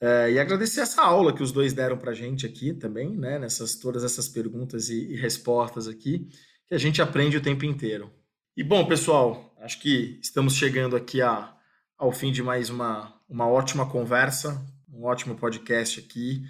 É, 0.00 0.30
e 0.30 0.38
agradecer 0.38 0.80
essa 0.80 1.02
aula 1.02 1.32
que 1.34 1.42
os 1.42 1.50
dois 1.50 1.72
deram 1.72 1.98
para 1.98 2.14
gente 2.14 2.46
aqui 2.46 2.72
também, 2.72 3.16
né? 3.16 3.38
Nessas 3.38 3.74
todas 3.74 4.02
essas 4.02 4.28
perguntas 4.28 4.88
e, 4.88 5.12
e 5.12 5.16
respostas 5.16 5.88
aqui 5.88 6.28
a 6.74 6.78
gente 6.78 7.00
aprende 7.00 7.36
o 7.36 7.42
tempo 7.42 7.64
inteiro. 7.64 8.12
E 8.56 8.64
bom, 8.64 8.84
pessoal, 8.84 9.54
acho 9.60 9.80
que 9.80 10.18
estamos 10.20 10.54
chegando 10.54 10.96
aqui 10.96 11.22
a, 11.22 11.54
ao 11.96 12.12
fim 12.12 12.32
de 12.32 12.42
mais 12.42 12.68
uma, 12.68 13.14
uma 13.28 13.48
ótima 13.48 13.88
conversa, 13.88 14.64
um 14.88 15.04
ótimo 15.04 15.36
podcast 15.36 16.00
aqui. 16.00 16.42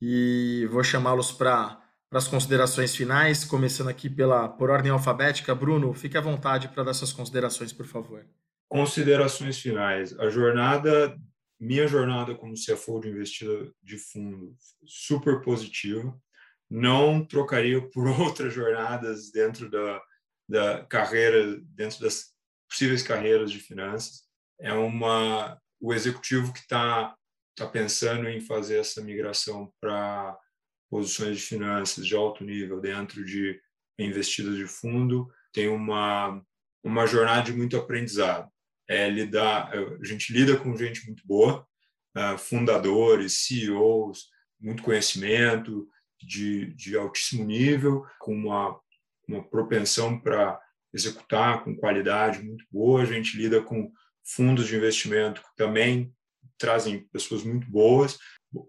E 0.00 0.66
vou 0.70 0.82
chamá-los 0.82 1.30
para 1.30 1.80
as 2.10 2.26
considerações 2.26 2.94
finais, 2.96 3.44
começando 3.44 3.88
aqui 3.88 4.10
pela 4.10 4.48
por 4.48 4.70
ordem 4.70 4.90
alfabética. 4.90 5.54
Bruno, 5.54 5.92
fique 5.94 6.18
à 6.18 6.20
vontade 6.20 6.68
para 6.68 6.84
dar 6.84 6.94
suas 6.94 7.12
considerações, 7.12 7.72
por 7.72 7.86
favor. 7.86 8.26
Considerações 8.68 9.58
finais. 9.58 10.18
A 10.18 10.28
jornada, 10.30 11.16
minha 11.60 11.86
jornada 11.86 12.34
como 12.34 12.54
CFO 12.54 13.00
de 13.00 13.08
investida 13.08 13.72
de 13.82 13.98
fundo, 13.98 14.54
super 14.86 15.42
positiva 15.42 16.16
não 16.70 17.24
trocaria 17.24 17.80
por 17.90 18.06
outras 18.20 18.54
jornadas 18.54 19.30
dentro 19.30 19.70
da, 19.70 20.02
da 20.48 20.84
carreira, 20.84 21.60
dentro 21.74 22.00
das 22.00 22.32
possíveis 22.68 23.02
carreiras 23.02 23.50
de 23.50 23.58
finanças. 23.58 24.22
É 24.60 24.72
uma 24.72 25.60
o 25.82 25.94
executivo 25.94 26.52
que 26.52 26.60
está 26.60 27.16
tá 27.56 27.66
pensando 27.66 28.28
em 28.28 28.40
fazer 28.40 28.78
essa 28.78 29.00
migração 29.00 29.72
para 29.80 30.38
posições 30.90 31.38
de 31.38 31.42
finanças 31.42 32.06
de 32.06 32.14
alto 32.14 32.44
nível 32.44 32.80
dentro 32.80 33.24
de 33.24 33.58
investidas 33.98 34.56
de 34.56 34.66
fundo 34.66 35.30
tem 35.52 35.68
uma 35.68 36.42
uma 36.82 37.06
jornada 37.06 37.42
de 37.42 37.52
muito 37.52 37.76
aprendizado. 37.76 38.50
É 38.88 39.08
lidar, 39.08 39.70
a 39.72 40.04
gente 40.04 40.32
lida 40.32 40.56
com 40.56 40.76
gente 40.76 41.06
muito 41.06 41.26
boa, 41.26 41.66
ah, 42.14 42.38
fundadores, 42.38 43.44
CEOs, 43.44 44.28
muito 44.58 44.82
conhecimento, 44.82 45.86
de, 46.26 46.74
de 46.74 46.96
altíssimo 46.96 47.44
nível, 47.44 48.04
com 48.18 48.34
uma, 48.34 48.78
uma 49.28 49.42
propensão 49.42 50.18
para 50.18 50.60
executar 50.92 51.64
com 51.64 51.76
qualidade 51.76 52.42
muito 52.42 52.64
boa. 52.70 53.02
A 53.02 53.06
gente 53.06 53.36
lida 53.36 53.62
com 53.62 53.92
fundos 54.24 54.66
de 54.66 54.76
investimento 54.76 55.40
que 55.40 55.56
também 55.56 56.12
trazem 56.58 57.08
pessoas 57.08 57.42
muito 57.42 57.68
boas, 57.70 58.18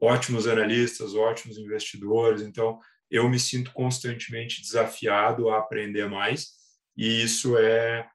ótimos 0.02 0.48
analistas, 0.48 1.14
ótimos 1.14 1.58
investidores. 1.58 2.42
Então, 2.42 2.80
eu 3.10 3.28
me 3.30 3.38
sinto 3.38 3.74
constantemente 3.74 4.62
desafiado 4.62 5.50
a 5.50 5.60
aprender 5.60 6.10
mais, 6.10 6.54
e 6.96 7.24
isso 7.24 7.58
é 7.58 8.08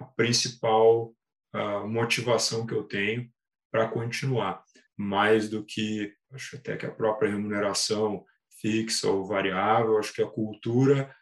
a 0.00 0.04
principal 0.04 1.14
uh, 1.54 1.86
motivação 1.86 2.66
que 2.66 2.74
eu 2.74 2.82
tenho 2.84 3.30
para 3.70 3.88
continuar. 3.88 4.64
Mais 4.96 5.48
do 5.48 5.64
que, 5.64 6.12
acho 6.32 6.56
até 6.56 6.76
que 6.76 6.84
a 6.84 6.90
própria 6.90 7.30
remuneração 7.30 8.24
fixa 8.60 9.08
ou 9.08 9.26
variável, 9.26 9.98
acho 9.98 10.12
que 10.12 10.22
a 10.22 10.30
cultura 10.30 11.14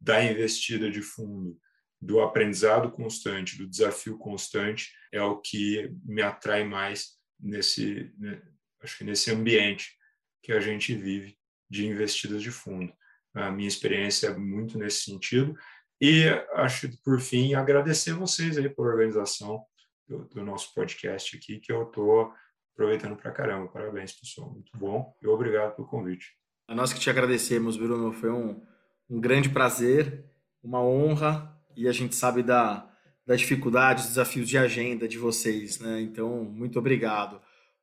da 0.00 0.22
investida 0.24 0.90
de 0.90 1.02
fundo, 1.02 1.58
do 2.00 2.20
aprendizado 2.20 2.90
constante, 2.90 3.58
do 3.58 3.66
desafio 3.66 4.16
constante, 4.16 4.92
é 5.12 5.20
o 5.20 5.40
que 5.40 5.92
me 6.04 6.22
atrai 6.22 6.64
mais 6.64 7.18
nesse, 7.38 8.12
né, 8.18 8.40
acho 8.80 8.98
que 8.98 9.04
nesse 9.04 9.30
ambiente 9.30 9.96
que 10.42 10.52
a 10.52 10.60
gente 10.60 10.94
vive 10.94 11.36
de 11.68 11.86
investidas 11.86 12.42
de 12.42 12.50
fundo. 12.50 12.92
A 13.34 13.50
minha 13.50 13.68
experiência 13.68 14.28
é 14.28 14.36
muito 14.36 14.78
nesse 14.78 15.02
sentido. 15.02 15.54
E 16.00 16.24
acho, 16.54 16.90
por 17.02 17.20
fim, 17.20 17.54
agradecer 17.54 18.12
vocês 18.12 18.56
aí 18.56 18.68
pela 18.68 18.88
organização 18.88 19.64
do, 20.06 20.24
do 20.26 20.44
nosso 20.44 20.72
podcast 20.74 21.36
aqui, 21.36 21.58
que 21.58 21.72
eu 21.72 21.82
estou 21.82 22.32
aproveitando 22.72 23.16
para 23.16 23.32
caramba. 23.32 23.70
Parabéns, 23.70 24.12
pessoal. 24.12 24.50
Muito 24.50 24.70
bom 24.76 25.14
e 25.20 25.26
obrigado 25.26 25.74
pelo 25.74 25.88
convite. 25.88 26.38
A 26.68 26.74
nós 26.74 26.92
que 26.92 27.00
te 27.00 27.08
agradecemos, 27.08 27.78
Bruno. 27.78 28.12
Foi 28.12 28.30
um, 28.30 28.60
um 29.08 29.18
grande 29.18 29.48
prazer, 29.48 30.26
uma 30.62 30.82
honra, 30.82 31.58
e 31.74 31.88
a 31.88 31.92
gente 31.92 32.14
sabe 32.14 32.42
da, 32.42 32.86
da 33.26 33.34
dificuldade, 33.34 34.02
dos 34.02 34.10
desafios 34.10 34.46
de 34.46 34.58
agenda 34.58 35.08
de 35.08 35.16
vocês, 35.16 35.80
né? 35.80 35.98
Então, 36.02 36.44
muito 36.44 36.78
obrigado. 36.78 37.40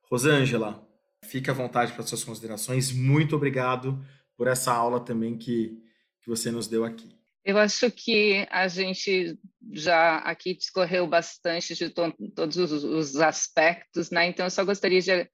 Rosângela, 0.08 0.86
fique 1.24 1.50
à 1.50 1.52
vontade 1.52 1.94
para 1.94 2.04
suas 2.04 2.22
considerações. 2.22 2.92
Muito 2.92 3.34
obrigado 3.34 4.00
por 4.36 4.46
essa 4.46 4.72
aula 4.72 5.00
também 5.00 5.36
que, 5.36 5.82
que 6.22 6.28
você 6.28 6.52
nos 6.52 6.68
deu 6.68 6.84
aqui. 6.84 7.16
Eu 7.44 7.58
acho 7.58 7.90
que 7.90 8.46
a 8.50 8.68
gente 8.68 9.36
já 9.72 10.18
aqui 10.18 10.54
discorreu 10.54 11.08
bastante 11.08 11.74
de 11.74 11.90
to 11.90 12.12
todos 12.36 12.56
os, 12.56 12.84
os, 12.84 13.16
aspectos, 13.16 14.10
né? 14.10 14.28
Então, 14.28 14.46
eu 14.46 14.50
só 14.50 14.64
gostaria 14.64 15.00
de 15.00 15.28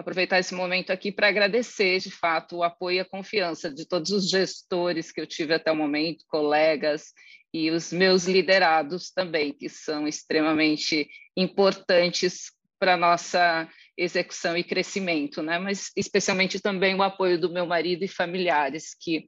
aproveitar 0.00 0.38
esse 0.38 0.54
momento 0.54 0.90
aqui 0.90 1.12
para 1.12 1.28
agradecer, 1.28 1.98
de 2.00 2.10
fato, 2.10 2.56
o 2.56 2.62
apoio 2.62 2.96
e 2.96 3.00
a 3.00 3.04
confiança 3.04 3.72
de 3.72 3.86
todos 3.86 4.10
os 4.10 4.28
gestores 4.28 5.12
que 5.12 5.20
eu 5.20 5.26
tive 5.26 5.54
até 5.54 5.70
o 5.70 5.76
momento, 5.76 6.24
colegas 6.28 7.12
e 7.52 7.70
os 7.70 7.92
meus 7.92 8.24
liderados 8.24 9.10
também, 9.10 9.52
que 9.52 9.68
são 9.68 10.06
extremamente 10.06 11.08
importantes 11.36 12.52
para 12.78 12.94
a 12.94 12.96
nossa 12.96 13.68
execução 13.96 14.56
e 14.56 14.64
crescimento, 14.64 15.42
né? 15.42 15.58
mas 15.58 15.90
especialmente 15.94 16.58
também 16.60 16.94
o 16.94 17.02
apoio 17.02 17.38
do 17.38 17.52
meu 17.52 17.66
marido 17.66 18.02
e 18.02 18.08
familiares, 18.08 18.94
que 18.98 19.26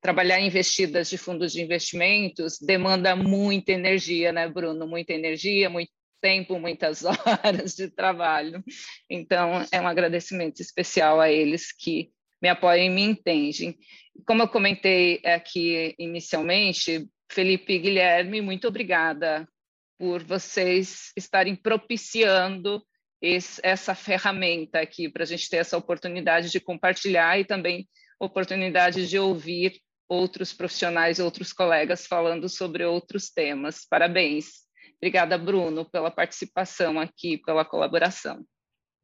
trabalhar 0.00 0.40
em 0.40 0.46
investidas 0.46 1.08
de 1.08 1.18
fundos 1.18 1.52
de 1.52 1.62
investimentos 1.62 2.58
demanda 2.60 3.16
muita 3.16 3.72
energia, 3.72 4.32
né, 4.32 4.48
Bruno? 4.48 4.86
Muita 4.86 5.12
energia, 5.14 5.70
muito 5.70 5.90
tempo, 6.24 6.58
muitas 6.58 7.04
horas 7.04 7.74
de 7.74 7.90
trabalho. 7.90 8.64
Então, 9.10 9.62
é 9.70 9.78
um 9.78 9.86
agradecimento 9.86 10.60
especial 10.60 11.20
a 11.20 11.30
eles 11.30 11.70
que 11.70 12.10
me 12.40 12.48
apoiam 12.48 12.86
e 12.86 12.88
me 12.88 13.02
entendem. 13.02 13.76
Como 14.26 14.42
eu 14.42 14.48
comentei 14.48 15.20
aqui 15.22 15.94
inicialmente, 15.98 17.06
Felipe 17.30 17.74
e 17.74 17.78
Guilherme, 17.78 18.40
muito 18.40 18.66
obrigada 18.66 19.46
por 19.98 20.22
vocês 20.22 21.12
estarem 21.14 21.54
propiciando 21.54 22.82
esse, 23.20 23.60
essa 23.62 23.94
ferramenta 23.94 24.80
aqui 24.80 25.10
para 25.10 25.24
a 25.24 25.26
gente 25.26 25.50
ter 25.50 25.58
essa 25.58 25.76
oportunidade 25.76 26.50
de 26.50 26.58
compartilhar 26.58 27.38
e 27.38 27.44
também 27.44 27.86
oportunidade 28.18 29.06
de 29.06 29.18
ouvir 29.18 29.78
outros 30.08 30.54
profissionais, 30.54 31.18
outros 31.18 31.52
colegas 31.52 32.06
falando 32.06 32.48
sobre 32.48 32.82
outros 32.82 33.28
temas. 33.28 33.86
Parabéns. 33.86 34.63
Obrigada, 34.96 35.36
Bruno, 35.36 35.84
pela 35.84 36.10
participação 36.10 36.98
aqui, 36.98 37.38
pela 37.38 37.64
colaboração. 37.64 38.44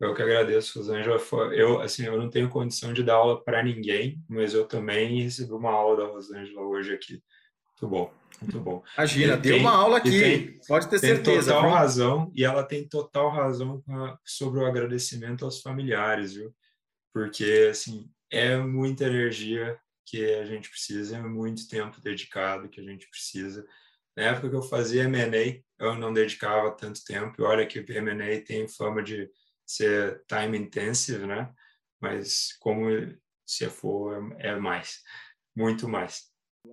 Eu 0.01 0.15
que 0.15 0.23
agradeço, 0.23 0.79
Rosângela. 0.79 1.21
Eu, 1.53 1.81
assim, 1.81 2.07
eu 2.07 2.17
não 2.17 2.31
tenho 2.31 2.49
condição 2.49 2.93
de 2.95 3.03
dar 3.03 3.17
aula 3.17 3.45
para 3.45 3.63
ninguém, 3.63 4.19
mas 4.29 4.55
eu 4.55 4.67
também 4.67 5.23
recebi 5.23 5.53
uma 5.53 5.71
aula 5.71 5.99
da 5.99 6.13
Rosângela 6.13 6.63
hoje 6.63 6.95
aqui. 6.95 7.23
Muito 7.83 7.89
bom, 7.89 8.15
muito 8.41 8.61
bom. 8.61 8.83
Imagina, 8.97 9.37
deu 9.37 9.59
uma 9.59 9.75
aula 9.75 9.99
aqui, 9.99 10.11
tem, 10.11 10.61
pode 10.67 10.89
ter 10.89 11.01
tem 11.01 11.11
certeza. 11.11 11.53
Tem 11.53 11.55
total 11.55 11.63
viu? 11.63 11.71
razão, 11.71 12.33
e 12.35 12.45
ela 12.45 12.63
tem 12.63 12.89
total 12.89 13.31
razão 13.31 13.83
sobre 14.25 14.61
o 14.61 14.67
agradecimento 14.67 15.45
aos 15.45 15.61
familiares, 15.61 16.35
viu? 16.35 16.55
Porque, 17.13 17.69
assim, 17.71 18.11
é 18.31 18.57
muita 18.57 19.05
energia 19.05 19.79
que 20.07 20.25
a 20.35 20.47
gente 20.47 20.71
precisa, 20.71 21.19
é 21.19 21.21
muito 21.21 21.69
tempo 21.69 22.01
dedicado 22.01 22.69
que 22.69 22.81
a 22.81 22.85
gente 22.85 23.09
precisa. 23.11 23.67
Na 24.17 24.25
época 24.25 24.51
que 24.51 24.57
eu 24.57 24.63
fazia 24.63 25.05
M&A, 25.05 25.63
eu 25.79 25.95
não 25.95 26.13
dedicava 26.13 26.71
tanto 26.73 27.05
tempo, 27.05 27.35
e 27.39 27.43
olha 27.43 27.67
que 27.67 27.79
M&A 27.79 28.41
tem 28.45 28.69
fama 28.69 29.03
de 29.03 29.31
ser 29.67 30.23
time 30.27 30.59
intensive, 30.59 31.27
né? 31.27 31.51
Mas 32.01 32.57
como 32.61 32.87
se 33.47 33.69
for, 33.69 34.35
é 34.39 34.57
mais, 34.57 35.01
muito 35.57 35.89
mais. 35.89 36.31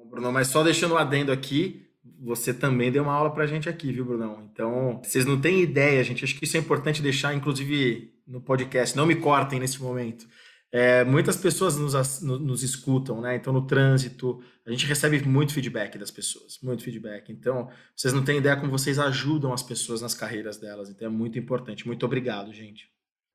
Bruno, 0.10 0.32
mas 0.32 0.48
só 0.48 0.64
deixando 0.64 0.96
um 0.96 0.98
adendo 0.98 1.32
aqui, 1.32 1.88
você 2.20 2.54
também 2.54 2.92
deu 2.92 3.04
uma 3.04 3.14
aula 3.14 3.34
para 3.34 3.44
a 3.44 3.48
gente 3.48 3.70
aqui, 3.70 3.92
viu, 3.92 4.06
Brunão? 4.06 4.48
Então, 4.52 5.02
vocês 5.04 5.26
não 5.26 5.40
têm 5.40 5.62
ideia, 5.62 6.04
gente. 6.04 6.24
Acho 6.24 6.36
que 6.36 6.46
isso 6.46 6.58
é 6.58 6.60
importante 6.60 7.02
deixar, 7.02 7.34
inclusive, 7.34 8.14
no 8.26 8.42
podcast. 8.42 8.96
Não 8.96 9.06
me 9.06 9.16
cortem 9.16 9.60
nesse 9.60 9.82
momento. 9.82 10.28
É, 10.72 11.04
muitas 11.06 11.38
pessoas 11.38 11.78
nos, 11.78 12.22
nos 12.22 12.62
escutam, 12.62 13.22
né? 13.22 13.36
Então, 13.36 13.54
no 13.54 13.66
trânsito, 13.66 14.44
a 14.66 14.72
gente 14.72 14.86
recebe 14.86 15.22
muito 15.24 15.54
feedback 15.54 15.98
das 15.98 16.12
pessoas, 16.12 16.60
muito 16.62 16.84
feedback. 16.84 17.32
Então, 17.32 17.70
vocês 17.96 18.14
não 18.14 18.24
têm 18.24 18.38
ideia 18.38 18.58
como 18.58 18.72
vocês 18.72 19.00
ajudam 19.00 19.54
as 19.54 19.64
pessoas 19.64 20.02
nas 20.02 20.14
carreiras 20.14 20.58
delas. 20.58 20.90
Então, 20.90 21.08
é 21.08 21.12
muito 21.12 21.40
importante. 21.40 21.88
Muito 21.88 22.06
obrigado, 22.06 22.52
gente. 22.52 22.90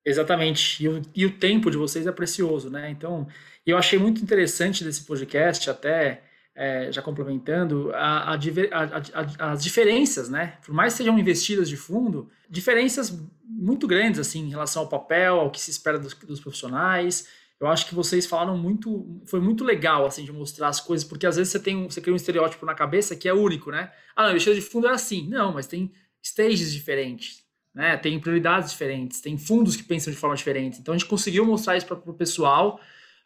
Exatamente. 0.04 0.84
E 0.84 0.88
o, 0.88 1.02
e 1.14 1.24
o 1.24 1.38
tempo 1.38 1.70
de 1.70 1.76
vocês 1.76 2.06
é 2.06 2.12
precioso, 2.12 2.68
né? 2.68 2.90
Então, 2.90 3.26
eu 3.64 3.78
achei 3.78 3.98
muito 3.98 4.22
interessante 4.22 4.84
desse 4.84 5.04
podcast, 5.04 5.70
até 5.70 6.22
é, 6.54 6.92
já 6.92 7.00
complementando, 7.00 7.90
a, 7.94 8.34
a, 8.34 8.36
a, 8.36 9.52
as 9.52 9.62
diferenças, 9.62 10.28
né? 10.28 10.58
Por 10.64 10.74
mais 10.74 10.92
que 10.92 10.98
sejam 10.98 11.18
investidas 11.18 11.68
de 11.68 11.76
fundo, 11.76 12.30
diferenças 12.48 13.18
muito 13.44 13.86
grandes, 13.86 14.20
assim, 14.20 14.40
em 14.46 14.50
relação 14.50 14.82
ao 14.82 14.88
papel, 14.88 15.40
ao 15.40 15.50
que 15.50 15.60
se 15.60 15.70
espera 15.70 15.98
dos, 15.98 16.14
dos 16.14 16.40
profissionais. 16.40 17.28
Eu 17.58 17.68
acho 17.68 17.86
que 17.86 17.94
vocês 17.94 18.26
falaram 18.26 18.56
muito, 18.56 19.22
foi 19.26 19.40
muito 19.40 19.64
legal, 19.64 20.04
assim, 20.04 20.24
de 20.24 20.32
mostrar 20.32 20.68
as 20.68 20.80
coisas, 20.80 21.06
porque 21.06 21.26
às 21.26 21.36
vezes 21.36 21.52
você 21.52 21.60
tem, 21.60 21.84
você 21.84 22.00
cria 22.00 22.12
um 22.12 22.16
estereótipo 22.16 22.66
na 22.66 22.74
cabeça 22.74 23.16
que 23.16 23.28
é 23.28 23.32
único, 23.32 23.70
né? 23.70 23.90
Ah, 24.16 24.24
não, 24.24 24.30
investida 24.30 24.54
de 24.54 24.62
fundo 24.62 24.88
é 24.88 24.90
assim. 24.90 25.28
Não, 25.28 25.52
mas 25.52 25.66
tem 25.66 25.92
stages 26.22 26.72
diferentes, 26.72 27.42
né? 27.74 27.96
Tem 27.96 28.18
prioridades 28.20 28.70
diferentes, 28.72 29.20
tem 29.20 29.38
fundos 29.38 29.76
que 29.76 29.84
pensam 29.84 30.12
de 30.12 30.18
forma 30.18 30.36
diferente. 30.36 30.80
Então 30.80 30.92
a 30.92 30.98
gente 30.98 31.08
conseguiu 31.08 31.46
mostrar 31.46 31.76
isso 31.76 31.86
para 31.86 31.96
o 31.96 32.14
pessoal 32.14 32.80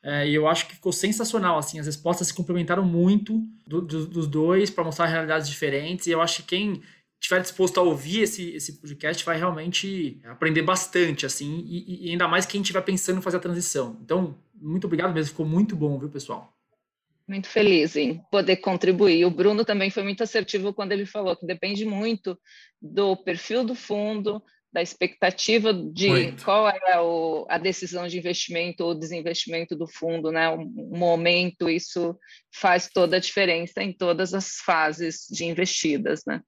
é, 0.06 0.28
e 0.28 0.36
eu 0.36 0.46
acho 0.46 0.68
que 0.68 0.76
ficou 0.76 0.92
sensacional, 0.92 1.58
assim, 1.58 1.80
as 1.80 1.86
respostas 1.86 2.28
se 2.28 2.34
complementaram 2.34 2.84
muito 2.84 3.42
do, 3.66 3.80
do, 3.80 4.06
dos 4.06 4.28
dois 4.28 4.70
para 4.70 4.84
mostrar 4.84 5.06
realidades 5.06 5.48
diferentes. 5.48 6.06
E 6.06 6.12
eu 6.12 6.22
acho 6.22 6.42
que 6.42 6.50
quem 6.50 6.80
estiver 7.20 7.40
disposto 7.40 7.80
a 7.80 7.82
ouvir 7.82 8.20
esse, 8.20 8.50
esse 8.54 8.74
podcast 8.74 9.24
vai 9.24 9.36
realmente 9.36 10.20
aprender 10.22 10.62
bastante, 10.62 11.26
assim, 11.26 11.64
e, 11.66 12.06
e 12.06 12.10
ainda 12.12 12.28
mais 12.28 12.46
quem 12.46 12.60
estiver 12.60 12.82
pensando 12.82 13.18
em 13.18 13.22
fazer 13.22 13.38
a 13.38 13.40
transição. 13.40 13.98
Então, 14.00 14.38
muito 14.54 14.86
obrigado 14.86 15.12
mesmo, 15.12 15.32
ficou 15.32 15.44
muito 15.44 15.74
bom, 15.74 15.98
viu, 15.98 16.08
pessoal? 16.08 16.56
Muito 17.26 17.48
feliz 17.48 17.96
em 17.96 18.22
poder 18.30 18.58
contribuir. 18.58 19.24
O 19.24 19.30
Bruno 19.32 19.64
também 19.64 19.90
foi 19.90 20.04
muito 20.04 20.22
assertivo 20.22 20.72
quando 20.72 20.92
ele 20.92 21.04
falou 21.04 21.34
que 21.34 21.44
depende 21.44 21.84
muito 21.84 22.38
do 22.80 23.16
perfil 23.16 23.64
do 23.64 23.74
fundo, 23.74 24.40
da 24.76 24.82
expectativa 24.82 25.72
de 25.72 26.08
Muito. 26.10 26.44
qual 26.44 26.68
é 26.68 27.00
o, 27.00 27.46
a 27.48 27.56
decisão 27.56 28.06
de 28.06 28.18
investimento 28.18 28.84
ou 28.84 28.94
desinvestimento 28.94 29.74
do 29.74 29.88
fundo, 29.88 30.30
né? 30.30 30.50
O, 30.50 30.58
momento, 30.94 31.70
isso 31.70 32.14
faz 32.54 32.86
toda 32.92 33.16
a 33.16 33.18
diferença 33.18 33.82
em 33.82 33.90
todas 33.90 34.34
as 34.34 34.56
fases 34.56 35.26
de 35.30 35.46
investidas, 35.46 36.24
né? 36.26 36.42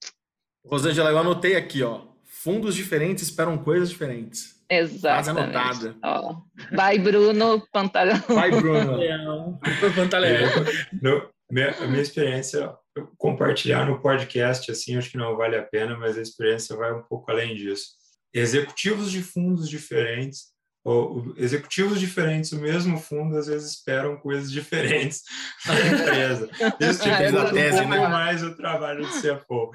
Rosângela, 0.63 1.09
eu 1.09 1.17
anotei 1.17 1.57
aqui, 1.57 1.83
ó. 1.83 2.03
Fundos 2.27 2.75
diferentes 2.75 3.25
esperam 3.25 3.57
coisas 3.57 3.89
diferentes. 3.89 4.63
Exatamente. 4.69 5.57
anotada. 5.57 5.97
Ó, 6.05 6.43
vai, 6.71 6.99
Bruno 6.99 7.67
Pantaleão. 7.73 8.23
Vai, 8.29 8.51
Bruno. 8.51 9.59
Pantaleão. 9.97 10.51
É, 10.51 11.29
minha, 11.51 11.71
a 11.79 11.87
minha 11.87 12.03
experiência, 12.03 12.75
compartilhar 13.17 13.87
no 13.87 14.03
podcast, 14.03 14.71
assim, 14.71 14.99
acho 14.99 15.11
que 15.11 15.17
não 15.17 15.35
vale 15.35 15.57
a 15.57 15.63
pena, 15.63 15.97
mas 15.97 16.19
a 16.19 16.21
experiência 16.21 16.77
vai 16.77 16.93
um 16.93 17.03
pouco 17.05 17.31
além 17.31 17.57
disso 17.57 17.98
executivos 18.33 19.11
de 19.11 19.23
fundos 19.23 19.69
diferentes, 19.69 20.47
ou 20.85 21.35
executivos 21.37 22.01
diferentes, 22.01 22.53
o 22.53 22.61
mesmo 22.61 22.99
fundo, 22.99 23.37
às 23.37 23.47
vezes 23.47 23.73
esperam 23.73 24.17
coisas 24.17 24.51
diferentes 24.51 25.23
da 25.67 25.87
empresa. 25.87 26.51
Isso 26.81 27.03
dificulta 27.03 27.39
um 27.39 27.89
pouco 27.89 27.89
né? 27.89 28.09
mais 28.09 28.43
o 28.43 28.57
trabalho 28.57 29.05
de 29.05 29.13
CFO. 29.21 29.71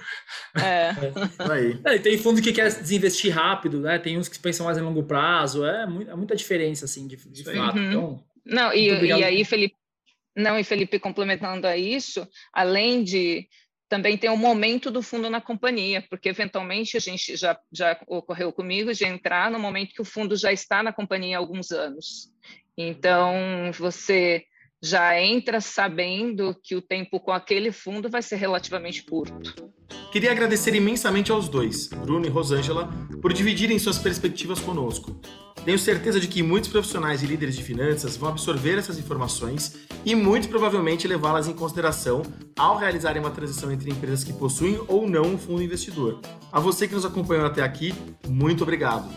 É. 0.57 0.89
Aí. 1.51 1.79
É, 1.85 1.99
tem 1.99 2.17
fundo 2.17 2.41
que 2.41 2.51
quer 2.51 2.73
desinvestir 2.73 3.31
rápido, 3.31 3.79
né? 3.81 3.99
Tem 3.99 4.17
uns 4.17 4.27
que 4.27 4.39
pensam 4.39 4.65
mais 4.65 4.77
em 4.77 4.81
longo 4.81 5.03
prazo, 5.03 5.63
é, 5.65 5.83
é 5.83 6.15
muita 6.15 6.35
diferença, 6.35 6.85
assim, 6.85 7.07
de, 7.07 7.17
de 7.17 7.43
fato. 7.43 7.77
Uhum. 7.77 7.89
Então, 7.89 8.23
Não, 8.43 8.73
e, 8.73 8.87
e 9.05 9.23
aí, 9.23 9.45
Felipe, 9.45 9.75
não, 10.35 10.57
e 10.57 10.63
Felipe, 10.63 10.97
complementando 10.97 11.67
a 11.67 11.77
isso, 11.77 12.27
além 12.51 13.03
de 13.03 13.47
também 13.89 14.17
tem 14.17 14.29
o 14.29 14.37
momento 14.37 14.89
do 14.89 15.01
fundo 15.01 15.29
na 15.29 15.41
companhia, 15.41 16.05
porque 16.09 16.29
eventualmente 16.29 16.97
a 16.97 16.99
gente 16.99 17.35
já, 17.35 17.57
já 17.71 17.99
ocorreu 18.07 18.51
comigo 18.51 18.93
de 18.93 19.05
entrar 19.05 19.51
no 19.51 19.59
momento 19.59 19.93
que 19.93 20.01
o 20.01 20.05
fundo 20.05 20.35
já 20.35 20.51
está 20.51 20.81
na 20.81 20.93
companhia 20.93 21.37
há 21.37 21.39
alguns 21.39 21.71
anos. 21.71 22.31
Então, 22.77 23.71
você 23.73 24.43
já 24.83 25.17
entra 25.17 25.61
sabendo 25.61 26.53
que 26.61 26.75
o 26.75 26.81
tempo 26.81 27.17
com 27.17 27.31
aquele 27.31 27.71
fundo 27.71 28.09
vai 28.09 28.21
ser 28.21 28.35
relativamente 28.35 29.01
curto. 29.03 29.71
Queria 30.11 30.29
agradecer 30.29 30.75
imensamente 30.75 31.31
aos 31.31 31.47
dois, 31.47 31.87
Bruno 31.87 32.25
e 32.25 32.29
Rosângela, 32.29 32.91
por 33.21 33.31
dividirem 33.31 33.79
suas 33.79 33.97
perspectivas 33.97 34.59
conosco. 34.59 35.21
Tenho 35.63 35.79
certeza 35.79 36.19
de 36.19 36.27
que 36.27 36.43
muitos 36.43 36.69
profissionais 36.69 37.23
e 37.23 37.25
líderes 37.25 37.55
de 37.55 37.63
finanças 37.63 38.17
vão 38.17 38.27
absorver 38.27 38.77
essas 38.77 38.99
informações 38.99 39.87
e 40.03 40.13
muito 40.13 40.49
provavelmente 40.49 41.07
levá-las 41.07 41.47
em 41.47 41.53
consideração 41.53 42.21
ao 42.59 42.77
realizarem 42.77 43.21
uma 43.21 43.31
transição 43.31 43.71
entre 43.71 43.89
empresas 43.89 44.25
que 44.25 44.33
possuem 44.33 44.81
ou 44.89 45.09
não 45.09 45.35
um 45.35 45.37
fundo 45.37 45.63
investidor. 45.63 46.19
A 46.51 46.59
você 46.59 46.89
que 46.89 46.93
nos 46.93 47.05
acompanhou 47.05 47.45
até 47.45 47.61
aqui, 47.61 47.95
muito 48.27 48.63
obrigado. 48.63 49.09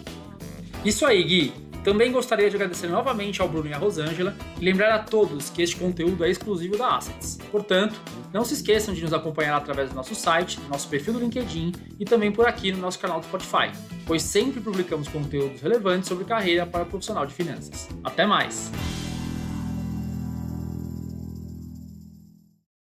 Isso 0.84 1.04
aí, 1.04 1.24
Gui. 1.24 1.65
Também 1.86 2.10
gostaria 2.10 2.50
de 2.50 2.56
agradecer 2.56 2.88
novamente 2.88 3.40
ao 3.40 3.48
Bruno 3.48 3.68
e 3.68 3.72
à 3.72 3.78
Rosângela 3.78 4.34
e 4.60 4.64
lembrar 4.64 4.92
a 4.92 4.98
todos 4.98 5.50
que 5.50 5.62
este 5.62 5.76
conteúdo 5.76 6.24
é 6.24 6.28
exclusivo 6.28 6.76
da 6.76 6.96
Assets. 6.96 7.38
Portanto, 7.48 7.94
não 8.32 8.44
se 8.44 8.54
esqueçam 8.54 8.92
de 8.92 9.02
nos 9.02 9.12
acompanhar 9.12 9.56
através 9.56 9.90
do 9.90 9.94
nosso 9.94 10.12
site, 10.12 10.58
nosso 10.68 10.88
perfil 10.88 11.12
do 11.12 11.20
LinkedIn 11.20 11.70
e 12.00 12.04
também 12.04 12.32
por 12.32 12.44
aqui 12.44 12.72
no 12.72 12.78
nosso 12.78 12.98
canal 12.98 13.20
do 13.20 13.26
Spotify, 13.26 13.70
pois 14.04 14.22
sempre 14.22 14.60
publicamos 14.60 15.06
conteúdos 15.06 15.60
relevantes 15.60 16.08
sobre 16.08 16.24
carreira 16.24 16.66
para 16.66 16.84
profissional 16.84 17.24
de 17.24 17.32
finanças. 17.32 17.88
Até 18.02 18.26
mais! 18.26 18.72